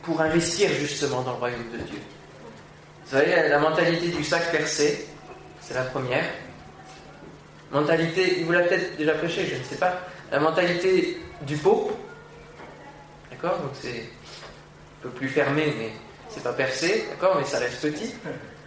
pour 0.04 0.22
investir 0.22 0.70
justement 0.72 1.22
dans 1.22 1.32
le 1.32 1.38
royaume 1.38 1.72
de 1.72 1.78
Dieu. 1.78 2.00
Vous 3.06 3.12
savez, 3.12 3.50
la 3.50 3.60
mentalité 3.60 4.10
du 4.10 4.24
sac 4.24 4.52
percé, 4.52 5.08
c'est 5.62 5.74
la 5.74 5.84
première. 5.84 6.26
Mentalité, 7.72 8.40
il 8.40 8.46
vous 8.46 8.52
l'a 8.52 8.62
peut-être 8.62 8.98
déjà 8.98 9.14
prêché, 9.14 9.46
je 9.46 9.56
ne 9.56 9.64
sais 9.64 9.76
pas. 9.76 10.00
La 10.32 10.40
mentalité 10.40 11.18
du 11.42 11.58
pot. 11.58 11.92
D'accord 13.30 13.60
Donc 13.60 13.72
c'est 13.82 14.00
un 14.00 15.04
peu 15.04 15.10
plus 15.10 15.28
fermé, 15.28 15.74
mais 15.78 15.92
c'est 16.30 16.44
pas 16.44 16.54
percé, 16.54 17.06
d'accord 17.10 17.38
Mais 17.38 17.46
ça 17.46 17.60
reste 17.60 17.82
petit. 17.82 18.14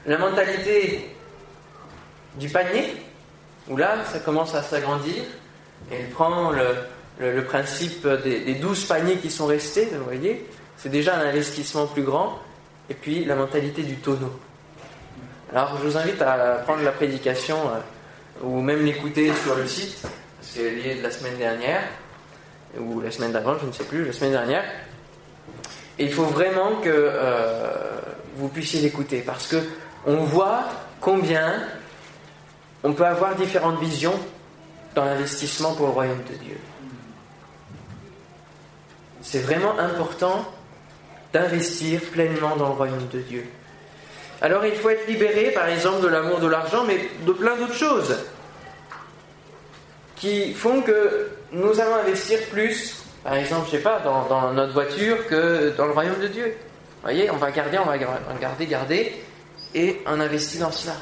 La 0.07 0.19
mentalité 0.19 1.11
du 2.37 2.49
panier, 2.49 2.95
où 3.69 3.77
là, 3.77 4.05
ça 4.11 4.19
commence 4.21 4.55
à 4.55 4.63
s'agrandir, 4.63 5.23
et 5.91 5.97
elle 5.97 6.11
prend 6.11 6.51
le, 6.51 6.77
principe 7.47 8.07
des, 8.07 8.41
des 8.41 8.55
12 8.55 8.85
paniers 8.85 9.17
qui 9.17 9.31
sont 9.31 9.47
restés, 9.47 9.89
vous 9.93 10.05
voyez, 10.05 10.47
c'est 10.77 10.89
déjà 10.89 11.17
un 11.17 11.29
investissement 11.29 11.87
plus 11.87 12.03
grand, 12.03 12.39
et 12.89 12.95
puis 12.95 13.25
la 13.25 13.35
mentalité 13.35 13.83
du 13.83 13.97
tonneau. 13.97 14.33
Alors 15.53 15.77
je 15.79 15.87
vous 15.89 15.97
invite 15.97 16.23
à 16.23 16.63
prendre 16.65 16.83
la 16.83 16.93
prédication, 16.93 17.57
euh, 17.57 18.45
ou 18.45 18.61
même 18.61 18.85
l'écouter 18.85 19.33
sur 19.43 19.55
le 19.57 19.67
site, 19.67 19.99
parce 20.03 20.53
qu'elle 20.55 20.67
est 20.67 20.83
liée 20.83 20.95
de 20.97 21.03
la 21.03 21.11
semaine 21.11 21.37
dernière, 21.37 21.83
ou 22.79 23.01
la 23.01 23.11
semaine 23.11 23.33
d'avant, 23.33 23.57
je 23.61 23.67
ne 23.67 23.73
sais 23.73 23.85
plus, 23.85 24.05
la 24.05 24.13
semaine 24.13 24.33
dernière. 24.33 24.65
Et 25.99 26.05
il 26.05 26.13
faut 26.13 26.25
vraiment 26.25 26.77
que 26.77 26.89
euh, 26.89 27.71
vous 28.37 28.49
puissiez 28.49 28.81
l'écouter 28.81 29.23
parce 29.27 29.47
que 29.47 29.57
on 30.07 30.17
voit 30.17 30.65
combien 31.01 31.55
on 32.83 32.93
peut 32.95 33.05
avoir 33.05 33.35
différentes 33.35 33.81
visions 33.81 34.19
dans 34.95 35.05
l'investissement 35.05 35.75
pour 35.75 35.87
le 35.87 35.93
royaume 35.93 36.23
de 36.31 36.37
Dieu. 36.43 36.57
C'est 39.31 39.43
vraiment 39.43 39.79
important 39.79 40.45
d'investir 41.33 42.01
pleinement 42.11 42.57
dans 42.57 42.67
le 42.67 42.75
royaume 42.75 43.07
de 43.13 43.21
Dieu. 43.21 43.47
Alors 44.43 44.67
il 44.67 44.75
faut 44.75 44.91
être 44.91 45.07
libéré, 45.07 45.53
par 45.53 45.69
exemple, 45.69 46.03
de 46.03 46.09
l'amour 46.09 46.41
de 46.41 46.49
l'argent, 46.49 46.83
mais 46.85 47.09
de 47.25 47.33
plein 47.33 47.55
d'autres 47.55 47.77
choses 47.77 48.17
qui 50.17 50.53
font 50.53 50.83
que 50.83 51.31
nous 51.53 51.79
allons 51.79 51.95
investir 51.95 52.41
plus, 52.51 53.05
par 53.23 53.35
exemple, 53.35 53.67
je 53.67 53.77
sais 53.77 53.83
pas, 53.83 54.01
dans, 54.01 54.53
notre 54.53 54.73
voiture 54.73 55.25
que 55.29 55.77
dans 55.77 55.87
le 55.87 55.93
royaume 55.93 56.19
de 56.19 56.27
Dieu. 56.27 56.47
Vous 56.47 57.03
voyez, 57.05 57.31
on 57.31 57.37
va 57.37 57.53
garder, 57.53 57.79
on 57.79 57.85
va 57.85 57.99
garder, 57.99 58.67
garder, 58.67 59.15
et 59.77 60.03
on 60.07 60.19
investit 60.19 60.59
dans 60.59 60.73
cela. 60.73 60.95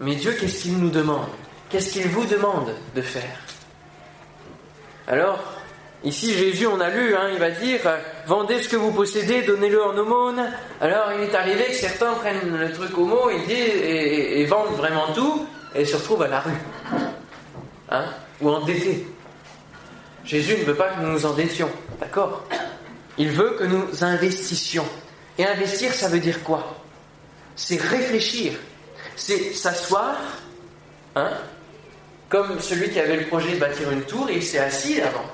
Mais 0.00 0.16
Dieu, 0.16 0.32
qu'est-ce 0.40 0.62
qu'il 0.62 0.76
nous 0.76 0.90
demande? 0.90 1.28
Qu'est-ce 1.70 1.92
qu'il 1.92 2.08
vous 2.08 2.26
demande 2.26 2.74
de 2.96 3.00
faire? 3.00 3.38
Alors, 5.06 5.57
ici 6.04 6.32
Jésus, 6.32 6.66
on 6.66 6.80
a 6.80 6.90
lu, 6.90 7.14
hein, 7.14 7.28
il 7.32 7.38
va 7.38 7.50
dire, 7.50 7.80
vendez 8.26 8.62
ce 8.62 8.68
que 8.68 8.76
vous 8.76 8.92
possédez, 8.92 9.42
donnez-le 9.42 9.82
en 9.82 9.96
aumône. 9.96 10.50
Alors 10.80 11.12
il 11.16 11.24
est 11.24 11.34
arrivé 11.34 11.64
que 11.64 11.74
certains 11.74 12.12
prennent 12.14 12.56
le 12.56 12.72
truc 12.72 12.96
au 12.96 13.04
mot 13.04 13.30
et, 13.30 13.52
et, 13.52 14.40
et 14.40 14.46
vendent 14.46 14.76
vraiment 14.76 15.12
tout 15.14 15.46
et 15.74 15.84
se 15.84 15.96
retrouvent 15.96 16.22
à 16.22 16.28
la 16.28 16.40
rue. 16.40 16.52
Hein, 17.90 18.04
ou 18.40 18.50
endettés. 18.50 19.06
Jésus 20.24 20.58
ne 20.58 20.64
veut 20.64 20.74
pas 20.74 20.90
que 20.90 21.00
nous 21.00 21.12
nous 21.12 21.26
endettions, 21.26 21.70
d'accord? 22.00 22.44
Il 23.16 23.30
veut 23.30 23.56
que 23.58 23.64
nous 23.64 24.04
investissions. 24.04 24.84
Et 25.38 25.46
investir, 25.46 25.92
ça 25.94 26.08
veut 26.08 26.20
dire 26.20 26.42
quoi? 26.44 26.76
C'est 27.56 27.80
réfléchir, 27.80 28.52
c'est 29.16 29.52
s'asseoir, 29.52 30.16
hein 31.16 31.30
comme 32.28 32.60
celui 32.60 32.90
qui 32.90 33.00
avait 33.00 33.16
le 33.16 33.26
projet 33.26 33.52
de 33.52 33.58
bâtir 33.58 33.90
une 33.90 34.02
tour, 34.02 34.28
il 34.30 34.42
s'est 34.42 34.58
assis 34.58 35.00
avant. 35.00 35.24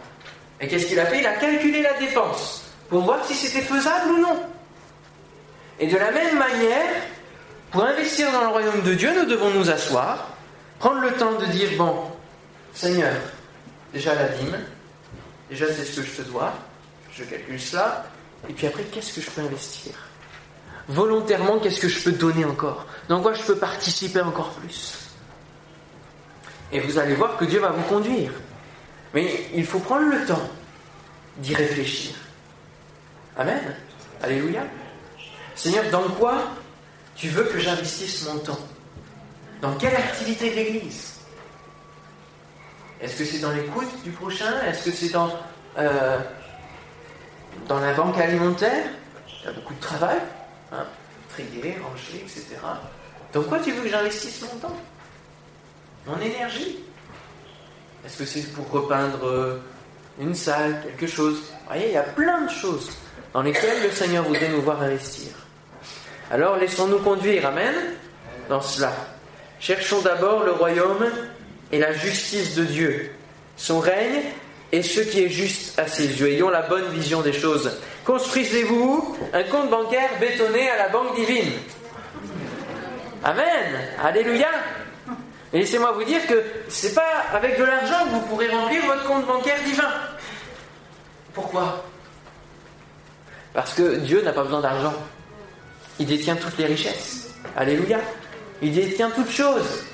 Et 0.65 0.67
qu'est-ce 0.67 0.87
qu'il 0.87 0.99
a 0.99 1.05
fait? 1.05 1.19
Il 1.19 1.27
a 1.27 1.35
calculé 1.35 1.83
la 1.83 1.93
dépense 1.99 2.63
pour 2.89 3.03
voir 3.03 3.23
si 3.23 3.35
c'était 3.35 3.61
faisable 3.61 4.13
ou 4.13 4.19
non. 4.19 4.43
Et 5.79 5.87
de 5.87 5.97
la 5.99 6.11
même 6.11 6.39
manière, 6.39 6.87
pour 7.71 7.85
investir 7.85 8.33
dans 8.33 8.41
le 8.41 8.49
royaume 8.49 8.81
de 8.81 8.95
Dieu, 8.95 9.13
nous 9.15 9.27
devons 9.27 9.51
nous 9.51 9.69
asseoir, 9.69 10.31
prendre 10.79 11.03
le 11.03 11.13
temps 11.13 11.35
de 11.39 11.45
dire, 11.45 11.69
bon, 11.77 11.95
Seigneur, 12.73 13.13
déjà 13.93 14.15
la 14.15 14.29
dîme, 14.29 14.57
déjà 15.51 15.67
c'est 15.67 15.85
ce 15.85 16.01
que 16.01 16.07
je 16.07 16.23
te 16.23 16.23
dois, 16.23 16.55
je 17.13 17.25
calcule 17.25 17.61
cela, 17.61 18.07
et 18.49 18.55
puis 18.55 18.67
après, 18.67 18.85
qu'est-ce 18.85 19.13
que 19.13 19.21
je 19.21 19.31
peux 19.31 19.43
investir? 19.43 19.93
Volontairement, 20.89 21.59
qu'est-ce 21.59 21.81
que 21.81 21.89
je 21.89 22.03
peux 22.05 22.13
donner 22.13 22.47
encore? 22.47 22.87
Dans 23.11 23.21
quoi 23.21 23.35
je 23.35 23.43
peux 23.43 23.57
participer 23.57 24.23
encore 24.23 24.53
plus? 24.53 24.95
Et 26.73 26.81
vous 26.81 26.99
allez 26.99 27.17
voir 27.17 27.37
que 27.37 27.45
Dieu 27.45 27.61
va 27.61 27.69
vous 27.69 27.83
conduire. 27.83 28.33
Mais 29.15 29.47
il 29.55 29.65
faut 29.65 29.79
prendre 29.79 30.11
le 30.11 30.27
temps 30.27 30.51
d'y 31.39 31.55
réfléchir. 31.55 32.15
Amen. 33.37 33.75
Alléluia. 34.23 34.65
Seigneur, 35.55 35.85
dans 35.91 36.09
quoi 36.11 36.51
tu 37.15 37.29
veux 37.29 37.45
que 37.45 37.61
j'investisse 37.61 38.27
mon 38.29 38.39
temps? 38.41 38.59
Dans 39.61 39.75
quelle 39.77 39.95
activité 39.95 40.51
de 40.51 40.57
l'Église? 40.57 41.15
Est-ce 43.01 43.17
que 43.17 43.25
c'est 43.25 43.39
dans 43.39 43.53
l'écoute 43.53 44.03
du 44.03 44.11
prochain? 44.11 44.61
Est-ce 44.67 44.85
que 44.85 44.91
c'est 44.91 45.11
dans, 45.11 45.31
euh, 45.79 46.19
la 47.69 47.93
banque 47.95 48.19
alimentaire? 48.19 48.87
Il 49.41 49.47
y 49.47 49.49
a 49.49 49.53
beaucoup 49.53 49.75
de 49.75 49.81
travail. 49.81 50.19
Hein 50.73 50.87
Trier, 51.29 51.79
ranger, 51.83 52.23
etc. 52.23 52.47
Dans 53.33 53.43
quoi 53.43 53.59
tu 53.61 53.73
veux 53.73 53.83
que 53.83 53.89
j'investisse 53.89 54.43
mon 54.43 54.59
temps? 54.59 54.77
Mon 56.07 56.21
énergie? 56.21 56.79
Est-ce 58.05 58.19
que 58.19 58.25
c'est 58.25 58.53
pour 58.53 58.71
repeindre 58.71 59.27
euh, 59.27 59.61
une 60.21 60.35
salle, 60.35 60.83
quelque 60.83 61.11
chose? 61.11 61.37
Vous 61.37 61.69
voyez, 61.69 61.89
il 61.89 61.95
y 61.95 61.97
a 61.97 62.03
plein 62.03 62.43
de 62.43 62.51
choses 62.51 62.91
dans 63.33 63.43
lesquelles 63.43 63.83
le 63.83 63.91
Seigneur 63.91 64.25
voudrait 64.25 64.51
nous 64.51 64.61
voir 64.61 64.83
investir. 64.83 65.33
Alors 66.31 66.57
laissons-nous 66.57 66.99
conduire, 66.99 67.47
Amen, 67.47 67.75
dans 68.49 68.61
cela. 68.61 68.93
Cherchons 69.59 70.03
d'abord 70.03 70.45
le 70.45 70.53
royaume 70.53 71.07
et 71.73 71.79
la 71.79 71.93
justice 71.93 72.55
de 72.55 72.65
Dieu, 72.65 73.11
son 73.57 73.81
règne 73.81 74.23
et 74.71 74.83
ce 74.83 75.01
qui 75.01 75.25
est 75.25 75.31
juste 75.31 75.79
à 75.79 75.87
ses 75.87 76.21
yeux. 76.21 76.29
Ayons 76.29 76.51
la 76.51 76.63
bonne 76.63 76.89
vision 76.91 77.23
des 77.23 77.33
choses. 77.33 77.81
Construisez-vous 78.05 79.17
un 79.33 79.43
compte 79.45 79.71
bancaire 79.71 80.11
bétonné 80.21 80.69
à 80.69 80.77
la 80.77 80.89
banque 80.89 81.15
divine. 81.17 81.53
Amen. 83.23 83.81
Alléluia. 84.03 84.51
Et 85.55 85.61
laissez-moi 85.61 85.93
vous 85.93 86.03
dire 86.03 86.27
que 86.27 86.43
c'est 86.69 86.95
pas 86.95 87.27
avec 87.33 87.57
de 87.57 87.63
l'argent 87.63 88.07
que 88.07 88.11
vous 88.11 88.21
pourrez 88.23 88.49
remplir 88.49 88.85
votre 88.87 89.05
compte 89.05 89.25
bancaire 89.25 89.63
divin. 89.65 89.89
Pourquoi? 91.33 91.85
Parce 93.53 93.73
que 93.73 93.99
Dieu 93.99 94.21
n'a 94.23 94.33
pas 94.33 94.43
besoin 94.43 94.61
d'argent. 94.61 94.93
Il 96.01 96.07
détient 96.07 96.35
toutes 96.35 96.59
les 96.59 96.67
richesses. 96.67 97.33
Alléluia. 97.57 98.01
Il 98.63 98.73
détient 98.73 99.11
toutes 99.11 99.31
choses. 99.31 99.85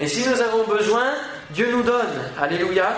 Et 0.00 0.08
si 0.08 0.26
nous 0.26 0.40
avons 0.40 0.64
besoin, 0.64 1.12
Dieu 1.50 1.70
nous 1.70 1.82
donne. 1.82 2.30
Alléluia. 2.40 2.96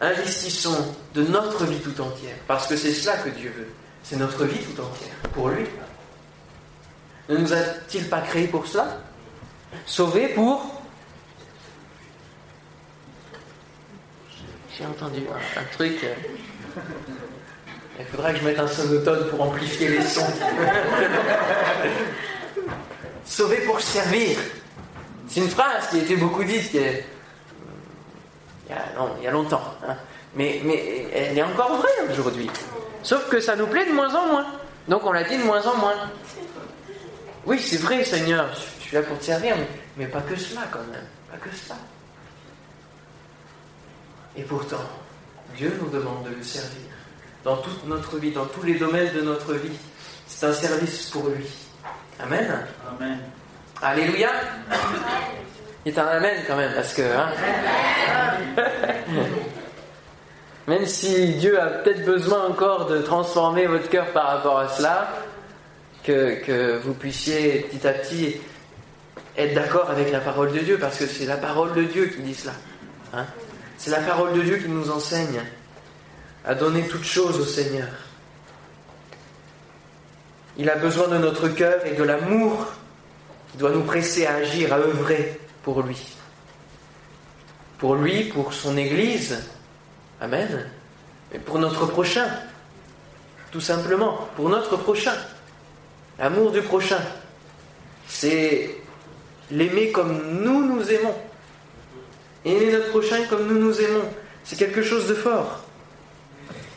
Investissons 0.00 0.96
de 1.14 1.22
notre 1.22 1.64
vie 1.64 1.78
tout 1.78 2.00
entière. 2.00 2.34
Parce 2.48 2.66
que 2.66 2.76
c'est 2.76 2.92
cela 2.92 3.18
que 3.18 3.28
Dieu 3.28 3.54
veut. 3.56 3.68
C'est 4.02 4.16
notre 4.16 4.44
vie 4.46 4.58
tout 4.64 4.82
entière. 4.82 5.14
Pour 5.32 5.50
lui. 5.50 5.66
Ne 7.28 7.36
nous 7.36 7.52
a-t-il 7.52 8.08
pas 8.08 8.20
créés 8.22 8.48
pour 8.48 8.66
cela? 8.66 8.98
Sauvés 9.86 10.30
pour... 10.30 10.77
J'ai 14.78 14.86
entendu 14.86 15.22
un, 15.56 15.64
truc... 15.72 16.06
Il 17.98 18.04
faudra 18.06 18.32
que 18.32 18.38
je 18.38 18.44
mette 18.44 18.60
un 18.60 18.68
sonotone 18.68 19.28
pour 19.28 19.42
amplifier 19.42 19.88
les 19.88 20.02
sons. 20.02 20.22
Sauvé 23.24 23.56
pour 23.66 23.80
servir. 23.80 24.38
C'est 25.26 25.40
une 25.40 25.48
phrase 25.48 25.88
qui 25.90 25.96
a 25.96 26.02
été 26.02 26.16
beaucoup 26.16 26.44
dite 26.44 26.72
il, 26.74 26.80
y 28.70 29.26
a, 29.26 29.30
longtemps. 29.32 29.74
Hein. 29.86 29.96
Mais, 30.36 30.62
elle 31.12 31.36
est 31.36 31.42
encore 31.42 31.78
vraie 31.78 32.12
aujourd'hui. 32.12 32.48
Sauf 33.02 33.28
que 33.28 33.40
ça 33.40 33.56
nous 33.56 33.66
plaît 33.66 33.86
de 33.86 33.92
moins 33.92 34.14
en 34.14 34.28
moins. 34.28 34.46
Donc 34.86 35.04
on 35.04 35.10
l'a 35.10 35.24
dit 35.24 35.38
de 35.38 35.42
moins 35.42 35.66
en 35.66 35.76
moins. 35.76 35.96
Oui, 37.46 37.58
c'est 37.58 37.78
vrai, 37.78 38.04
Seigneur, 38.04 38.48
je 38.54 38.84
suis 38.84 38.94
là 38.94 39.02
pour 39.02 39.18
te 39.18 39.24
servir, 39.24 39.56
mais 39.96 40.06
pas 40.06 40.20
que 40.20 40.36
cela 40.36 40.62
quand 40.70 40.78
même. 40.92 41.04
Pas 41.30 41.38
que 41.38 41.50
cela. 41.54 41.76
Et 44.38 44.42
pourtant, 44.42 44.76
Dieu 45.56 45.76
nous 45.82 45.90
demande 45.90 46.22
de 46.24 46.30
le 46.36 46.42
servir 46.42 46.88
dans 47.44 47.56
toute 47.56 47.84
notre 47.86 48.18
vie, 48.18 48.30
dans 48.30 48.46
tous 48.46 48.62
les 48.62 48.74
domaines 48.78 49.12
de 49.12 49.20
notre 49.20 49.54
vie. 49.54 49.76
C'est 50.28 50.46
un 50.46 50.52
service 50.52 51.10
pour 51.10 51.28
lui. 51.28 51.44
Amen. 52.20 52.64
Amen. 52.88 53.18
Alléluia. 53.82 54.30
Il 55.84 55.92
est 55.92 55.98
un 55.98 56.06
Amen 56.06 56.44
quand 56.46 56.56
même, 56.56 56.72
parce 56.72 56.94
que. 56.94 57.02
Hein, 57.02 57.30
même 60.68 60.86
si 60.86 61.34
Dieu 61.34 61.60
a 61.60 61.66
peut-être 61.66 62.04
besoin 62.04 62.46
encore 62.46 62.86
de 62.86 62.98
transformer 62.98 63.66
votre 63.66 63.88
cœur 63.88 64.06
par 64.12 64.26
rapport 64.26 64.58
à 64.60 64.68
cela, 64.68 65.08
que, 66.04 66.44
que 66.44 66.78
vous 66.78 66.94
puissiez 66.94 67.66
petit 67.70 67.86
à 67.88 67.92
petit 67.92 68.36
être 69.36 69.54
d'accord 69.54 69.90
avec 69.90 70.12
la 70.12 70.20
parole 70.20 70.52
de 70.52 70.60
Dieu, 70.60 70.78
parce 70.78 70.96
que 70.98 71.06
c'est 71.06 71.26
la 71.26 71.38
parole 71.38 71.74
de 71.74 71.82
Dieu 71.82 72.06
qui 72.06 72.22
dit 72.22 72.34
cela. 72.34 72.52
Hein. 73.14 73.26
C'est 73.78 73.90
la 73.90 74.00
parole 74.00 74.34
de 74.34 74.42
Dieu 74.42 74.56
qui 74.56 74.68
nous 74.68 74.90
enseigne 74.90 75.40
à 76.44 76.54
donner 76.54 76.86
toutes 76.88 77.04
choses 77.04 77.38
au 77.40 77.44
Seigneur. 77.44 77.88
Il 80.56 80.68
a 80.68 80.74
besoin 80.74 81.06
de 81.06 81.18
notre 81.18 81.48
cœur 81.48 81.86
et 81.86 81.94
de 81.94 82.02
l'amour 82.02 82.66
qui 83.52 83.58
doit 83.58 83.70
nous 83.70 83.84
presser 83.84 84.26
à 84.26 84.34
agir, 84.34 84.72
à 84.72 84.78
œuvrer 84.78 85.40
pour 85.62 85.82
lui. 85.82 86.16
Pour 87.78 87.94
lui, 87.94 88.24
pour 88.24 88.52
son 88.52 88.76
Église. 88.76 89.38
Amen. 90.20 90.68
Et 91.32 91.38
pour 91.38 91.60
notre 91.60 91.86
prochain. 91.86 92.26
Tout 93.52 93.60
simplement, 93.60 94.28
pour 94.34 94.48
notre 94.48 94.76
prochain. 94.76 95.14
L'amour 96.18 96.50
du 96.50 96.62
prochain. 96.62 97.00
C'est 98.08 98.76
l'aimer 99.52 99.92
comme 99.92 100.42
nous 100.42 100.66
nous 100.66 100.90
aimons. 100.90 101.14
Aimer 102.48 102.72
notre 102.72 102.88
prochain 102.88 103.24
comme 103.28 103.46
nous 103.46 103.58
nous 103.58 103.78
aimons. 103.78 104.08
C'est 104.42 104.56
quelque 104.56 104.82
chose 104.82 105.06
de 105.06 105.14
fort. 105.14 105.60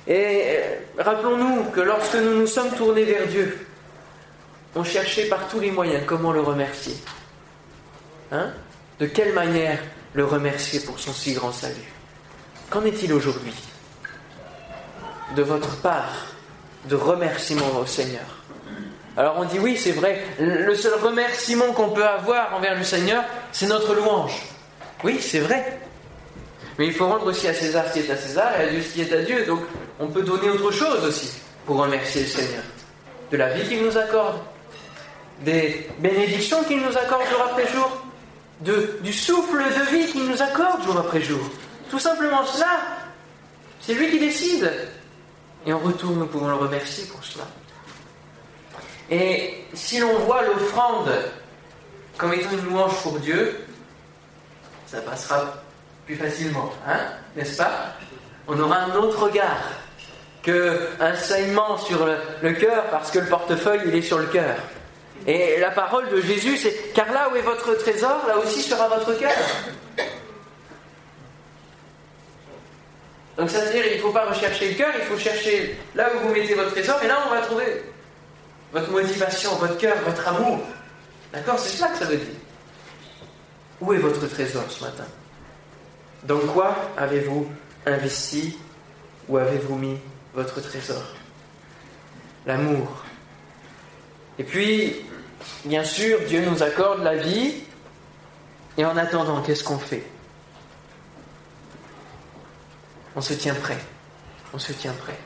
Et 0.06 0.44
euh, 0.48 0.76
rappelons-nous 0.98 1.64
que 1.72 1.80
lorsque 1.80 2.16
nous 2.16 2.40
nous 2.40 2.48
sommes 2.48 2.72
tournés 2.72 3.06
vers 3.06 3.26
Dieu, 3.28 3.66
on 4.76 4.84
cherchait 4.84 5.30
par 5.30 5.48
tous 5.48 5.62
les 5.62 5.72
moyens 5.72 6.04
comment 6.06 6.34
le 6.34 6.42
remercier. 6.42 6.96
Hein? 8.34 8.52
De 9.00 9.06
quelle 9.06 9.34
manière 9.34 9.80
le 10.14 10.26
remercier 10.26 10.82
pour 10.82 11.00
son 11.00 11.14
si 11.14 11.34
grand 11.34 11.54
salut? 11.54 11.94
Qu'en 12.70 12.84
est-il 12.84 13.14
aujourd'hui 13.14 13.54
de 15.38 15.44
votre 15.44 15.78
part 15.78 16.28
de 16.90 16.96
remerciement 16.96 17.80
au 17.82 17.86
Seigneur? 17.86 18.44
Alors 19.16 19.36
on 19.38 19.46
dit 19.46 19.60
oui, 19.60 19.78
c'est 19.78 19.92
vrai, 19.92 20.22
le 20.38 20.76
seul 20.76 20.96
remerciement 21.00 21.72
qu'on 21.72 21.90
peut 21.90 22.06
avoir 22.06 22.56
envers 22.56 22.78
le 22.78 22.84
Seigneur, 22.84 23.24
c'est 23.54 23.68
notre 23.68 23.96
louange. 23.96 24.51
Oui, 25.04 25.20
c'est 25.22 25.40
vrai. 25.40 25.80
Mais 26.78 26.88
il 26.88 26.94
faut 26.94 27.08
rendre 27.08 27.28
aussi 27.28 27.48
à 27.48 27.54
César 27.54 27.86
ce 27.88 27.94
qui 27.94 28.00
est 28.00 28.12
à 28.12 28.18
César 28.18 28.60
et 28.60 28.64
à 28.64 28.70
Dieu 28.70 28.82
ce 28.82 28.94
qui 28.94 29.02
est 29.02 29.14
à 29.14 29.22
Dieu. 29.22 29.46
Donc 29.46 29.62
on 30.00 30.08
peut 30.08 30.24
donner 30.24 30.50
autre 30.50 30.72
chose 30.72 31.04
aussi 31.06 31.32
pour 31.66 31.78
remercier 31.78 32.22
le 32.22 32.28
Seigneur. 32.28 32.64
De 33.30 33.38
la 33.38 33.50
vie 33.50 33.68
qu'il 33.68 33.84
nous 33.84 33.98
accorde, 33.98 34.40
des 35.42 35.88
bénédictions 36.00 36.64
qu'il 36.64 36.82
nous 36.82 36.98
accorde 36.98 37.24
jour 37.30 37.42
après 37.52 37.68
jour, 37.68 38.04
du 39.02 39.14
souffle 39.14 39.58
de 39.58 39.96
vie 39.96 40.12
qu'il 40.12 40.26
nous 40.26 40.42
accorde 40.42 40.84
jour 40.84 40.98
après 40.98 41.22
jour. 41.22 41.42
Tout 41.90 42.00
simplement 42.00 42.46
cela. 42.46 42.80
C'est 43.80 43.94
lui 43.94 44.10
qui 44.12 44.20
décide. 44.20 44.72
Et 45.66 45.74
en 45.74 45.80
retour, 45.80 46.12
nous 46.12 46.26
pouvons 46.28 46.48
le 46.48 46.56
remercier 46.56 47.06
pour 47.06 47.24
cela. 47.24 47.46
Et 49.10 49.66
si 49.74 50.00
l'on 50.00 50.20
voit 50.20 50.44
l'offrande 50.44 51.12
comme 52.18 52.34
étant 52.34 52.52
une 52.52 52.66
louange 52.70 53.02
pour 53.02 53.20
Dieu, 53.20 53.60
ça 54.92 55.00
passera 55.00 55.64
plus 56.06 56.18
facilement, 56.18 56.70
hein, 56.86 57.00
n'est-ce 57.38 57.56
pas? 57.56 57.94
On 58.48 58.60
aura 58.60 58.80
un 58.80 58.96
autre 58.96 59.24
regard 59.24 59.62
qu'un 60.44 61.16
saignement 61.16 61.78
sur 61.78 62.06
le, 62.06 62.52
cœur 62.54 62.84
parce 62.90 63.10
que 63.10 63.20
le 63.20 63.28
portefeuille 63.28 63.82
il 63.86 63.96
est 63.96 64.02
sur 64.02 64.18
le 64.18 64.26
cœur. 64.26 64.58
Et 65.28 65.60
la 65.60 65.72
parole 65.72 66.10
de 66.10 66.20
Jésus, 66.20 66.58
c'est 66.58 66.92
car 66.94 67.10
là 67.14 67.30
où 67.32 67.36
est 67.38 67.42
votre 67.42 67.74
trésor, 67.76 68.26
là 68.28 68.38
aussi 68.38 68.62
sera 68.62 68.90
votre 68.90 69.14
cœur. 69.18 69.32
Donc 73.38 73.50
ça 73.50 73.62
veut 73.62 73.72
dire 73.72 73.84
qu'il 73.84 73.98
ne 73.98 74.02
faut 74.02 74.12
pas 74.12 74.26
rechercher 74.26 74.70
le 74.70 74.76
cœur, 74.76 74.92
il 74.94 75.06
faut 75.06 75.18
chercher 75.18 75.78
là 75.96 76.10
où 76.14 76.28
vous 76.28 76.34
mettez 76.34 76.56
votre 76.56 76.72
trésor, 76.72 77.00
et 77.02 77.08
là 77.08 77.20
on 77.28 77.30
va 77.30 77.42
trouver 77.42 77.84
votre 78.74 78.92
motivation, 78.92 79.56
votre 79.56 79.78
cœur, 79.78 79.96
votre 80.06 80.28
amour. 80.28 80.60
D'accord? 81.32 81.58
C'est 81.60 81.78
cela 81.78 81.88
que 81.90 82.00
ça 82.00 82.06
veut 82.06 82.18
dire. 82.18 82.36
Où 83.82 83.94
est 83.94 83.98
votre 83.98 84.28
trésor 84.28 84.64
ce 84.70 84.84
matin? 84.84 85.06
Dans 86.24 86.40
quoi 86.40 86.76
avez-vous 86.98 87.48
investi 87.86 88.58
Où 89.28 89.38
avez-vous 89.38 89.76
mis 89.76 89.98
votre 90.34 90.62
trésor? 90.62 91.04
L'amour. 92.46 93.04
Et 94.38 94.44
puis, 94.44 94.96
bien 95.66 95.84
sûr, 95.84 96.20
Dieu 96.28 96.46
nous 96.46 96.62
accorde 96.62 97.04
la 97.04 97.16
vie. 97.16 97.56
Et 98.78 98.86
en 98.86 98.96
attendant, 98.98 99.42
qu'est-ce 99.42 99.64
qu'on 99.64 99.80
fait? 99.80 100.04
On 103.16 103.22
se 103.22 103.34
tient 103.34 103.56
prêt. 103.56 103.78
On 104.54 104.60
se 104.60 104.74
tient 104.74 104.94
prêt. 104.94 105.18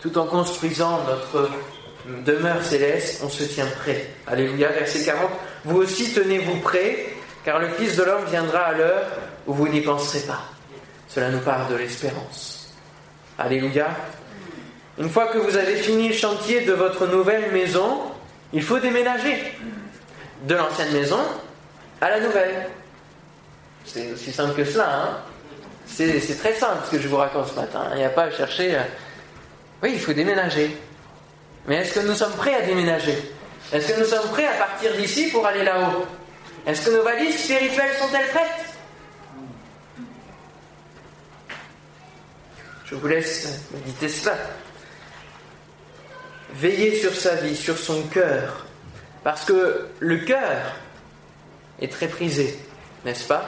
Tout 0.00 0.16
en 0.16 0.26
construisant 0.26 1.02
notre 1.04 1.50
demeure 2.24 2.62
céleste, 2.62 3.20
on 3.24 3.28
se 3.28 3.44
tient 3.44 3.66
prêt. 3.66 4.10
Alléluia. 4.26 4.68
Verset 4.68 5.04
40. 5.04 5.30
Vous 5.64 5.78
aussi 5.78 6.12
tenez-vous 6.14 6.60
prêts, 6.60 7.15
car 7.46 7.60
le 7.60 7.68
Fils 7.68 7.94
de 7.94 8.02
l'homme 8.02 8.24
viendra 8.28 8.58
à 8.58 8.72
l'heure 8.72 9.06
où 9.46 9.54
vous 9.54 9.68
n'y 9.68 9.80
penserez 9.80 10.26
pas. 10.26 10.42
Cela 11.08 11.30
nous 11.30 11.38
parle 11.38 11.70
de 11.70 11.76
l'espérance. 11.76 12.74
Alléluia. 13.38 13.86
Une 14.98 15.08
fois 15.08 15.28
que 15.28 15.38
vous 15.38 15.56
avez 15.56 15.76
fini 15.76 16.08
le 16.08 16.14
chantier 16.14 16.62
de 16.62 16.72
votre 16.72 17.06
nouvelle 17.06 17.52
maison, 17.52 18.00
il 18.52 18.64
faut 18.64 18.80
déménager 18.80 19.54
de 20.42 20.54
l'ancienne 20.56 20.92
maison 20.92 21.20
à 22.00 22.10
la 22.10 22.18
nouvelle. 22.18 22.68
C'est 23.84 24.10
aussi 24.12 24.32
simple 24.32 24.54
que 24.54 24.64
cela. 24.64 25.02
Hein 25.02 25.08
c'est 25.86 26.38
très 26.38 26.54
simple 26.54 26.82
ce 26.86 26.96
que 26.96 27.00
je 27.00 27.06
vous 27.06 27.16
raconte 27.16 27.46
ce 27.46 27.54
matin. 27.54 27.90
Il 27.92 27.98
n'y 27.98 28.04
a 28.04 28.10
pas 28.10 28.24
à 28.24 28.30
chercher. 28.32 28.76
Oui, 29.84 29.92
il 29.94 30.00
faut 30.00 30.12
déménager. 30.12 30.76
Mais 31.68 31.76
est-ce 31.76 31.94
que 31.94 32.04
nous 32.04 32.14
sommes 32.14 32.32
prêts 32.32 32.54
à 32.54 32.62
déménager? 32.62 33.16
Est-ce 33.72 33.92
que 33.92 34.00
nous 34.00 34.06
sommes 34.06 34.28
prêts 34.30 34.48
à 34.48 34.54
partir 34.54 34.92
d'ici 34.96 35.30
pour 35.30 35.46
aller 35.46 35.62
là-haut? 35.62 36.06
Est-ce 36.66 36.86
que 36.86 36.96
nos 36.96 37.04
valises 37.04 37.44
spirituelles 37.44 37.96
sont-elles 37.96 38.28
prêtes 38.28 38.66
Je 42.84 42.94
vous 42.96 43.06
laisse 43.06 43.62
méditer 43.72 44.08
cela. 44.08 44.36
Veillez 46.54 46.96
sur 46.96 47.14
sa 47.14 47.36
vie, 47.36 47.56
sur 47.56 47.78
son 47.78 48.02
cœur, 48.04 48.66
parce 49.22 49.44
que 49.44 49.88
le 50.00 50.18
cœur 50.18 50.72
est 51.80 51.92
très 51.92 52.08
prisé, 52.08 52.58
n'est-ce 53.04 53.26
pas? 53.26 53.44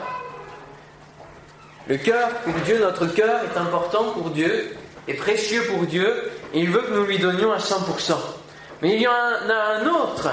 Le 1.87 1.97
cœur 1.97 2.29
pour 2.45 2.53
Dieu, 2.65 2.79
notre 2.79 3.07
cœur 3.07 3.41
est 3.43 3.57
important 3.57 4.11
pour 4.11 4.29
Dieu, 4.29 4.75
est 5.07 5.13
précieux 5.15 5.63
pour 5.63 5.85
Dieu, 5.87 6.29
et 6.53 6.59
il 6.59 6.69
veut 6.69 6.81
que 6.83 6.93
nous 6.93 7.05
lui 7.05 7.17
donnions 7.17 7.51
à 7.51 7.57
100%. 7.57 8.15
Mais 8.81 8.95
il 8.95 9.01
y 9.01 9.07
en 9.07 9.11
a 9.11 9.79
un 9.79 9.87
autre 9.87 10.29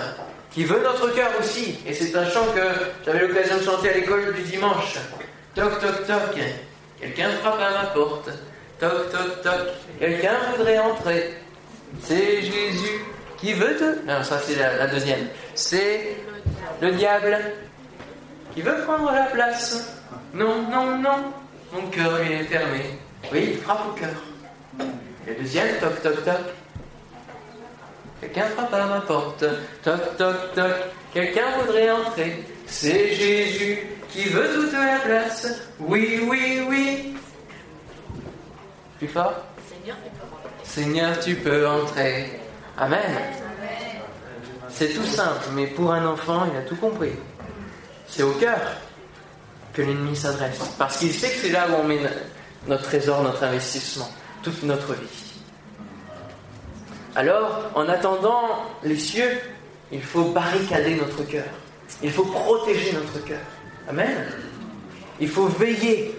qui 0.56 0.64
veut 0.64 0.82
notre 0.82 1.14
cœur 1.14 1.28
aussi, 1.38 1.78
et 1.86 1.92
c'est 1.92 2.16
un 2.16 2.24
chant 2.30 2.46
que 2.54 2.62
j'avais 3.04 3.26
l'occasion 3.26 3.58
de 3.58 3.62
chanter 3.62 3.90
à 3.90 3.92
l'école 3.92 4.32
du 4.32 4.40
dimanche. 4.40 4.94
Toc, 5.54 5.78
toc, 5.78 6.06
toc, 6.06 6.40
quelqu'un 6.98 7.28
frappe 7.42 7.60
à 7.60 7.82
ma 7.82 7.86
porte. 7.90 8.30
Toc, 8.80 9.12
toc, 9.12 9.42
toc, 9.42 9.68
quelqu'un 10.00 10.32
voudrait 10.50 10.78
entrer. 10.78 11.34
C'est 12.00 12.40
Jésus 12.40 13.04
qui 13.36 13.52
veut 13.52 13.76
te... 13.76 14.06
Non, 14.06 14.22
ça 14.22 14.38
c'est 14.38 14.56
la, 14.56 14.86
deuxième. 14.86 15.28
C'est 15.54 16.16
le 16.80 16.90
diable 16.92 17.36
qui 18.54 18.62
veut 18.62 18.78
prendre 18.86 19.12
la 19.12 19.24
place. 19.24 19.94
Non, 20.32 20.62
non, 20.70 20.96
non. 20.96 21.34
Mon 21.70 21.86
cœur 21.88 22.18
il 22.24 22.32
est 22.32 22.44
fermé. 22.44 22.98
Oui, 23.30 23.50
il 23.50 23.58
frappe 23.58 23.88
au 23.90 23.92
cœur. 23.92 24.88
Et 25.26 25.32
le 25.32 25.36
deuxième, 25.42 25.76
toc, 25.80 26.00
toc, 26.00 26.24
toc. 26.24 26.34
Quelqu'un 28.20 28.46
frappe 28.46 28.74
à 28.74 28.86
ma 28.86 29.00
porte. 29.00 29.44
Toc, 29.82 30.16
toc, 30.16 30.54
toc. 30.54 30.72
Quelqu'un 31.12 31.58
voudrait 31.60 31.90
entrer. 31.90 32.44
C'est 32.66 33.14
Jésus 33.14 33.86
qui 34.10 34.24
veut 34.28 34.48
toute 34.54 34.72
la 34.72 34.98
place. 35.04 35.46
Oui, 35.78 36.20
oui, 36.28 36.62
oui. 36.68 37.16
Plus 38.98 39.08
fort 39.08 39.34
Seigneur, 40.64 41.18
tu 41.20 41.36
peux 41.36 41.66
entrer. 41.66 42.40
Amen. 42.78 43.00
C'est 44.68 44.88
tout 44.90 45.06
simple, 45.06 45.46
mais 45.52 45.66
pour 45.68 45.92
un 45.92 46.04
enfant, 46.06 46.46
il 46.52 46.58
a 46.58 46.62
tout 46.62 46.76
compris. 46.76 47.12
C'est 48.08 48.22
au 48.22 48.32
cœur 48.32 48.60
que 49.72 49.82
l'ennemi 49.82 50.14
s'adresse. 50.14 50.58
Parce 50.78 50.98
qu'il 50.98 51.12
sait 51.12 51.30
que 51.30 51.36
c'est 51.36 51.48
là 51.50 51.66
où 51.70 51.74
on 51.82 51.84
met 51.84 52.00
notre 52.66 52.82
trésor, 52.82 53.22
notre 53.22 53.44
investissement, 53.44 54.10
toute 54.42 54.62
notre 54.62 54.92
vie. 54.94 55.25
Alors, 57.16 57.70
en 57.74 57.88
attendant 57.88 58.66
les 58.84 58.98
cieux, 58.98 59.40
il 59.90 60.02
faut 60.02 60.24
barricader 60.24 60.96
notre 60.96 61.26
cœur. 61.26 61.46
Il 62.02 62.12
faut 62.12 62.26
protéger 62.26 62.92
notre 62.92 63.24
cœur. 63.24 63.40
Amen. 63.88 64.14
Il 65.18 65.28
faut 65.30 65.46
veiller. 65.46 66.14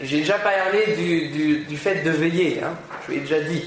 J'ai 0.00 0.18
déjà 0.18 0.38
parlé 0.38 0.94
du, 0.94 1.64
du, 1.64 1.76
fait 1.76 2.04
de 2.04 2.10
veiller. 2.10 2.62
Hein. 2.62 2.76
Je 3.08 3.14
l'ai 3.14 3.20
déjà 3.20 3.40
dit. 3.40 3.64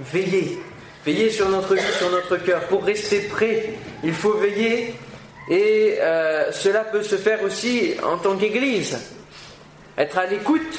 Veiller. 0.00 0.60
Veiller 1.06 1.30
sur 1.30 1.48
notre 1.48 1.74
vie, 1.74 1.92
sur 1.96 2.10
notre 2.10 2.36
cœur. 2.36 2.66
Pour 2.66 2.84
rester 2.84 3.20
prêt, 3.20 3.72
il 4.04 4.12
faut 4.12 4.34
veiller. 4.34 4.96
Et 5.48 5.96
euh, 5.98 6.52
cela 6.52 6.80
peut 6.80 7.02
se 7.02 7.16
faire 7.16 7.42
aussi 7.42 7.94
en 8.04 8.18
tant 8.18 8.36
qu'Église. 8.36 8.98
Être 9.96 10.18
à 10.18 10.26
l'écoute. 10.26 10.78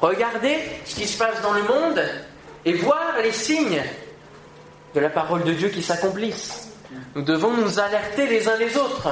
Regarder 0.00 0.56
ce 0.86 0.94
qui 0.94 1.06
se 1.06 1.18
passe 1.18 1.42
dans 1.42 1.52
le 1.52 1.62
monde 1.62 2.00
et 2.66 2.72
voir 2.74 3.14
les 3.22 3.32
signes 3.32 3.82
de 4.94 5.00
la 5.00 5.08
parole 5.08 5.44
de 5.44 5.52
Dieu 5.52 5.68
qui 5.68 5.82
s'accomplissent. 5.82 6.68
Nous 7.14 7.22
devons 7.22 7.52
nous 7.52 7.78
alerter 7.78 8.26
les 8.26 8.48
uns 8.48 8.56
les 8.56 8.76
autres 8.76 9.08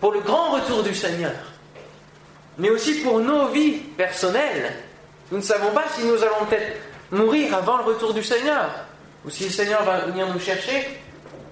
pour 0.00 0.12
le 0.12 0.20
grand 0.20 0.50
retour 0.50 0.82
du 0.82 0.94
Seigneur, 0.94 1.32
mais 2.58 2.70
aussi 2.70 3.00
pour 3.02 3.20
nos 3.20 3.48
vies 3.48 3.78
personnelles. 3.96 4.72
Nous 5.30 5.38
ne 5.38 5.42
savons 5.42 5.70
pas 5.70 5.84
si 5.94 6.04
nous 6.04 6.22
allons 6.22 6.44
peut-être 6.48 6.76
mourir 7.12 7.54
avant 7.54 7.78
le 7.78 7.84
retour 7.84 8.12
du 8.12 8.22
Seigneur, 8.22 8.68
ou 9.24 9.30
si 9.30 9.44
le 9.44 9.50
Seigneur 9.50 9.84
va 9.84 10.00
venir 10.00 10.32
nous 10.32 10.40
chercher. 10.40 10.88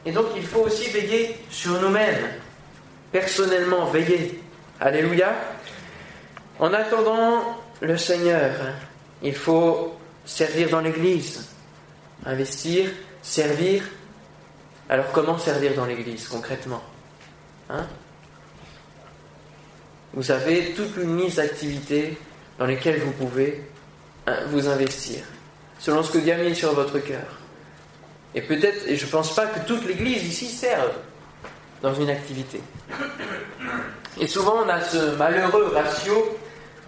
Et 0.04 0.12
donc 0.12 0.26
il 0.34 0.44
faut 0.44 0.60
aussi 0.60 0.90
veiller 0.90 1.36
sur 1.50 1.80
nous-mêmes, 1.80 2.28
personnellement 3.12 3.86
veiller. 3.86 4.42
Alléluia. 4.80 5.32
En 6.58 6.72
attendant 6.72 7.58
le 7.80 7.96
Seigneur, 7.96 8.50
il 9.22 9.34
faut 9.34 9.96
servir 10.26 10.68
dans 10.68 10.80
l'Église, 10.80 11.48
investir, 12.26 12.90
servir. 13.22 13.84
Alors 14.88 15.10
comment 15.12 15.38
servir 15.38 15.74
dans 15.74 15.86
l'Église 15.86 16.28
concrètement 16.28 16.82
hein 17.70 17.86
Vous 20.12 20.30
avez 20.30 20.74
toute 20.74 20.96
une 20.96 21.18
liste 21.18 21.36
d'activités 21.38 22.18
dans 22.58 22.66
lesquelles 22.66 23.00
vous 23.00 23.12
pouvez 23.12 23.62
hein, 24.26 24.36
vous 24.48 24.68
investir, 24.68 25.24
selon 25.78 26.02
ce 26.02 26.12
que 26.12 26.18
Dieu 26.18 26.34
a 26.34 26.36
mis 26.36 26.54
sur 26.54 26.74
votre 26.74 26.98
cœur. 26.98 27.40
Et 28.34 28.42
peut-être, 28.42 28.86
et 28.86 28.96
je 28.96 29.06
ne 29.06 29.10
pense 29.10 29.34
pas 29.34 29.46
que 29.46 29.66
toute 29.66 29.86
l'Église 29.86 30.24
ici 30.24 30.48
serve 30.48 30.92
dans 31.82 31.94
une 31.94 32.10
activité. 32.10 32.60
Et 34.20 34.26
souvent 34.26 34.64
on 34.64 34.68
a 34.68 34.80
ce 34.80 35.16
malheureux 35.16 35.72
ratio 35.74 36.38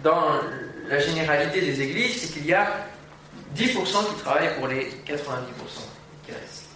dans 0.03 0.41
la 0.89 0.99
généralité 0.99 1.61
des 1.61 1.81
églises, 1.81 2.21
c'est 2.21 2.33
qu'il 2.33 2.45
y 2.45 2.53
a 2.53 2.67
10% 3.55 3.73
qui 3.73 4.21
travaillent 4.21 4.55
pour 4.57 4.67
les 4.67 4.91
90% 5.05 5.15
qui 6.25 6.31
restent. 6.31 6.69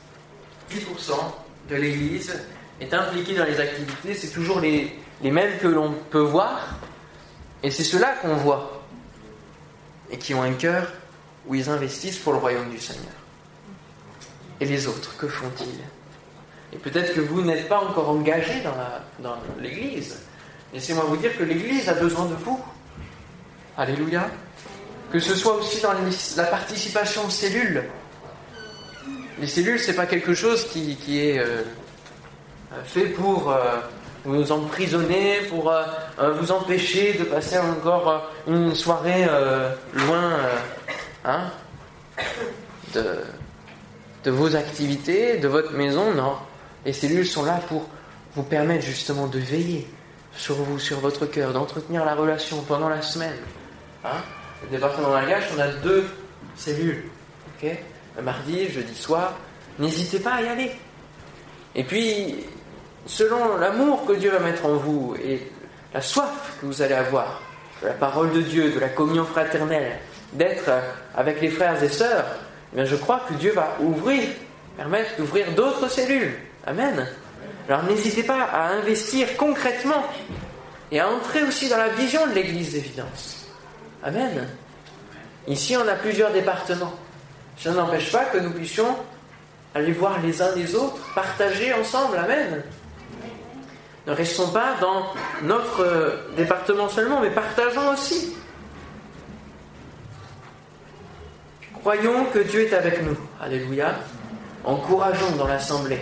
10% 0.72 1.14
de 1.70 1.76
l'Église 1.76 2.42
est 2.82 2.94
impliqué 2.94 3.36
dans 3.36 3.46
les 3.46 3.60
activités, 3.60 4.14
c'est 4.14 4.30
toujours 4.30 4.60
les, 4.60 4.98
les 5.22 5.32
mêmes 5.32 5.58
que 5.60 5.68
l'on 5.68 5.94
peut 6.10 6.20
voir, 6.20 6.76
et 7.62 7.72
c'est 7.72 7.84
ceux-là 7.84 8.16
qu'on 8.22 8.36
voit, 8.36 8.84
et 10.12 10.18
qui 10.18 10.34
ont 10.34 10.42
un 10.42 10.54
cœur 10.54 10.92
où 11.48 11.56
ils 11.56 11.70
investissent 11.70 12.20
pour 12.20 12.34
le 12.34 12.40
royaume 12.40 12.70
du 12.70 12.80
Seigneur. 12.80 13.14
Et 14.60 14.66
les 14.66 14.88
autres, 14.88 15.16
que 15.18 15.28
font-ils? 15.28 15.80
Et 16.74 16.78
peut-être 16.78 17.14
que 17.14 17.22
vous 17.22 17.42
n'êtes 17.42 17.70
pas 17.70 17.82
encore 17.82 18.10
engagé 18.10 18.64
dans 19.20 19.36
l'Église. 19.60 20.20
Laissez-moi 20.74 21.04
vous 21.08 21.18
dire 21.18 21.38
que 21.38 21.44
l'Église 21.44 21.88
a 21.88 21.94
besoin 21.94 22.26
de 22.26 22.34
vous. 22.34 22.60
Alléluia 23.78 24.30
que 25.14 25.20
ce 25.20 25.36
soit 25.36 25.54
aussi 25.54 25.80
dans 25.80 25.94
la 26.38 26.44
participation 26.46 27.24
aux 27.28 27.30
cellules. 27.30 27.84
Les 29.40 29.46
cellules, 29.46 29.80
c'est 29.80 29.94
pas 29.94 30.08
quelque 30.08 30.34
chose 30.34 30.66
qui, 30.66 30.98
est 31.20 31.38
euh, 31.38 31.62
fait 32.84 33.06
pour 33.06 33.56
vous 34.26 34.52
emprisonner, 34.52 35.42
pour 35.50 35.72
vous 36.18 36.52
empêcher 36.52 37.14
de 37.14 37.26
passer 37.26 37.60
encore 37.60 38.32
une 38.48 38.74
soirée 38.74 39.28
loin 39.94 40.32
hein, 41.26 41.44
de, 42.96 43.06
de 44.24 44.32
vos 44.32 44.56
activités, 44.56 45.38
de 45.38 45.48
votre 45.48 45.74
maison. 45.74 46.12
Non, 46.16 46.38
les 46.88 46.94
cellules 46.94 47.28
sont 47.28 47.46
là 47.46 47.60
pour 47.68 47.88
vous 48.36 48.44
permettre 48.44 48.84
justement 48.84 49.28
de 49.28 49.38
veiller 49.38 49.88
sur 50.36 50.56
vous, 50.56 50.80
sur 50.80 51.02
votre 51.02 51.28
cœur, 51.28 51.54
d'entretenir 51.54 52.04
la 52.04 52.16
relation 52.16 52.62
pendant 52.62 52.90
la 52.90 53.04
semaine. 53.04 53.38
Hein 54.04 54.24
département 54.72 55.10
malgache, 55.10 55.46
on 55.56 55.60
a 55.60 55.68
deux 55.68 56.06
cellules. 56.56 57.04
le 57.62 58.22
mardi, 58.22 58.70
jeudi 58.70 58.96
soir. 58.96 59.34
N'hésitez 59.80 60.20
pas 60.20 60.34
à 60.34 60.42
y 60.42 60.48
aller. 60.48 60.72
Et 61.76 61.84
puis, 61.84 62.36
selon 63.06 63.58
l'amour 63.58 64.06
que 64.06 64.14
Dieu 64.14 64.32
va 64.32 64.40
mettre 64.40 64.66
en 64.66 64.76
vous 64.76 65.16
et 65.24 65.52
la 65.94 66.02
soif 66.02 66.58
que 66.60 66.66
vous 66.66 66.82
allez 66.82 66.94
avoir 66.94 67.42
de 67.82 67.88
la 67.88 67.94
parole 67.94 68.32
de 68.32 68.42
Dieu, 68.42 68.72
de 68.72 68.80
la 68.80 68.90
communion 68.90 69.26
fraternelle, 69.26 70.00
d'être 70.34 70.72
avec 71.16 71.42
les 71.42 71.50
frères 71.50 71.82
et 71.84 71.90
sœurs, 71.90 72.26
eh 72.76 72.86
je 72.86 72.96
crois 72.96 73.22
que 73.28 73.34
Dieu 73.34 73.52
va 73.52 73.78
ouvrir, 73.80 74.24
permettre 74.78 75.16
d'ouvrir 75.18 75.54
d'autres 75.54 75.90
cellules. 75.90 76.36
Amen. 76.66 77.08
Alors 77.68 77.84
n'hésitez 77.84 78.24
pas 78.24 78.44
à 78.44 78.70
investir 78.70 79.38
concrètement 79.38 80.04
et 80.92 81.00
à 81.00 81.10
entrer 81.10 81.44
aussi 81.44 81.70
dans 81.70 81.78
la 81.78 81.90
vision 81.90 82.26
de 82.28 82.34
l'Église 82.34 82.74
d'évidence. 82.74 83.43
Amen. 84.04 84.48
Ici, 85.48 85.76
on 85.78 85.88
a 85.88 85.96
plusieurs 85.96 86.32
départements. 86.32 86.94
Ça 87.58 87.72
n'empêche 87.72 88.12
pas 88.12 88.26
que 88.26 88.38
nous 88.38 88.52
puissions 88.52 88.96
aller 89.76 89.92
voir 89.92 90.20
les 90.22 90.42
uns 90.42 90.54
les 90.56 90.76
autres, 90.76 90.98
partager 91.16 91.74
ensemble. 91.74 92.18
Amen. 92.18 92.62
Ne 94.06 94.12
restons 94.12 94.50
pas 94.50 94.76
dans 94.82 95.14
notre 95.44 96.34
département 96.36 96.90
seulement, 96.90 97.22
mais 97.22 97.30
partageons 97.30 97.94
aussi. 97.94 98.36
Croyons 101.80 102.26
que 102.26 102.40
Dieu 102.40 102.62
est 102.62 102.74
avec 102.74 103.04
nous. 103.04 103.18
Alléluia. 103.42 103.96
Encourageons 104.66 105.36
dans 105.38 105.48
l'assemblée. 105.48 106.00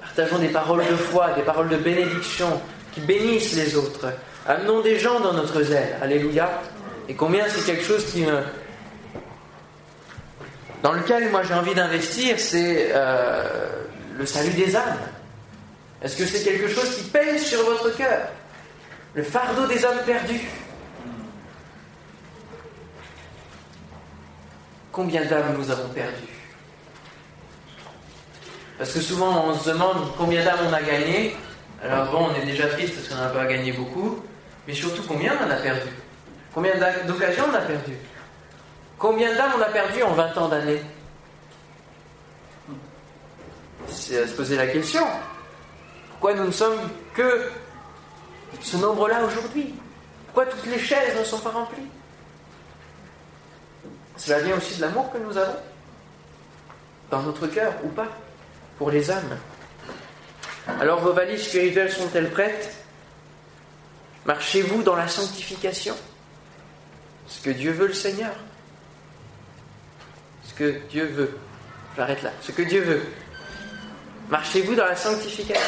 Partageons 0.00 0.38
des 0.38 0.48
paroles 0.48 0.84
de 0.84 0.96
foi, 0.96 1.32
des 1.32 1.42
paroles 1.42 1.68
de 1.68 1.76
bénédiction 1.76 2.60
qui 2.92 3.00
bénissent 3.00 3.54
les 3.54 3.76
autres. 3.76 4.12
Amenons 4.46 4.80
des 4.80 4.98
gens 4.98 5.20
dans 5.20 5.32
notre 5.32 5.62
zèle. 5.62 5.96
Alléluia. 6.00 6.48
Et 7.08 7.14
combien 7.14 7.48
c'est 7.48 7.64
quelque 7.64 7.84
chose 7.84 8.04
qui 8.10 8.22
me... 8.22 8.42
Dans 10.82 10.92
lequel 10.92 11.30
moi 11.30 11.42
j'ai 11.42 11.54
envie 11.54 11.74
d'investir, 11.74 12.38
c'est 12.38 12.90
euh, 12.92 13.84
le 14.16 14.26
salut 14.26 14.52
des 14.52 14.74
âmes. 14.74 14.98
Est-ce 16.02 16.16
que 16.16 16.26
c'est 16.26 16.42
quelque 16.42 16.68
chose 16.68 16.96
qui 16.96 17.04
pèse 17.04 17.44
sur 17.44 17.64
votre 17.64 17.96
cœur? 17.96 18.28
Le 19.14 19.22
fardeau 19.22 19.66
des 19.66 19.84
âmes 19.84 20.02
perdues. 20.04 20.48
Combien 24.90 25.24
d'âmes 25.24 25.56
nous 25.56 25.70
avons 25.70 25.88
perdues? 25.90 26.42
Parce 28.78 28.92
que 28.92 29.00
souvent 29.00 29.46
on 29.46 29.54
se 29.58 29.70
demande 29.70 30.12
combien 30.18 30.44
d'âmes 30.44 30.58
on 30.68 30.72
a 30.72 30.82
gagné. 30.82 31.36
Alors 31.84 32.10
bon, 32.10 32.28
on 32.30 32.42
est 32.42 32.46
déjà 32.46 32.66
triste 32.66 32.94
parce 32.94 33.08
qu'on 33.08 33.16
n'a 33.16 33.28
pas 33.28 33.46
gagné 33.46 33.72
beaucoup, 33.72 34.24
mais 34.66 34.74
surtout 34.74 35.02
combien 35.06 35.34
on 35.46 35.50
a 35.50 35.56
perdu? 35.56 35.88
Combien 36.54 36.72
d'occasions 37.06 37.44
on 37.50 37.54
a 37.54 37.60
perdu 37.60 37.96
Combien 38.98 39.34
d'âmes 39.34 39.52
on 39.56 39.62
a 39.62 39.70
perdu 39.70 40.02
en 40.02 40.12
20 40.12 40.38
ans 40.38 40.48
d'années 40.48 40.82
C'est 43.88 44.22
à 44.22 44.28
se 44.28 44.34
poser 44.34 44.56
la 44.56 44.66
question. 44.66 45.04
Pourquoi 46.10 46.34
nous 46.34 46.44
ne 46.44 46.52
sommes 46.52 46.78
que 47.14 47.50
ce 48.60 48.76
nombre-là 48.76 49.24
aujourd'hui 49.24 49.74
Pourquoi 50.26 50.46
toutes 50.46 50.66
les 50.66 50.78
chaises 50.78 51.18
ne 51.18 51.24
sont 51.24 51.40
pas 51.40 51.50
remplies 51.50 51.88
Cela 54.16 54.40
vient 54.40 54.56
aussi 54.56 54.76
de 54.76 54.82
l'amour 54.82 55.10
que 55.10 55.18
nous 55.18 55.36
avons 55.36 55.56
dans 57.10 57.22
notre 57.22 57.46
cœur 57.46 57.72
ou 57.82 57.88
pas 57.88 58.08
pour 58.78 58.90
les 58.90 59.10
âmes. 59.10 59.38
Alors 60.80 61.00
vos 61.00 61.12
valises 61.12 61.46
spirituelles 61.46 61.90
sont-elles 61.90 62.30
prêtes? 62.30 62.74
Marchez-vous 64.26 64.82
dans 64.82 64.94
la 64.94 65.08
sanctification? 65.08 65.96
Ce 67.32 67.42
que 67.42 67.50
Dieu 67.50 67.72
veut 67.72 67.86
le 67.86 67.94
Seigneur. 67.94 68.32
Ce 70.44 70.52
que 70.54 70.78
Dieu 70.90 71.06
veut. 71.06 71.38
J'arrête 71.96 72.22
là. 72.22 72.30
Ce 72.42 72.52
que 72.52 72.62
Dieu 72.62 72.82
veut. 72.82 73.02
Marchez-vous 74.28 74.74
dans 74.74 74.84
la 74.84 74.96
sanctification 74.96 75.62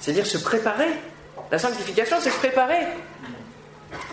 C'est-à-dire 0.00 0.26
se 0.26 0.38
préparer. 0.38 0.88
La 1.50 1.58
sanctification, 1.58 2.16
c'est 2.20 2.30
se 2.30 2.38
préparer. 2.38 2.86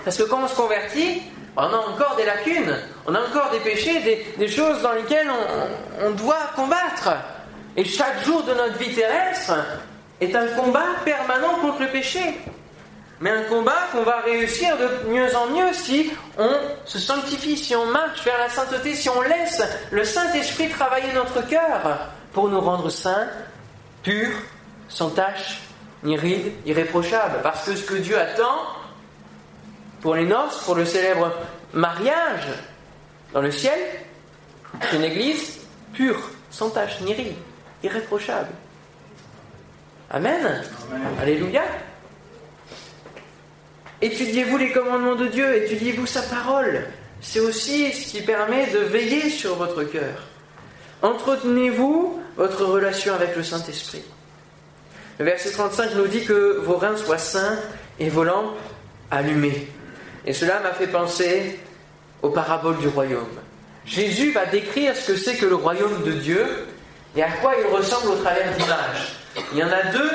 Parce 0.04 0.18
que 0.18 0.24
quand 0.24 0.44
on 0.44 0.48
se 0.48 0.56
convertit, 0.56 1.24
on 1.58 1.62
a 1.62 1.78
encore 1.78 2.16
des 2.16 2.26
lacunes, 2.26 2.78
on 3.08 3.16
a 3.16 3.20
encore 3.20 3.50
des 3.52 3.60
péchés, 3.60 4.24
des, 4.38 4.48
choses 4.48 4.82
dans 4.82 4.94
lesquelles 4.94 5.30
on 6.02 6.12
doit 6.12 6.52
combattre. 6.56 7.10
Et 7.76 7.86
chaque 7.86 8.24
jour 8.24 8.44
de 8.44 8.54
notre 8.54 8.78
vie 8.78 8.94
terrestre 8.94 9.54
est 10.22 10.36
un 10.36 10.48
combat 10.50 10.86
permanent 11.04 11.56
contre 11.60 11.82
le 11.82 11.90
péché. 11.90 12.40
Mais 13.24 13.30
un 13.30 13.44
combat 13.44 13.88
qu'on 13.94 14.04
va 14.04 14.20
réussir 14.20 14.78
de 14.78 15.10
mieux 15.10 15.34
en 15.34 15.48
mieux 15.48 15.72
si 15.72 16.12
on 16.38 16.60
se 16.84 17.00
sanctifie, 17.00 17.56
si 17.56 17.74
on 17.74 17.86
marche 17.86 18.22
vers 18.26 18.38
la 18.38 18.50
sainteté, 18.50 18.96
si 18.96 19.08
on 19.08 19.22
laisse 19.22 19.64
le 19.92 20.04
Saint-Esprit 20.04 20.68
travailler 20.68 21.14
notre 21.14 21.48
cœur 21.48 22.10
pour 22.34 22.50
nous 22.50 22.60
rendre 22.60 22.90
saints, 22.90 23.30
purs, 24.02 24.36
sans 24.90 25.10
tache, 25.10 25.62
ni 26.04 26.18
ride, 26.18 26.52
irréprochables. 26.66 27.40
Parce 27.42 27.66
que 27.66 27.78
ce 27.78 27.84
que 27.86 27.94
Dieu 27.94 28.20
attend 28.20 28.60
pour 30.02 30.16
les 30.16 30.26
noces, 30.26 30.62
pour 30.66 30.76
le 30.76 30.84
célèbre 30.84 31.32
mariage 31.72 32.48
dans 33.32 33.42
le 33.42 33.52
ciel, 33.52 33.80
c'est 34.82 34.98
une 34.98 35.06
église 35.06 35.62
pure, 35.94 36.20
sans 36.52 36.72
tache, 36.72 37.00
ni 37.00 37.14
ride 37.14 37.38
irréprochable. 37.84 38.50
Amen. 40.12 40.62
Alléluia. 41.22 41.64
Étudiez-vous 44.04 44.58
les 44.58 44.74
commandements 44.74 45.16
de 45.16 45.28
Dieu, 45.28 45.64
étudiez-vous 45.64 46.06
sa 46.06 46.24
parole. 46.24 46.88
C'est 47.22 47.40
aussi 47.40 47.90
ce 47.94 48.12
qui 48.12 48.22
permet 48.22 48.68
de 48.68 48.80
veiller 48.80 49.30
sur 49.30 49.56
votre 49.56 49.86
cœur. 49.86 50.28
Entretenez-vous 51.02 52.22
votre 52.36 52.66
relation 52.66 53.14
avec 53.14 53.34
le 53.38 53.44
Saint-Esprit. 53.44 54.04
Le 55.20 55.24
verset 55.24 55.52
35 55.52 55.96
nous 55.96 56.08
dit 56.08 56.26
que 56.26 56.60
vos 56.66 56.76
reins 56.76 56.98
soient 56.98 57.18
saints 57.18 57.58
et 57.98 58.10
vos 58.10 58.26
lampes 58.26 58.58
allumées. 59.10 59.70
Et 60.26 60.34
cela 60.34 60.60
m'a 60.60 60.74
fait 60.74 60.88
penser 60.88 61.58
aux 62.22 62.30
paraboles 62.32 62.80
du 62.80 62.90
royaume. 62.90 63.40
Jésus 63.86 64.34
va 64.34 64.46
décrire 64.48 64.98
ce 64.98 65.14
que 65.14 65.18
c'est 65.18 65.38
que 65.38 65.46
le 65.46 65.56
royaume 65.56 66.04
de 66.04 66.12
Dieu 66.12 66.46
et 67.16 67.24
à 67.24 67.32
quoi 67.42 67.54
il 67.58 67.74
ressemble 67.74 68.10
au 68.10 68.16
travers 68.18 68.52
d'images. 68.58 69.16
Il 69.54 69.60
y 69.60 69.64
en 69.64 69.72
a 69.72 69.84
deux. 69.94 70.12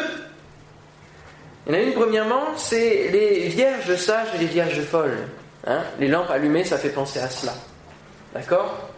Il 1.69 1.75
y 1.75 1.77
en 1.77 1.81
a 1.81 1.83
une, 1.83 1.93
premièrement, 1.93 2.57
c'est 2.57 3.09
les 3.13 3.49
vierges 3.49 3.95
sages 3.97 4.29
et 4.35 4.39
les 4.39 4.47
vierges 4.47 4.81
folles. 4.81 5.19
Hein 5.67 5.83
les 6.01 6.09
lampes 6.09 6.31
allumées, 6.31 6.65
ça 6.65 6.79
fait 6.79 6.89
penser 6.89 7.21
à 7.21 7.29
cela. 7.29 7.53
D'accord? 8.33 8.89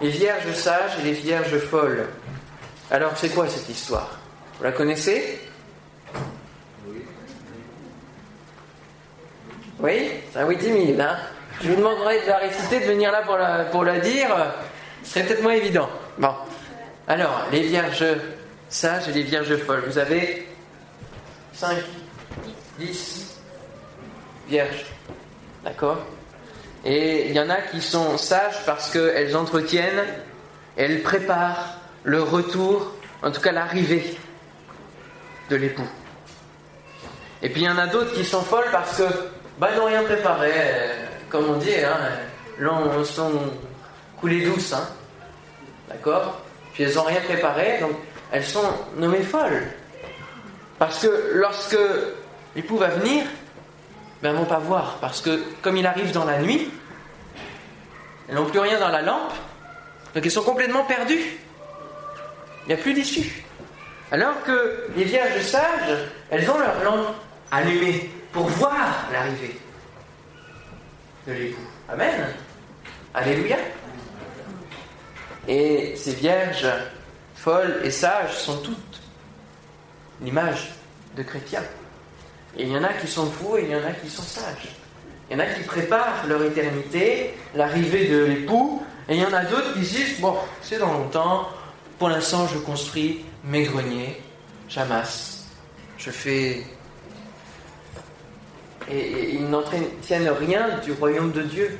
Les 0.00 0.10
vierges 0.10 0.52
sages 0.52 0.92
et 1.00 1.02
les 1.02 1.12
vierges 1.12 1.58
folles. 1.58 2.06
Alors, 2.92 3.12
c'est 3.16 3.30
quoi 3.30 3.48
cette 3.48 3.68
histoire? 3.68 4.16
Vous 4.58 4.64
la 4.64 4.70
connaissez? 4.70 5.40
Oui? 9.80 10.10
C'est 10.32 10.38
un 10.38 10.46
oui 10.46 10.56
timide. 10.56 11.00
Hein 11.00 11.16
Je 11.60 11.68
vous 11.70 11.76
demanderai 11.76 12.22
de 12.22 12.28
la 12.28 12.38
réciter, 12.38 12.78
de 12.78 12.84
venir 12.84 13.10
là 13.10 13.22
pour 13.22 13.36
la, 13.36 13.64
pour 13.64 13.82
la 13.82 13.98
dire. 13.98 14.28
Ce 15.02 15.14
serait 15.14 15.24
peut-être 15.24 15.42
moins 15.42 15.52
évident. 15.52 15.88
Bon. 16.16 16.32
Alors, 17.08 17.46
les 17.50 17.62
vierges 17.62 18.04
sages 18.68 19.08
et 19.08 19.12
les 19.12 19.22
vierges 19.24 19.56
folles. 19.56 19.82
Vous 19.86 19.98
avez 19.98 20.47
5, 21.58 21.76
10 22.78 23.40
vierges. 24.48 24.86
D'accord 25.64 25.98
Et 26.84 27.28
il 27.28 27.34
y 27.34 27.40
en 27.40 27.50
a 27.50 27.56
qui 27.56 27.82
sont 27.82 28.16
sages 28.16 28.64
parce 28.64 28.92
qu'elles 28.92 29.36
entretiennent, 29.36 30.04
elles 30.76 31.02
préparent 31.02 31.78
le 32.04 32.22
retour, 32.22 32.92
en 33.24 33.32
tout 33.32 33.40
cas 33.40 33.50
l'arrivée 33.50 34.16
de 35.50 35.56
l'époux. 35.56 35.88
Et 37.42 37.48
puis 37.48 37.62
il 37.62 37.64
y 37.64 37.70
en 37.70 37.78
a 37.78 37.88
d'autres 37.88 38.14
qui 38.14 38.24
sont 38.24 38.42
folles 38.42 38.70
parce 38.70 38.96
que 38.96 39.08
bah, 39.58 39.70
n'ont 39.76 39.86
rien 39.86 40.04
préparé, 40.04 40.52
comme 41.28 41.50
on 41.50 41.56
dit, 41.56 41.74
hein, 41.74 41.98
l'ont 42.58 43.04
sont 43.04 43.32
coulées 44.20 44.42
douces. 44.42 44.72
Hein. 44.72 44.88
D'accord 45.88 46.40
puis 46.72 46.84
elles 46.84 46.94
n'ont 46.94 47.02
rien 47.02 47.20
préparé, 47.22 47.78
donc 47.80 47.96
elles 48.30 48.44
sont 48.44 48.72
nommées 48.96 49.22
folles. 49.22 49.66
Parce 50.78 51.00
que 51.00 51.32
lorsque 51.34 51.78
l'époux 52.54 52.76
va 52.76 52.88
venir, 52.88 53.24
ben, 54.22 54.30
elles 54.30 54.36
ne 54.36 54.40
vont 54.40 54.46
pas 54.46 54.58
voir. 54.58 54.98
Parce 55.00 55.20
que 55.20 55.42
comme 55.62 55.76
il 55.76 55.86
arrive 55.86 56.12
dans 56.12 56.24
la 56.24 56.40
nuit, 56.40 56.70
elles 58.28 58.34
n'ont 58.34 58.46
plus 58.46 58.60
rien 58.60 58.78
dans 58.78 58.88
la 58.88 59.02
lampe, 59.02 59.32
donc 60.14 60.24
elles 60.24 60.30
sont 60.30 60.42
complètement 60.42 60.84
perdues. 60.84 61.38
Il 62.64 62.68
n'y 62.68 62.74
a 62.74 62.76
plus 62.76 62.94
d'issue. 62.94 63.44
Alors 64.10 64.42
que 64.42 64.88
les 64.96 65.04
vierges 65.04 65.40
sages, 65.42 65.98
elles 66.30 66.48
ont 66.50 66.58
leur 66.58 66.82
lampe 66.84 67.14
allumée 67.50 68.10
pour 68.32 68.46
voir 68.46 69.06
l'arrivée 69.12 69.58
de 71.26 71.32
l'époux. 71.32 71.66
Amen. 71.88 72.34
Alléluia. 73.14 73.56
Et 75.46 75.94
ces 75.96 76.12
vierges 76.12 76.68
folles 77.34 77.80
et 77.82 77.90
sages 77.90 78.36
sont 78.36 78.58
toutes 78.58 78.87
l'image 80.22 80.72
de 81.16 81.22
chrétiens. 81.22 81.64
Et 82.56 82.62
il 82.62 82.68
y 82.68 82.76
en 82.76 82.84
a 82.84 82.92
qui 82.94 83.06
sont 83.06 83.30
fous 83.30 83.56
et 83.56 83.62
il 83.62 83.70
y 83.70 83.76
en 83.76 83.84
a 83.84 83.92
qui 83.92 84.08
sont 84.08 84.22
sages. 84.22 84.68
Il 85.30 85.34
y 85.34 85.36
en 85.36 85.44
a 85.44 85.46
qui 85.46 85.62
préparent 85.62 86.26
leur 86.26 86.42
éternité, 86.42 87.34
l'arrivée 87.54 88.08
de 88.08 88.24
l'époux, 88.24 88.82
et 89.08 89.14
il 89.14 89.20
y 89.20 89.24
en 89.24 89.32
a 89.32 89.44
d'autres 89.44 89.74
qui 89.74 89.80
disent, 89.80 90.20
bon, 90.20 90.34
c'est 90.62 90.78
dans 90.78 90.92
longtemps, 90.92 91.48
pour 91.98 92.08
l'instant 92.08 92.46
je 92.46 92.58
construis 92.58 93.24
mes 93.44 93.64
greniers, 93.64 94.20
j'amasse, 94.68 95.46
je 95.98 96.10
fais... 96.10 96.64
Et, 98.90 99.34
ils 99.34 99.48
n'entretiennent 99.48 100.30
rien 100.30 100.78
du 100.82 100.92
royaume 100.92 101.30
de 101.32 101.42
Dieu, 101.42 101.78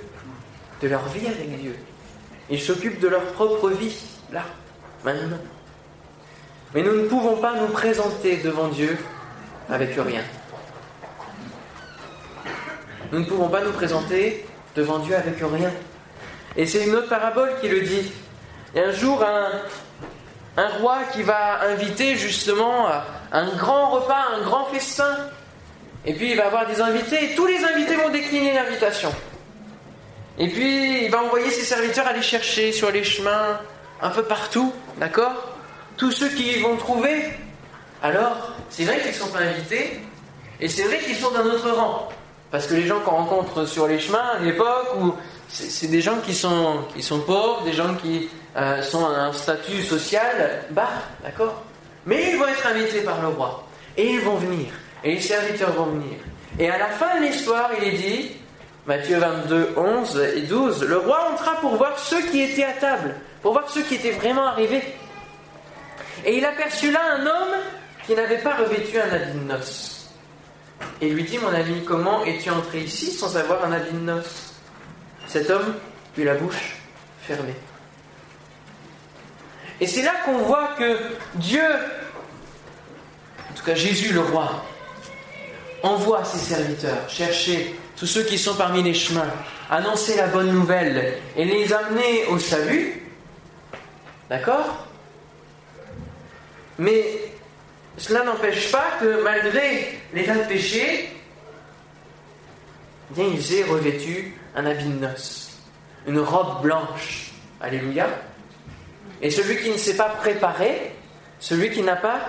de 0.83 0.89
leur 0.89 1.09
vie 1.09 1.27
avec 1.27 1.59
Dieu. 1.59 1.75
Ils 2.51 2.61
s'occupent 2.61 3.01
de 3.01 3.09
leur 3.09 3.25
propre 3.33 3.71
vie, 3.71 3.97
là, 4.31 4.45
maintenant. 5.05 5.39
Mais 6.75 6.83
nous 6.83 6.95
ne 7.03 7.09
pouvons 7.09 7.37
pas 7.37 7.55
nous 7.55 7.69
présenter 7.69 8.37
devant 8.39 8.69
Dieu 8.69 8.99
avec 9.71 9.95
rien. 9.95 10.23
Nous 13.11 13.21
ne 13.21 13.25
pouvons 13.25 13.49
pas 13.49 13.63
nous 13.63 13.73
présenter 13.73 14.45
devant 14.77 14.99
Dieu 14.99 15.17
avec 15.17 15.39
rien. 15.39 15.71
Et 16.57 16.67
c'est 16.67 16.85
une 16.85 16.95
autre 16.95 17.09
parabole 17.09 17.53
qui 17.61 17.69
le 17.69 17.81
dit. 17.81 18.13
A 18.77 18.81
un 18.81 18.93
jour 18.93 19.25
un, 19.25 19.51
un 20.59 20.69
roi 20.81 20.99
qui 21.13 21.23
va 21.23 21.63
inviter 21.63 22.17
justement 22.17 22.89
un 23.33 23.57
grand 23.57 23.91
repas, 23.91 24.27
un 24.37 24.43
grand 24.43 24.67
festin. 24.67 25.17
Et 26.05 26.13
puis 26.13 26.33
il 26.33 26.37
va 26.37 26.47
avoir 26.47 26.67
des 26.67 26.81
invités 26.81 27.33
et 27.33 27.35
tous 27.35 27.47
les 27.47 27.65
invités 27.65 27.97
vont 27.97 28.11
décliner 28.11 28.53
l'invitation. 28.53 29.13
Et 30.39 30.49
puis 30.49 31.05
il 31.05 31.11
va 31.11 31.23
envoyer 31.23 31.51
ses 31.51 31.65
serviteurs 31.65 32.07
aller 32.07 32.23
chercher 32.23 32.73
sur 32.73 32.91
les 32.91 33.05
chemins 33.05 33.59
un 34.03 34.11
peu 34.11 34.23
partout, 34.23 34.73
d'accord? 34.99 35.58
Tous 35.99 36.13
ceux 36.13 36.29
qui 36.29 36.59
vont 36.61 36.77
trouver. 36.77 37.25
Alors, 38.03 38.53
c'est 38.71 38.85
vrai 38.85 39.01
qu'ils 39.01 39.11
ne 39.11 39.17
sont 39.17 39.29
pas 39.29 39.41
invités 39.41 40.01
et 40.61 40.69
c'est 40.69 40.85
vrai 40.85 40.99
qu'ils 40.99 41.17
sont 41.17 41.33
d'un 41.33 41.45
autre 41.45 41.69
rang. 41.71 42.09
Parce 42.51 42.67
que 42.67 42.75
les 42.75 42.87
gens 42.87 43.01
qu'on 43.01 43.11
rencontre 43.11 43.67
sur 43.67 43.87
les 43.87 43.99
chemins 43.99 44.37
à 44.37 44.39
l'époque, 44.39 44.89
c'est 45.49 45.89
des 45.89 46.01
gens 46.01 46.19
qui 46.25 46.35
sont, 46.35 46.85
qui 46.95 47.03
sont 47.03 47.21
pauvres, 47.21 47.63
des 47.65 47.73
gens 47.73 47.95
qui 47.95 48.29
euh, 48.57 48.81
sont 48.81 49.05
à 49.05 49.11
un 49.11 49.33
statut 49.33 49.83
social 49.83 50.63
bas, 50.71 50.89
d'accord 51.23 51.63
Mais 52.07 52.31
ils 52.31 52.39
vont 52.39 52.47
être 52.47 52.67
invités 52.67 53.03
par 53.03 53.21
le 53.21 53.29
roi. 53.29 53.67
Et 53.97 54.13
ils 54.13 54.21
vont 54.21 54.37
venir. 54.37 54.69
Et 55.05 55.17
les 55.17 55.21
serviteurs 55.21 55.73
vont 55.73 55.87
venir. 55.87 56.17
Et 56.59 56.71
à 56.71 56.79
la 56.79 56.87
fin 56.87 57.21
de 57.21 57.27
l'histoire, 57.27 57.71
il 57.81 57.89
est 57.89 57.97
dit, 57.97 58.31
Matthieu 58.87 59.19
22, 59.19 59.75
11 59.77 60.21
et 60.37 60.41
12, 60.43 60.85
le 60.85 60.97
roi 60.97 61.29
entra 61.33 61.57
pour 61.57 61.77
voir 61.77 61.99
ceux 61.99 62.23
qui 62.23 62.41
étaient 62.41 62.65
à 62.65 62.73
table, 62.73 63.17
pour 63.43 63.53
voir 63.53 63.69
ceux 63.69 63.83
qui 63.83 63.97
étaient 63.97 64.13
vraiment 64.13 64.47
arrivés. 64.47 64.83
Et 66.25 66.37
il 66.37 66.45
aperçut 66.45 66.91
là 66.91 67.01
un 67.15 67.27
homme 67.27 67.61
qui 68.07 68.15
n'avait 68.15 68.39
pas 68.39 68.57
revêtu 68.57 68.99
un 68.99 69.13
habit 69.13 69.39
de 69.39 69.45
noces 69.45 69.99
et 71.01 71.09
lui 71.09 71.25
dit 71.25 71.39
Mon 71.39 71.53
ami, 71.53 71.85
comment 71.85 72.25
es-tu 72.25 72.51
entré 72.51 72.81
ici 72.81 73.13
sans 73.13 73.37
avoir 73.37 73.65
un 73.65 73.73
habit 73.73 73.93
de 73.93 74.01
noces? 74.01 74.55
Cet 75.27 75.51
homme 75.51 75.75
eut 76.17 76.25
la 76.25 76.35
bouche 76.35 76.77
fermée. 77.23 77.55
Et 79.81 79.87
c'est 79.87 80.03
là 80.03 80.13
qu'on 80.25 80.39
voit 80.39 80.71
que 80.79 80.99
Dieu, 81.35 81.63
en 83.51 83.55
tout 83.55 83.65
cas 83.65 83.75
Jésus 83.75 84.13
le 84.13 84.21
roi, 84.21 84.65
envoie 85.83 86.25
ses 86.25 86.39
serviteurs 86.39 87.09
chercher 87.09 87.79
tous 87.97 88.07
ceux 88.07 88.25
qui 88.25 88.39
sont 88.39 88.55
parmi 88.55 88.83
les 88.83 88.95
chemins, 88.95 89.31
annoncer 89.71 90.17
la 90.17 90.27
bonne 90.27 90.51
nouvelle 90.51 91.15
et 91.37 91.45
les 91.45 91.73
amener 91.73 92.27
au 92.27 92.39
salut. 92.39 93.03
D'accord? 94.29 94.88
Mais 96.79 97.05
cela 97.97 98.25
n'empêche 98.25 98.71
pas 98.71 98.87
que 99.01 99.23
malgré 99.23 99.99
l'état 100.15 100.37
de 100.37 100.45
péché, 100.45 101.11
bien 103.11 103.25
ils 103.27 103.55
aient 103.55 103.65
revêtu 103.65 104.35
un 104.55 104.67
habit 104.67 104.85
de 104.85 104.99
noces, 104.99 105.59
une 106.07 106.21
robe 106.21 106.63
blanche. 106.63 107.33
Alléluia. 107.61 108.07
Et 109.21 109.31
celui 109.31 109.61
qui 109.61 109.71
ne 109.71 109.77
s'est 109.77 109.97
pas 109.97 110.11
préparé, 110.11 110.93
celui 111.41 111.71
qui 111.73 111.83
n'a 111.83 111.97
pas 111.97 112.21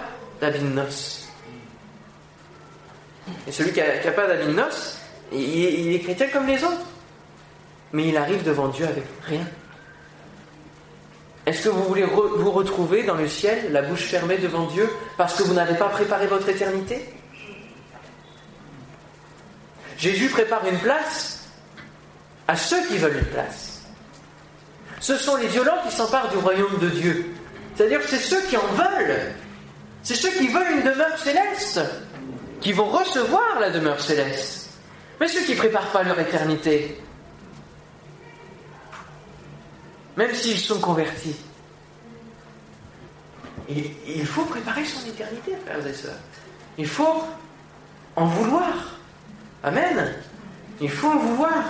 d'habit 0.41 0.59
de 0.59 0.65
noces. 0.65 1.29
Et 3.47 3.51
celui 3.51 3.71
qui 3.71 3.79
n'a 3.79 4.11
pas 4.11 4.25
d'habit 4.25 4.47
de 4.47 4.53
noces, 4.53 4.97
il 5.31 5.93
est 5.93 5.99
chrétien 5.99 6.29
comme 6.29 6.47
les 6.47 6.63
autres. 6.63 6.87
Mais 7.93 8.07
il 8.07 8.17
arrive 8.17 8.43
devant 8.43 8.69
Dieu 8.69 8.87
avec 8.87 9.03
rien. 9.23 9.45
Est-ce 11.45 11.63
que 11.63 11.69
vous 11.69 11.83
voulez 11.83 12.03
vous 12.03 12.51
retrouver 12.51 13.03
dans 13.03 13.15
le 13.15 13.27
ciel, 13.27 13.71
la 13.71 13.81
bouche 13.81 14.03
fermée 14.03 14.37
devant 14.37 14.67
Dieu, 14.67 14.89
parce 15.17 15.35
que 15.35 15.43
vous 15.43 15.53
n'avez 15.53 15.75
pas 15.75 15.89
préparé 15.89 16.27
votre 16.27 16.47
éternité? 16.49 17.13
Jésus 19.97 20.29
prépare 20.29 20.65
une 20.65 20.79
place 20.79 21.47
à 22.47 22.55
ceux 22.55 22.81
qui 22.87 22.97
veulent 22.97 23.17
une 23.17 23.25
place. 23.25 23.81
Ce 24.99 25.17
sont 25.17 25.37
les 25.37 25.47
violents 25.47 25.77
qui 25.85 25.95
s'emparent 25.95 26.29
du 26.29 26.37
royaume 26.37 26.77
de 26.79 26.89
Dieu. 26.89 27.33
C'est-à-dire 27.75 28.01
que 28.01 28.07
c'est 28.07 28.17
ceux 28.17 28.41
qui 28.43 28.57
en 28.57 28.67
veulent. 28.67 29.33
C'est 30.03 30.15
ceux 30.15 30.31
qui 30.31 30.47
veulent 30.47 30.71
une 30.71 30.83
demeure 30.83 31.17
céleste, 31.17 31.81
qui 32.61 32.73
vont 32.73 32.85
recevoir 32.85 33.59
la 33.59 33.69
demeure 33.69 34.01
céleste. 34.01 34.69
Mais 35.19 35.27
ceux 35.27 35.41
qui 35.41 35.51
ne 35.51 35.57
préparent 35.57 35.91
pas 35.91 36.03
leur 36.03 36.19
éternité, 36.19 37.01
même 40.19 40.35
s'ils 40.35 40.59
sont 40.59 40.81
convertis. 40.81 41.37
il 43.69 44.25
faut 44.25 44.43
préparer 44.43 44.83
son 44.83 45.07
éternité, 45.07 45.53
frères 45.65 45.87
et 45.87 45.93
sœurs. 45.93 46.19
Il 46.77 46.87
faut 46.87 47.23
en 48.17 48.25
vouloir. 48.25 48.99
Amen. 49.63 50.13
Il 50.81 50.91
faut 50.91 51.07
en 51.07 51.19
vouloir. 51.19 51.63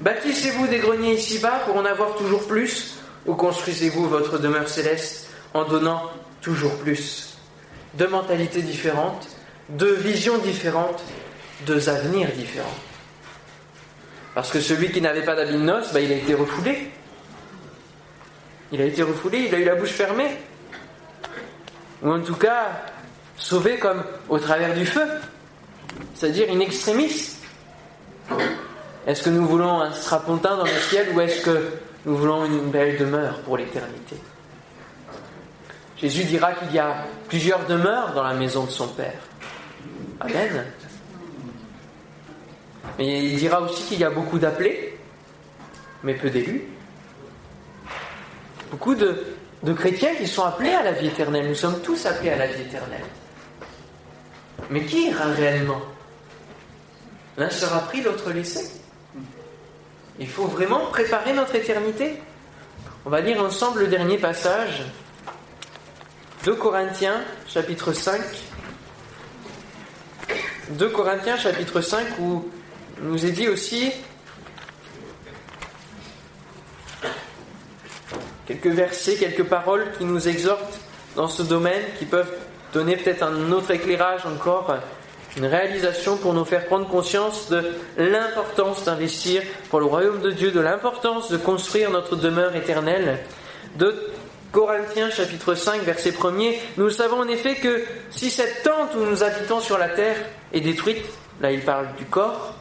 Bâtissez-vous 0.00 0.66
des 0.66 0.78
greniers 0.78 1.14
ici-bas 1.14 1.60
pour 1.66 1.76
en 1.76 1.84
avoir 1.84 2.16
toujours 2.16 2.44
plus, 2.48 2.98
ou 3.24 3.34
construisez-vous 3.34 4.08
votre 4.08 4.38
demeure 4.40 4.68
céleste 4.68 5.30
en 5.54 5.64
donnant 5.64 6.10
toujours 6.40 6.76
plus 6.78 7.38
Deux 7.94 8.08
mentalités 8.08 8.62
différentes, 8.62 9.28
deux 9.68 9.94
visions 9.94 10.38
différentes, 10.38 11.04
deux 11.66 11.88
avenirs 11.88 12.32
différents. 12.32 12.78
Parce 14.34 14.50
que 14.50 14.60
celui 14.60 14.90
qui 14.90 15.00
n'avait 15.00 15.24
pas 15.24 15.36
d'habit 15.36 15.52
de 15.52 15.92
bah, 15.92 16.00
il 16.00 16.12
a 16.12 16.16
été 16.16 16.34
refoulé. 16.34 16.90
Il 18.72 18.80
a 18.80 18.84
été 18.84 19.02
refoulé, 19.02 19.46
il 19.48 19.54
a 19.54 19.58
eu 19.58 19.64
la 19.64 19.74
bouche 19.74 19.90
fermée. 19.90 20.36
Ou 22.02 22.10
en 22.10 22.20
tout 22.20 22.34
cas, 22.34 22.82
sauvé 23.36 23.78
comme 23.78 24.02
au 24.28 24.38
travers 24.38 24.74
du 24.74 24.84
feu. 24.84 25.06
C'est-à-dire 26.14 26.52
une 26.52 26.62
extrémiste. 26.62 27.42
Est-ce 29.06 29.22
que 29.22 29.30
nous 29.30 29.46
voulons 29.46 29.80
un 29.80 29.92
strapontin 29.92 30.56
dans 30.56 30.64
le 30.64 30.80
ciel 30.88 31.08
ou 31.14 31.20
est-ce 31.20 31.42
que 31.42 31.70
nous 32.04 32.16
voulons 32.16 32.44
une 32.44 32.70
belle 32.70 32.98
demeure 32.98 33.40
pour 33.42 33.56
l'éternité? 33.56 34.16
Jésus 35.96 36.24
dira 36.24 36.52
qu'il 36.52 36.72
y 36.72 36.78
a 36.78 37.06
plusieurs 37.28 37.64
demeures 37.66 38.12
dans 38.14 38.24
la 38.24 38.34
maison 38.34 38.64
de 38.64 38.70
son 38.70 38.88
Père. 38.88 39.20
Amen. 40.20 40.64
Mais 42.98 43.24
il 43.24 43.36
dira 43.36 43.60
aussi 43.60 43.82
qu'il 43.84 44.00
y 44.00 44.04
a 44.04 44.10
beaucoup 44.10 44.38
d'appelés, 44.38 44.98
mais 46.02 46.14
peu 46.14 46.28
d'élus. 46.28 46.64
Beaucoup 48.76 48.94
de, 48.94 49.72
chrétiens 49.72 50.14
qui 50.16 50.26
sont 50.26 50.44
appelés 50.44 50.74
à 50.74 50.82
la 50.82 50.92
vie 50.92 51.06
éternelle. 51.06 51.48
Nous 51.48 51.54
sommes 51.54 51.80
tous 51.80 52.04
appelés 52.04 52.28
à 52.28 52.36
la 52.36 52.46
vie 52.46 52.60
éternelle. 52.60 53.06
Mais 54.68 54.84
qui 54.84 55.08
ira 55.08 55.24
réellement? 55.28 55.80
L'un 57.38 57.48
sera 57.48 57.80
pris, 57.80 58.02
l'autre 58.02 58.30
laissé. 58.32 58.70
Il 60.18 60.28
faut 60.28 60.44
vraiment 60.44 60.80
préparer 60.90 61.32
notre 61.32 61.54
éternité. 61.54 62.20
On 63.06 63.10
va 63.10 63.22
lire 63.22 63.42
ensemble 63.42 63.80
le 63.80 63.86
dernier 63.86 64.18
passage. 64.18 64.82
2 66.44 66.54
Corinthiens, 66.56 67.22
chapitre 67.48 67.94
5. 67.94 68.20
2 70.68 70.88
Corinthiens, 70.90 71.38
chapitre 71.38 71.80
5, 71.80 72.18
où 72.20 72.46
nous 73.00 73.24
est 73.24 73.30
dit 73.30 73.48
aussi 73.48 73.90
quelques 78.46 78.66
versets, 78.66 79.16
quelques 79.16 79.44
paroles 79.44 79.86
qui 79.98 80.04
nous 80.04 80.28
exhortent 80.28 80.80
dans 81.14 81.28
ce 81.28 81.42
domaine, 81.42 81.82
qui 81.98 82.04
peuvent 82.04 82.32
donner 82.72 82.96
peut-être 82.96 83.22
un 83.22 83.52
autre 83.52 83.70
éclairage 83.70 84.26
encore, 84.26 84.74
une 85.36 85.46
réalisation 85.46 86.16
pour 86.16 86.32
nous 86.32 86.44
faire 86.44 86.66
prendre 86.66 86.88
conscience 86.88 87.48
de 87.50 87.72
l'importance 87.98 88.84
d'investir 88.84 89.42
pour 89.70 89.80
le 89.80 89.86
royaume 89.86 90.20
de 90.20 90.30
Dieu, 90.30 90.50
de 90.50 90.60
l'importance 90.60 91.30
de 91.30 91.36
construire 91.36 91.90
notre 91.90 92.16
demeure 92.16 92.56
éternelle, 92.56 93.18
de 93.76 93.94
Corinthiens 94.52 95.10
chapitre 95.10 95.54
5 95.54 95.82
verset 95.82 96.12
1er, 96.12 96.56
nous 96.78 96.88
savons 96.88 97.20
en 97.20 97.28
effet 97.28 97.56
que 97.56 97.84
si 98.10 98.30
cette 98.30 98.62
tente 98.62 98.94
où 98.94 99.00
nous 99.00 99.22
habitons 99.22 99.60
sur 99.60 99.76
la 99.76 99.88
terre 99.88 100.16
est 100.54 100.60
détruite, 100.60 101.04
là 101.42 101.52
il 101.52 101.60
parle 101.60 101.88
du 101.98 102.06
corps, 102.06 102.55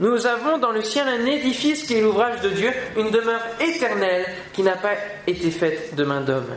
nous 0.00 0.26
avons 0.26 0.58
dans 0.58 0.72
le 0.72 0.82
ciel 0.82 1.06
un 1.08 1.24
édifice 1.26 1.84
qui 1.84 1.94
est 1.94 2.00
l'ouvrage 2.00 2.40
de 2.40 2.50
Dieu, 2.50 2.70
une 2.96 3.10
demeure 3.10 3.42
éternelle 3.60 4.26
qui 4.52 4.62
n'a 4.62 4.76
pas 4.76 4.94
été 5.26 5.50
faite 5.50 5.94
de 5.94 6.04
main 6.04 6.20
d'homme. 6.20 6.50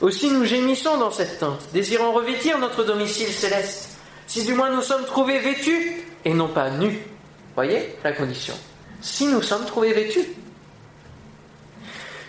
Aussi 0.00 0.30
nous 0.30 0.44
gémissons 0.44 0.96
dans 0.96 1.10
cette 1.10 1.38
tente, 1.38 1.60
désirant 1.72 2.12
revêtir 2.12 2.58
notre 2.58 2.84
domicile 2.84 3.28
céleste, 3.28 3.98
si 4.26 4.44
du 4.44 4.54
moins 4.54 4.70
nous 4.70 4.82
sommes 4.82 5.04
trouvés 5.04 5.38
vêtus 5.38 6.04
et 6.24 6.34
non 6.34 6.48
pas 6.48 6.70
nus. 6.70 6.98
Voyez 7.54 7.96
la 8.02 8.12
condition. 8.12 8.54
Si 9.00 9.26
nous 9.26 9.42
sommes 9.42 9.66
trouvés 9.66 9.92
vêtus. 9.92 10.24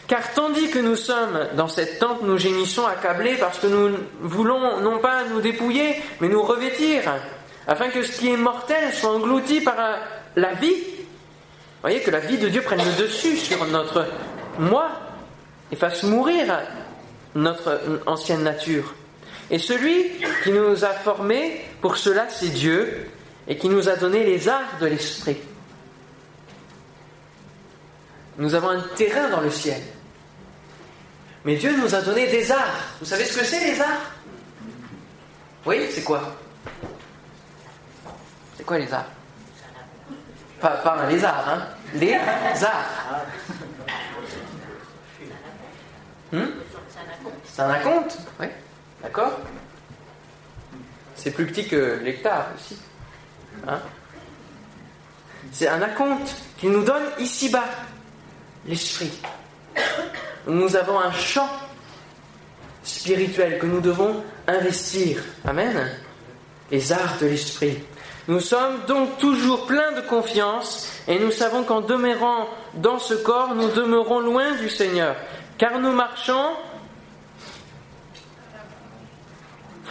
Car 0.07 0.34
tandis 0.34 0.70
que 0.70 0.80
nous 0.80 0.97
sommes 0.97 1.47
dans 1.55 1.70
cette 1.70 1.99
tente, 1.99 2.22
nous 2.24 2.38
gémissons 2.38 2.86
accablés 2.86 3.38
parce 3.38 3.59
que 3.59 3.68
nous 3.68 3.97
voulons 4.20 4.82
non 4.82 4.99
pas 4.99 5.24
nous 5.24 5.39
dépouiller, 5.39 5.95
mais 6.20 6.28
nous 6.28 6.41
revêtir, 6.41 7.03
afin 7.66 7.88
que 7.88 8.03
ce 8.03 8.20
qui 8.20 8.30
est 8.30 8.38
mortel 8.38 8.93
soit 8.93 9.12
englouti 9.12 9.62
par 9.62 9.78
la 10.36 10.54
vie. 10.54 10.76
Voyez 11.82 12.02
que 12.02 12.12
la 12.12 12.20
vie 12.20 12.38
de 12.38 12.50
Dieu 12.50 12.62
prenne 12.62 12.84
le 12.84 13.04
dessus 13.04 13.38
sur 13.38 13.66
notre 13.66 14.08
moi 14.60 14.90
et 15.72 15.76
fasse 15.76 16.04
mourir 16.04 16.60
notre 17.36 17.82
ancienne 18.06 18.44
nature. 18.44 18.94
Et 19.50 19.60
celui 19.60 20.12
qui 20.44 20.52
nous 20.52 20.86
a 20.86 20.90
formés 20.90 21.62
pour 21.82 21.98
cela, 21.98 22.28
c'est 22.30 22.50
Dieu, 22.50 23.10
et 23.48 23.58
qui 23.58 23.68
nous 23.68 23.90
a 23.90 23.96
donné 23.96 24.24
les 24.24 24.48
arts 24.48 24.78
de 24.80 24.86
l'esprit. 24.86 25.38
Nous 28.38 28.56
avons 28.56 28.70
un 28.70 28.82
terrain 28.96 29.30
dans 29.30 29.42
le 29.42 29.52
ciel. 29.52 29.82
Mais 31.44 31.56
Dieu 31.56 31.76
nous 31.76 31.94
a 31.96 32.02
donné 32.02 32.28
des 32.28 32.52
arts. 32.52 32.94
Vous 33.00 33.06
savez 33.06 33.26
ce 33.26 33.40
que 33.40 33.46
c'est 33.46 33.74
les 33.74 33.82
arts? 33.82 34.12
Oui, 35.66 35.88
c'est 35.92 36.04
quoi? 36.04 36.36
C'est 38.56 38.64
quoi 38.66 38.78
les 38.78 38.94
arts? 38.94 39.10
Pas, 40.62 40.78
pas 40.78 40.93
un 40.93 41.09
lézard, 41.09 41.49
hein 41.49 41.68
Les 41.95 42.14
arts. 42.14 43.26
Hmm? 46.32 46.45
C'est 47.43 47.62
un 47.62 47.70
acompte, 47.70 48.18
oui, 48.39 48.47
d'accord 49.03 49.39
C'est 51.16 51.32
plus 51.32 51.45
petit 51.47 51.68
que 51.68 51.99
l'hectare 52.01 52.47
aussi. 52.55 52.80
Hein? 53.68 53.80
C'est 55.51 55.68
un 55.68 55.82
acompte 55.82 56.34
qui 56.57 56.68
nous 56.68 56.84
donne 56.84 57.03
ici-bas 57.20 57.66
l'esprit. 58.66 59.20
Nous 60.47 60.76
avons 60.76 60.99
un 60.99 61.12
champ 61.12 61.49
spirituel 62.84 63.59
que 63.59 63.66
nous 63.66 63.82
devons 63.82 64.24
investir. 64.47 65.22
Amen. 65.45 65.89
Les 66.72 66.91
arts 66.93 67.18
de 67.20 67.28
l'esprit. 67.28 67.84
Nous 68.28 68.39
sommes 68.39 68.80
donc 68.88 69.17
toujours 69.17 69.65
pleins 69.65 69.93
de 69.93 70.01
confiance 70.01 70.89
et 71.07 71.19
nous 71.19 71.32
savons 71.32 71.63
qu'en 71.63 71.82
demeurant 71.82 72.47
dans 72.76 72.99
ce 72.99 73.13
corps, 73.13 73.55
nous 73.55 73.69
demeurons 73.69 74.19
loin 74.19 74.51
du 74.55 74.69
Seigneur. 74.69 75.15
Car 75.57 75.80
nous 75.80 75.91
marchons 75.91 76.49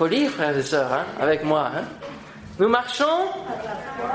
faut 0.01 0.07
lire, 0.07 0.31
frères 0.31 0.57
et 0.57 0.63
sœurs, 0.63 0.91
hein, 0.95 1.05
avec 1.21 1.45
moi. 1.45 1.71
Hein. 1.77 1.85
Nous 2.59 2.69
marchons 2.69 3.05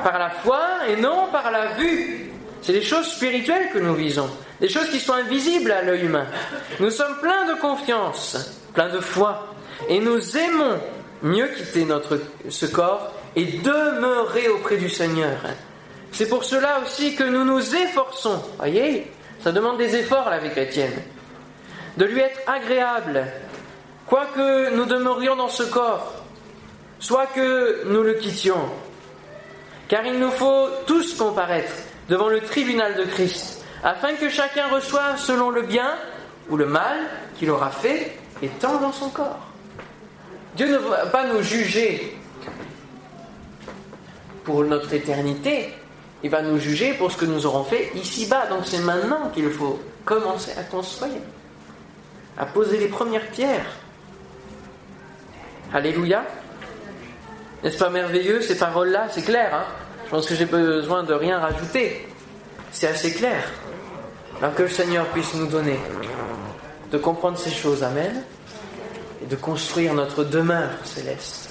par 0.04 0.18
la 0.18 0.32
foi 0.32 0.60
et 0.90 0.96
non 0.96 1.28
par 1.32 1.52
la 1.52 1.74
vue. 1.74 2.32
C'est 2.64 2.74
des 2.74 2.82
choses 2.82 3.06
spirituelles 3.06 3.70
que 3.72 3.78
nous 3.78 3.94
visons, 3.94 4.28
des 4.60 4.68
choses 4.68 4.90
qui 4.90 5.00
sont 5.00 5.14
invisibles 5.14 5.72
à 5.72 5.84
l'œil 5.84 6.06
humain. 6.06 6.26
Nous 6.80 6.90
sommes 6.90 7.20
pleins 7.22 7.46
de 7.54 7.62
confiance, 7.62 8.60
pleins 8.74 8.90
de 8.90 9.00
foi, 9.00 9.46
et 9.88 10.00
nous 10.00 10.36
aimons 10.36 10.80
mieux 11.22 11.50
quitter 11.50 11.86
ce 12.50 12.66
corps 12.66 13.14
et 13.36 13.46
demeurer 13.46 14.48
auprès 14.50 14.78
du 14.78 14.90
Seigneur. 14.90 15.38
C'est 16.12 16.30
pour 16.30 16.44
cela 16.44 16.80
aussi 16.84 17.16
que 17.16 17.24
nous 17.24 17.44
nous 17.44 17.76
efforçons, 17.76 18.42
voyez, 18.58 19.12
ça 19.44 19.52
demande 19.52 19.78
des 19.78 19.96
efforts 19.96 20.30
la 20.30 20.40
vie 20.40 20.50
chrétienne, 20.50 21.02
de 21.98 22.06
lui 22.06 22.20
être 22.20 22.40
agréable, 22.48 23.26
quoique 24.08 24.76
nous 24.76 24.86
demeurions 24.86 25.36
dans 25.36 25.50
ce 25.50 25.64
corps, 25.64 26.24
soit 27.00 27.28
que 27.28 27.84
nous 27.86 28.04
le 28.04 28.14
quittions. 28.14 28.70
Car 29.88 30.06
il 30.06 30.18
nous 30.18 30.32
faut 30.32 30.70
tous 30.88 31.16
comparaître 31.16 31.74
devant 32.10 32.30
le 32.30 32.42
tribunal 32.42 32.96
de 32.96 33.04
Christ, 33.04 33.64
afin 33.84 34.14
que 34.14 34.30
chacun 34.30 34.68
reçoive 34.68 35.20
selon 35.20 35.50
le 35.50 35.62
bien 35.64 35.96
ou 36.50 36.58
le 36.58 36.66
mal 36.66 36.98
qu'il 37.38 37.50
aura 37.52 37.70
fait 37.70 38.18
étant 38.42 38.80
dans 38.80 38.92
son 38.92 39.10
corps. 39.10 39.46
Dieu 40.56 40.68
ne 40.68 40.78
va 40.78 41.06
pas 41.08 41.26
nous 41.28 41.42
juger 41.42 42.18
pour 44.46 44.64
notre 44.64 44.94
éternité, 44.94 45.74
il 46.24 46.30
va 46.30 46.42
nous 46.42 46.58
juger 46.58 46.94
pour 46.94 47.12
ce 47.12 47.18
que 47.18 47.26
nous 47.26 47.46
aurons 47.46 47.64
fait 47.64 47.92
ici-bas. 47.96 48.48
Donc 48.48 48.62
c'est 48.64 48.80
maintenant 48.80 49.30
qu'il 49.34 49.50
faut 49.50 49.80
commencer 50.06 50.52
à 50.58 50.64
construire, 50.64 51.22
à 52.38 52.46
poser 52.46 52.78
les 52.78 52.88
premières 52.88 53.28
pierres. 53.28 53.66
Alléluia. 55.74 56.24
N'est-ce 57.64 57.78
pas 57.78 57.90
merveilleux 57.90 58.42
ces 58.42 58.58
paroles-là? 58.58 59.08
C'est 59.12 59.24
clair, 59.24 59.54
hein? 59.54 59.66
Je 60.06 60.12
pense 60.12 60.28
que 60.28 60.36
j'ai 60.36 60.46
besoin 60.46 61.04
de 61.04 61.14
rien 61.14 61.40
rajouter. 61.40 62.08
C'est 62.72 62.88
assez 62.88 63.14
clair. 63.14 63.52
Alors 64.40 64.54
que 64.54 64.64
le 64.64 64.70
Seigneur 64.70 65.06
puisse 65.08 65.34
nous 65.34 65.48
donner 65.48 65.80
de 66.92 66.98
comprendre 66.98 67.38
ces 67.38 67.50
choses, 67.50 67.84
Amen, 67.84 68.24
et 69.24 69.26
de 69.26 69.36
construire 69.36 69.94
notre 69.94 70.24
demeure 70.24 70.70
céleste 70.84 71.45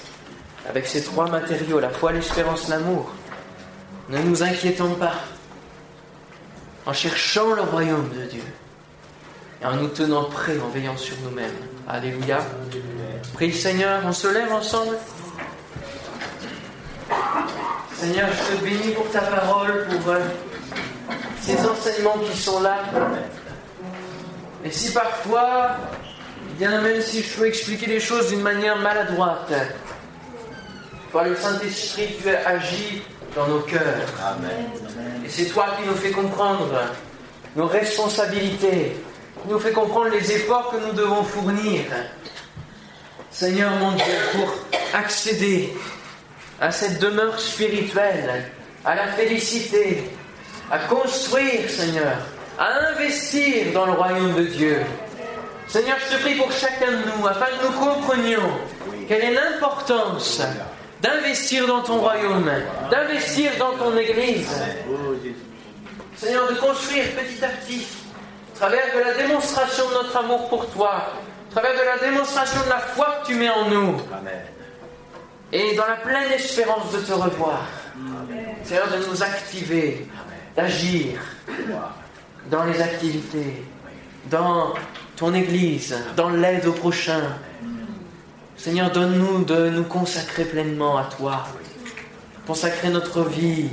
avec 0.69 0.87
ces 0.87 1.03
trois 1.03 1.29
matériaux, 1.29 1.81
la 1.81 1.91
foi, 1.91 2.13
l'espérance, 2.13 2.69
l'amour. 2.69 3.11
Ne 4.09 4.19
nous 4.19 4.43
inquiétons 4.43 4.95
pas 4.95 5.15
en 6.87 6.93
cherchant 6.93 7.55
le 7.55 7.63
royaume 7.63 8.11
de 8.11 8.25
Dieu 8.27 8.45
et 9.63 9.67
en 9.67 9.77
nous 9.77 9.89
tenant 9.89 10.25
prêts, 10.25 10.59
en 10.59 10.69
veillant 10.69 10.97
sur 10.97 11.17
nous-mêmes. 11.23 11.55
Alléluia. 11.89 12.39
Prie 13.35 13.53
Seigneur, 13.53 14.03
on 14.05 14.13
se 14.13 14.29
lève 14.29 14.53
ensemble. 14.53 14.97
Seigneur, 17.95 18.29
je 18.33 18.57
te 18.57 18.63
bénis 18.63 18.93
pour 18.95 19.11
ta 19.11 19.21
parole, 19.21 19.87
pour 19.89 20.13
euh, 20.13 20.21
ces 21.41 21.59
enseignements 21.67 22.19
qui 22.19 22.37
sont 22.37 22.61
là. 22.61 22.83
Et 24.65 24.71
si 24.71 24.93
parfois, 24.93 25.77
bien 26.59 26.81
même 26.81 27.01
si 27.01 27.23
je 27.23 27.37
peux 27.37 27.47
expliquer 27.47 27.87
les 27.87 28.01
choses 28.01 28.29
d'une 28.29 28.43
manière 28.43 28.77
maladroite, 28.79 29.53
par 31.15 31.25
le 31.25 31.37
Saint-Esprit, 31.37 32.09
tu 32.21 32.29
agis 32.29 33.03
dans 33.37 33.47
nos 33.47 33.61
cœurs. 33.61 34.09
Amen. 34.21 34.67
Et 35.25 35.29
c'est 35.29 35.45
toi 35.45 35.69
qui 35.79 35.89
nous 35.89 35.95
fais 35.95 36.11
comprendre 36.11 36.69
nos 37.55 37.69
responsabilités, 37.69 38.97
qui 39.41 39.49
nous 39.49 39.61
fais 39.61 39.71
comprendre 39.71 40.09
les 40.09 40.33
efforts 40.33 40.73
que 40.73 40.85
nous 40.85 40.93
devons 40.93 41.23
fournir. 41.23 41.83
Seigneur 43.31 43.71
mon 43.77 43.93
Dieu, 43.93 44.15
pour 44.33 44.53
accéder 44.93 45.73
à 46.61 46.73
cette 46.73 46.99
demeure 46.99 47.39
spirituelle, 47.39 48.51
à 48.85 48.97
la 48.97 49.07
félicité, 49.13 50.11
à 50.69 50.81
construire, 50.81 51.71
Seigneur, 51.71 52.17
à 52.59 52.91
investir 52.91 53.73
dans 53.73 53.87
le 53.87 53.93
royaume 53.93 54.35
de 54.35 54.45
Dieu. 54.45 54.83
Seigneur, 55.69 55.97
je 56.11 56.17
te 56.17 56.21
prie 56.23 56.35
pour 56.35 56.51
chacun 56.51 56.91
de 56.91 56.97
nous, 57.17 57.27
afin 57.27 57.47
que 57.47 57.67
nous 57.67 57.73
comprenions 57.73 58.51
quelle 59.07 59.23
est 59.23 59.35
l'importance 59.35 60.43
d'investir 61.05 61.67
dans 61.67 61.83
ton 61.83 61.99
royaume, 61.99 62.51
d'investir 62.91 63.53
dans 63.59 63.73
ton 63.73 63.95
Église. 63.97 64.49
Seigneur, 66.17 66.49
de 66.49 66.55
construire 66.55 67.05
petit 67.11 67.45
à 67.45 67.49
petit, 67.49 67.87
à 68.55 68.57
travers 68.57 68.95
de 68.95 69.01
la 69.01 69.15
démonstration 69.15 69.87
de 69.91 69.95
notre 69.95 70.17
amour 70.17 70.49
pour 70.49 70.67
toi, 70.71 70.95
à 70.95 71.53
travers 71.53 71.73
de 71.73 71.85
la 71.85 72.11
démonstration 72.11 72.65
de 72.65 72.71
la 72.71 72.79
foi 72.79 73.19
que 73.21 73.27
tu 73.27 73.35
mets 73.35 73.51
en 73.51 73.69
nous, 73.69 74.01
et 75.53 75.75
dans 75.77 75.87
la 75.87 75.97
pleine 75.97 76.33
espérance 76.33 76.91
de 76.93 76.99
te 77.01 77.13
revoir. 77.13 77.67
Seigneur, 78.63 78.89
de 78.89 79.07
nous 79.07 79.23
activer, 79.23 80.09
d'agir 80.57 81.21
dans 82.51 82.65
les 82.65 82.81
activités, 82.81 83.63
dans 84.31 84.73
ton 85.17 85.35
Église, 85.35 85.95
dans 86.17 86.31
l'aide 86.31 86.67
au 86.67 86.73
prochain, 86.73 87.21
Seigneur, 88.57 88.91
donne-nous 88.91 89.45
de 89.45 89.69
nous 89.69 89.85
consacrer 89.85 90.45
pleinement 90.45 90.97
à 90.97 91.05
toi. 91.05 91.45
Consacrer 92.47 92.89
notre 92.89 93.23
vie, 93.23 93.69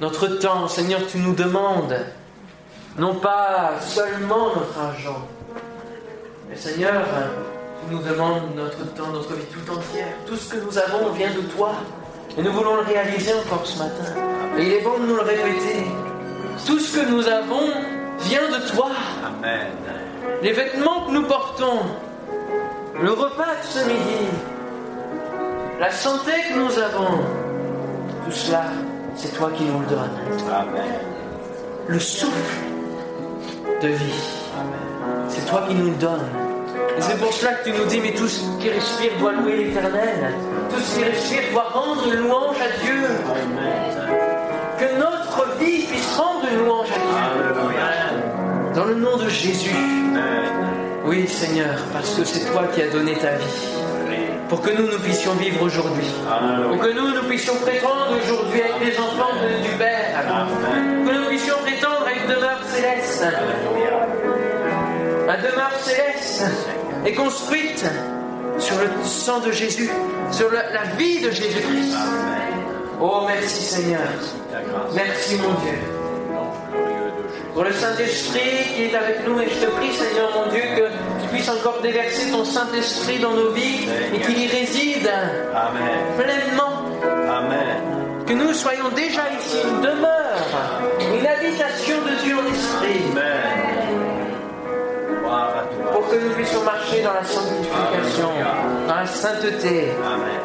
notre 0.00 0.26
temps. 0.26 0.68
Seigneur, 0.68 1.00
tu 1.06 1.18
nous 1.18 1.34
demandes, 1.34 1.96
non 2.98 3.14
pas 3.14 3.74
seulement 3.80 4.54
notre 4.54 4.78
argent, 4.78 5.26
mais 6.48 6.56
Seigneur, 6.56 7.04
tu 7.82 7.94
nous 7.94 8.02
demandes 8.02 8.54
notre 8.56 8.84
temps, 8.94 9.08
notre 9.12 9.34
vie 9.34 9.46
tout 9.46 9.70
entière. 9.70 10.14
Tout 10.26 10.36
ce 10.36 10.54
que 10.54 10.64
nous 10.64 10.78
avons 10.78 11.10
vient 11.12 11.30
de 11.30 11.42
toi. 11.42 11.72
Et 12.36 12.42
nous 12.42 12.52
voulons 12.52 12.76
le 12.76 12.82
réaliser 12.82 13.32
encore 13.34 13.66
ce 13.66 13.78
matin. 13.78 14.14
Et 14.56 14.62
il 14.62 14.72
est 14.74 14.82
bon 14.82 14.98
de 14.98 15.06
nous 15.06 15.16
le 15.16 15.22
répéter. 15.22 15.86
Tout 16.66 16.78
ce 16.78 16.98
que 16.98 17.06
nous 17.06 17.26
avons 17.26 17.68
vient 18.20 18.48
de 18.48 18.70
toi. 18.70 18.90
Amen. 19.24 19.72
les 20.42 20.52
vêtements 20.52 21.06
que 21.06 21.12
nous 21.12 21.24
portons, 21.24 21.80
le 23.00 23.12
repas 23.12 23.54
de 23.62 23.66
ce 23.66 23.78
midi, 23.86 24.26
la 25.78 25.90
santé 25.90 26.32
que 26.48 26.58
nous 26.58 26.78
avons, 26.78 27.18
tout 28.24 28.32
cela, 28.32 28.64
c'est 29.14 29.32
toi 29.34 29.50
qui 29.56 29.64
nous 29.64 29.80
le 29.80 29.86
donnes. 29.86 30.18
Amen. 30.52 30.92
Le 31.86 31.98
souffle 32.00 32.58
de 33.82 33.88
vie, 33.88 34.24
c'est 35.28 35.46
toi 35.46 35.64
qui 35.68 35.74
nous 35.74 35.90
le 35.90 35.96
donnes. 35.96 36.28
Et 36.96 37.00
c'est 37.00 37.18
pour 37.18 37.32
cela 37.32 37.52
que 37.54 37.70
tu 37.70 37.78
nous 37.78 37.86
dis, 37.86 38.00
mais 38.00 38.12
tout 38.14 38.26
ce 38.26 38.40
qui 38.60 38.70
respire 38.70 39.12
doit 39.20 39.32
louer 39.32 39.56
l'Éternel. 39.56 40.34
Tout 40.68 40.80
ce 40.80 40.98
qui 40.98 41.04
respire 41.04 41.42
doit 41.52 41.68
rendre 41.72 42.12
une 42.12 42.20
louange 42.20 42.56
à 42.56 42.84
Dieu. 42.84 43.02
Que 44.80 44.98
notre 44.98 45.58
vie 45.58 45.86
puisse 45.86 46.16
rendre 46.16 46.44
une 46.52 46.64
louange 46.64 46.88
à 46.90 46.98
Dieu. 46.98 48.74
Dans 48.74 48.84
le 48.84 48.94
nom 48.96 49.16
de 49.16 49.28
Jésus. 49.28 49.76
Oui, 51.08 51.26
Seigneur, 51.28 51.74
parce 51.92 52.10
que 52.14 52.24
c'est 52.24 52.44
toi 52.52 52.64
qui 52.74 52.82
as 52.82 52.88
donné 52.90 53.14
ta 53.14 53.30
vie. 53.32 53.44
Pour 54.48 54.60
que 54.62 54.70
nous, 54.70 54.90
nous 54.90 54.98
puissions 54.98 55.32
vivre 55.34 55.62
aujourd'hui. 55.62 56.06
Pour 56.68 56.78
que 56.78 56.92
nous, 56.92 57.08
nous 57.14 57.22
puissions 57.28 57.54
prétendre 57.56 58.14
aujourd'hui 58.22 58.60
être 58.60 58.78
les 58.80 58.98
enfants 58.98 59.34
de- 59.42 59.62
du 59.62 59.74
Père. 59.76 60.14
Amen. 60.18 61.06
Que 61.06 61.12
nous 61.12 61.26
puissions 61.28 61.56
prétendre 61.62 62.06
à 62.06 62.12
une 62.12 62.34
demeure 62.34 62.60
céleste. 62.74 63.24
La 65.26 65.36
demeure 65.36 65.72
céleste 65.82 66.44
est 67.04 67.12
construite 67.12 67.84
sur 68.58 68.76
le 68.78 68.88
sang 69.04 69.40
de 69.40 69.52
Jésus, 69.52 69.90
sur 70.30 70.50
la, 70.50 70.70
la 70.72 70.84
vie 70.96 71.20
de 71.20 71.30
Jésus-Christ. 71.30 71.94
Oh, 73.00 73.22
merci 73.26 73.62
Seigneur. 73.62 74.00
Merci 74.94 75.36
mon 75.36 75.52
Dieu. 75.60 75.78
Pour 77.58 77.64
le 77.64 77.72
Saint-Esprit 77.72 78.72
qui 78.72 78.84
est 78.84 78.94
avec 78.94 79.26
nous, 79.26 79.40
et 79.40 79.48
je 79.48 79.66
te 79.66 79.70
prie 79.72 79.92
Seigneur 79.92 80.30
mon 80.32 80.48
Dieu 80.52 80.62
que 80.76 80.86
tu 81.20 81.28
puisses 81.28 81.48
encore 81.48 81.80
déverser 81.82 82.30
ton 82.30 82.44
Saint-Esprit 82.44 83.18
dans 83.18 83.32
nos 83.32 83.50
vies 83.50 83.88
et 84.14 84.20
qu'il 84.20 84.44
y 84.44 84.46
réside 84.46 85.10
Amen. 85.52 85.82
pleinement. 86.16 86.84
Amen. 87.28 88.24
Que 88.28 88.34
nous 88.34 88.52
soyons 88.52 88.90
déjà 88.90 89.22
ici 89.40 89.56
une 89.68 89.80
demeure, 89.80 90.38
une 91.00 91.26
habitation 91.26 91.96
de 91.96 92.22
Dieu 92.22 92.36
en 92.36 92.46
esprit. 92.46 93.02
Amen. 93.10 93.48
Pour 95.92 96.08
que 96.10 96.14
nous 96.14 96.30
puissions 96.34 96.62
marcher 96.62 97.02
dans 97.02 97.14
la 97.14 97.24
sanctification, 97.24 98.30
dans 98.86 98.94
la 98.94 99.06
sainteté. 99.06 99.94
Amen. 100.06 100.40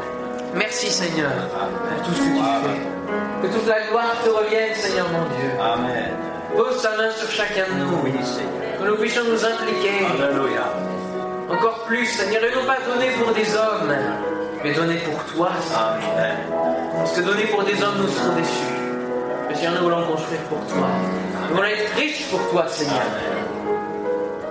Merci 0.55 0.89
Seigneur 0.89 1.30
pour 1.30 2.07
tout 2.07 2.14
ce 2.16 2.22
que 2.22 2.24
tu 2.24 2.41
fais. 2.64 3.47
Que 3.47 3.53
toute 3.53 3.68
la 3.68 3.82
gloire 3.82 4.16
te 4.24 4.30
revienne 4.30 4.74
Seigneur 4.74 5.07
mon 5.09 5.26
Dieu. 5.26 5.51
Amen. 5.61 6.32
Pose 6.56 6.82
ta 6.82 6.95
main 6.97 7.10
sur 7.12 7.30
chacun 7.32 7.66
de 7.74 7.80
nous. 7.84 7.97
Oui, 8.04 8.12
Seigneur. 8.24 8.80
Que 8.80 8.88
nous 8.88 8.95
puissions 8.97 9.24
nous 9.24 9.45
impliquer 9.45 10.06
Alléluia. 10.06 10.66
encore 11.49 11.84
plus 11.86 12.06
Seigneur. 12.06 12.43
Et 12.43 12.56
non 12.56 12.66
pas 12.66 12.78
donner 12.88 13.12
pour 13.22 13.34
des 13.34 13.56
hommes, 13.56 13.93
mais 14.64 14.74
donner 14.74 14.97
pour 14.97 15.24
toi. 15.34 15.49
Seigneur. 15.62 15.97
Amen. 16.16 16.38
Parce 16.97 17.14
que 17.14 17.22
donner 17.22 17.45
pour 17.45 17.64
des 17.64 17.82
hommes 17.84 17.97
nous 18.01 18.08
serons 18.10 18.36
déçus. 18.36 18.74
Mais 19.49 19.56
Seigneur, 19.56 19.74
nous 19.76 19.84
voulons 19.84 20.06
construire 20.06 20.41
pour 20.41 20.60
toi. 20.68 20.88
Nous 21.49 21.56
voulons 21.56 21.68
être 21.68 21.95
riches 21.95 22.28
pour 22.30 22.39
toi 22.49 22.68
Seigneur. 22.68 23.01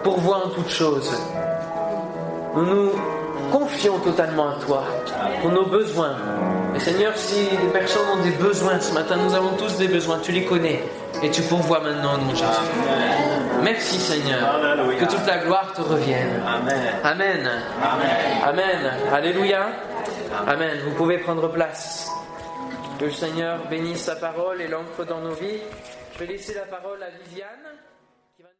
Pourvoir 0.03 0.47
en 0.47 0.51
toutes 0.51 0.71
choses. 0.71 1.13
Nous 2.57 2.67
nous 2.67 2.91
confions 3.53 3.99
totalement 4.01 4.49
à 4.51 4.55
toi 4.65 4.83
pour 5.41 5.51
nos 5.53 5.67
besoins. 5.67 6.17
Et 6.75 6.81
Seigneur, 6.81 7.17
si 7.17 7.49
des 7.57 7.73
personnes 7.73 8.09
ont 8.09 8.23
des 8.23 8.31
besoins 8.31 8.81
ce 8.81 8.93
matin, 8.93 9.17
nous 9.17 9.35
avons 9.35 9.57
tous 9.57 9.77
des 9.77 9.89
besoins, 9.89 10.19
tu 10.21 10.33
les 10.33 10.45
connais. 10.45 10.83
Et 11.23 11.31
tu 11.31 11.43
pourvois 11.43 11.81
maintenant, 11.81 12.19
mon 12.19 12.35
Jésus. 12.35 12.45
Amen. 12.45 13.63
Merci 13.63 13.99
Seigneur. 13.99 14.61
Que 14.99 15.05
toute 15.05 15.27
la 15.27 15.39
gloire 15.39 15.73
te 15.75 15.83
revienne. 15.83 16.43
Amen. 16.47 16.95
Amen. 17.05 17.51
Amen. 17.83 18.43
Amen. 18.45 18.93
Alléluia. 19.13 19.67
Amen. 20.49 20.79
Vous 20.85 20.93
pouvez 20.93 21.19
prendre 21.19 21.49
place. 21.49 22.11
Que 22.99 23.05
le 23.05 23.11
Seigneur 23.11 23.59
bénisse 23.69 24.05
sa 24.05 24.17
parole 24.17 24.61
et 24.63 24.69
l'ancre 24.69 25.05
dans 25.07 25.21
nos 25.21 25.35
vies. 25.35 25.61
Je 26.15 26.19
vais 26.21 26.27
laisser 26.27 26.55
la 26.55 26.63
parole 26.63 27.03
à 27.03 27.11
Viviane. 27.25 27.82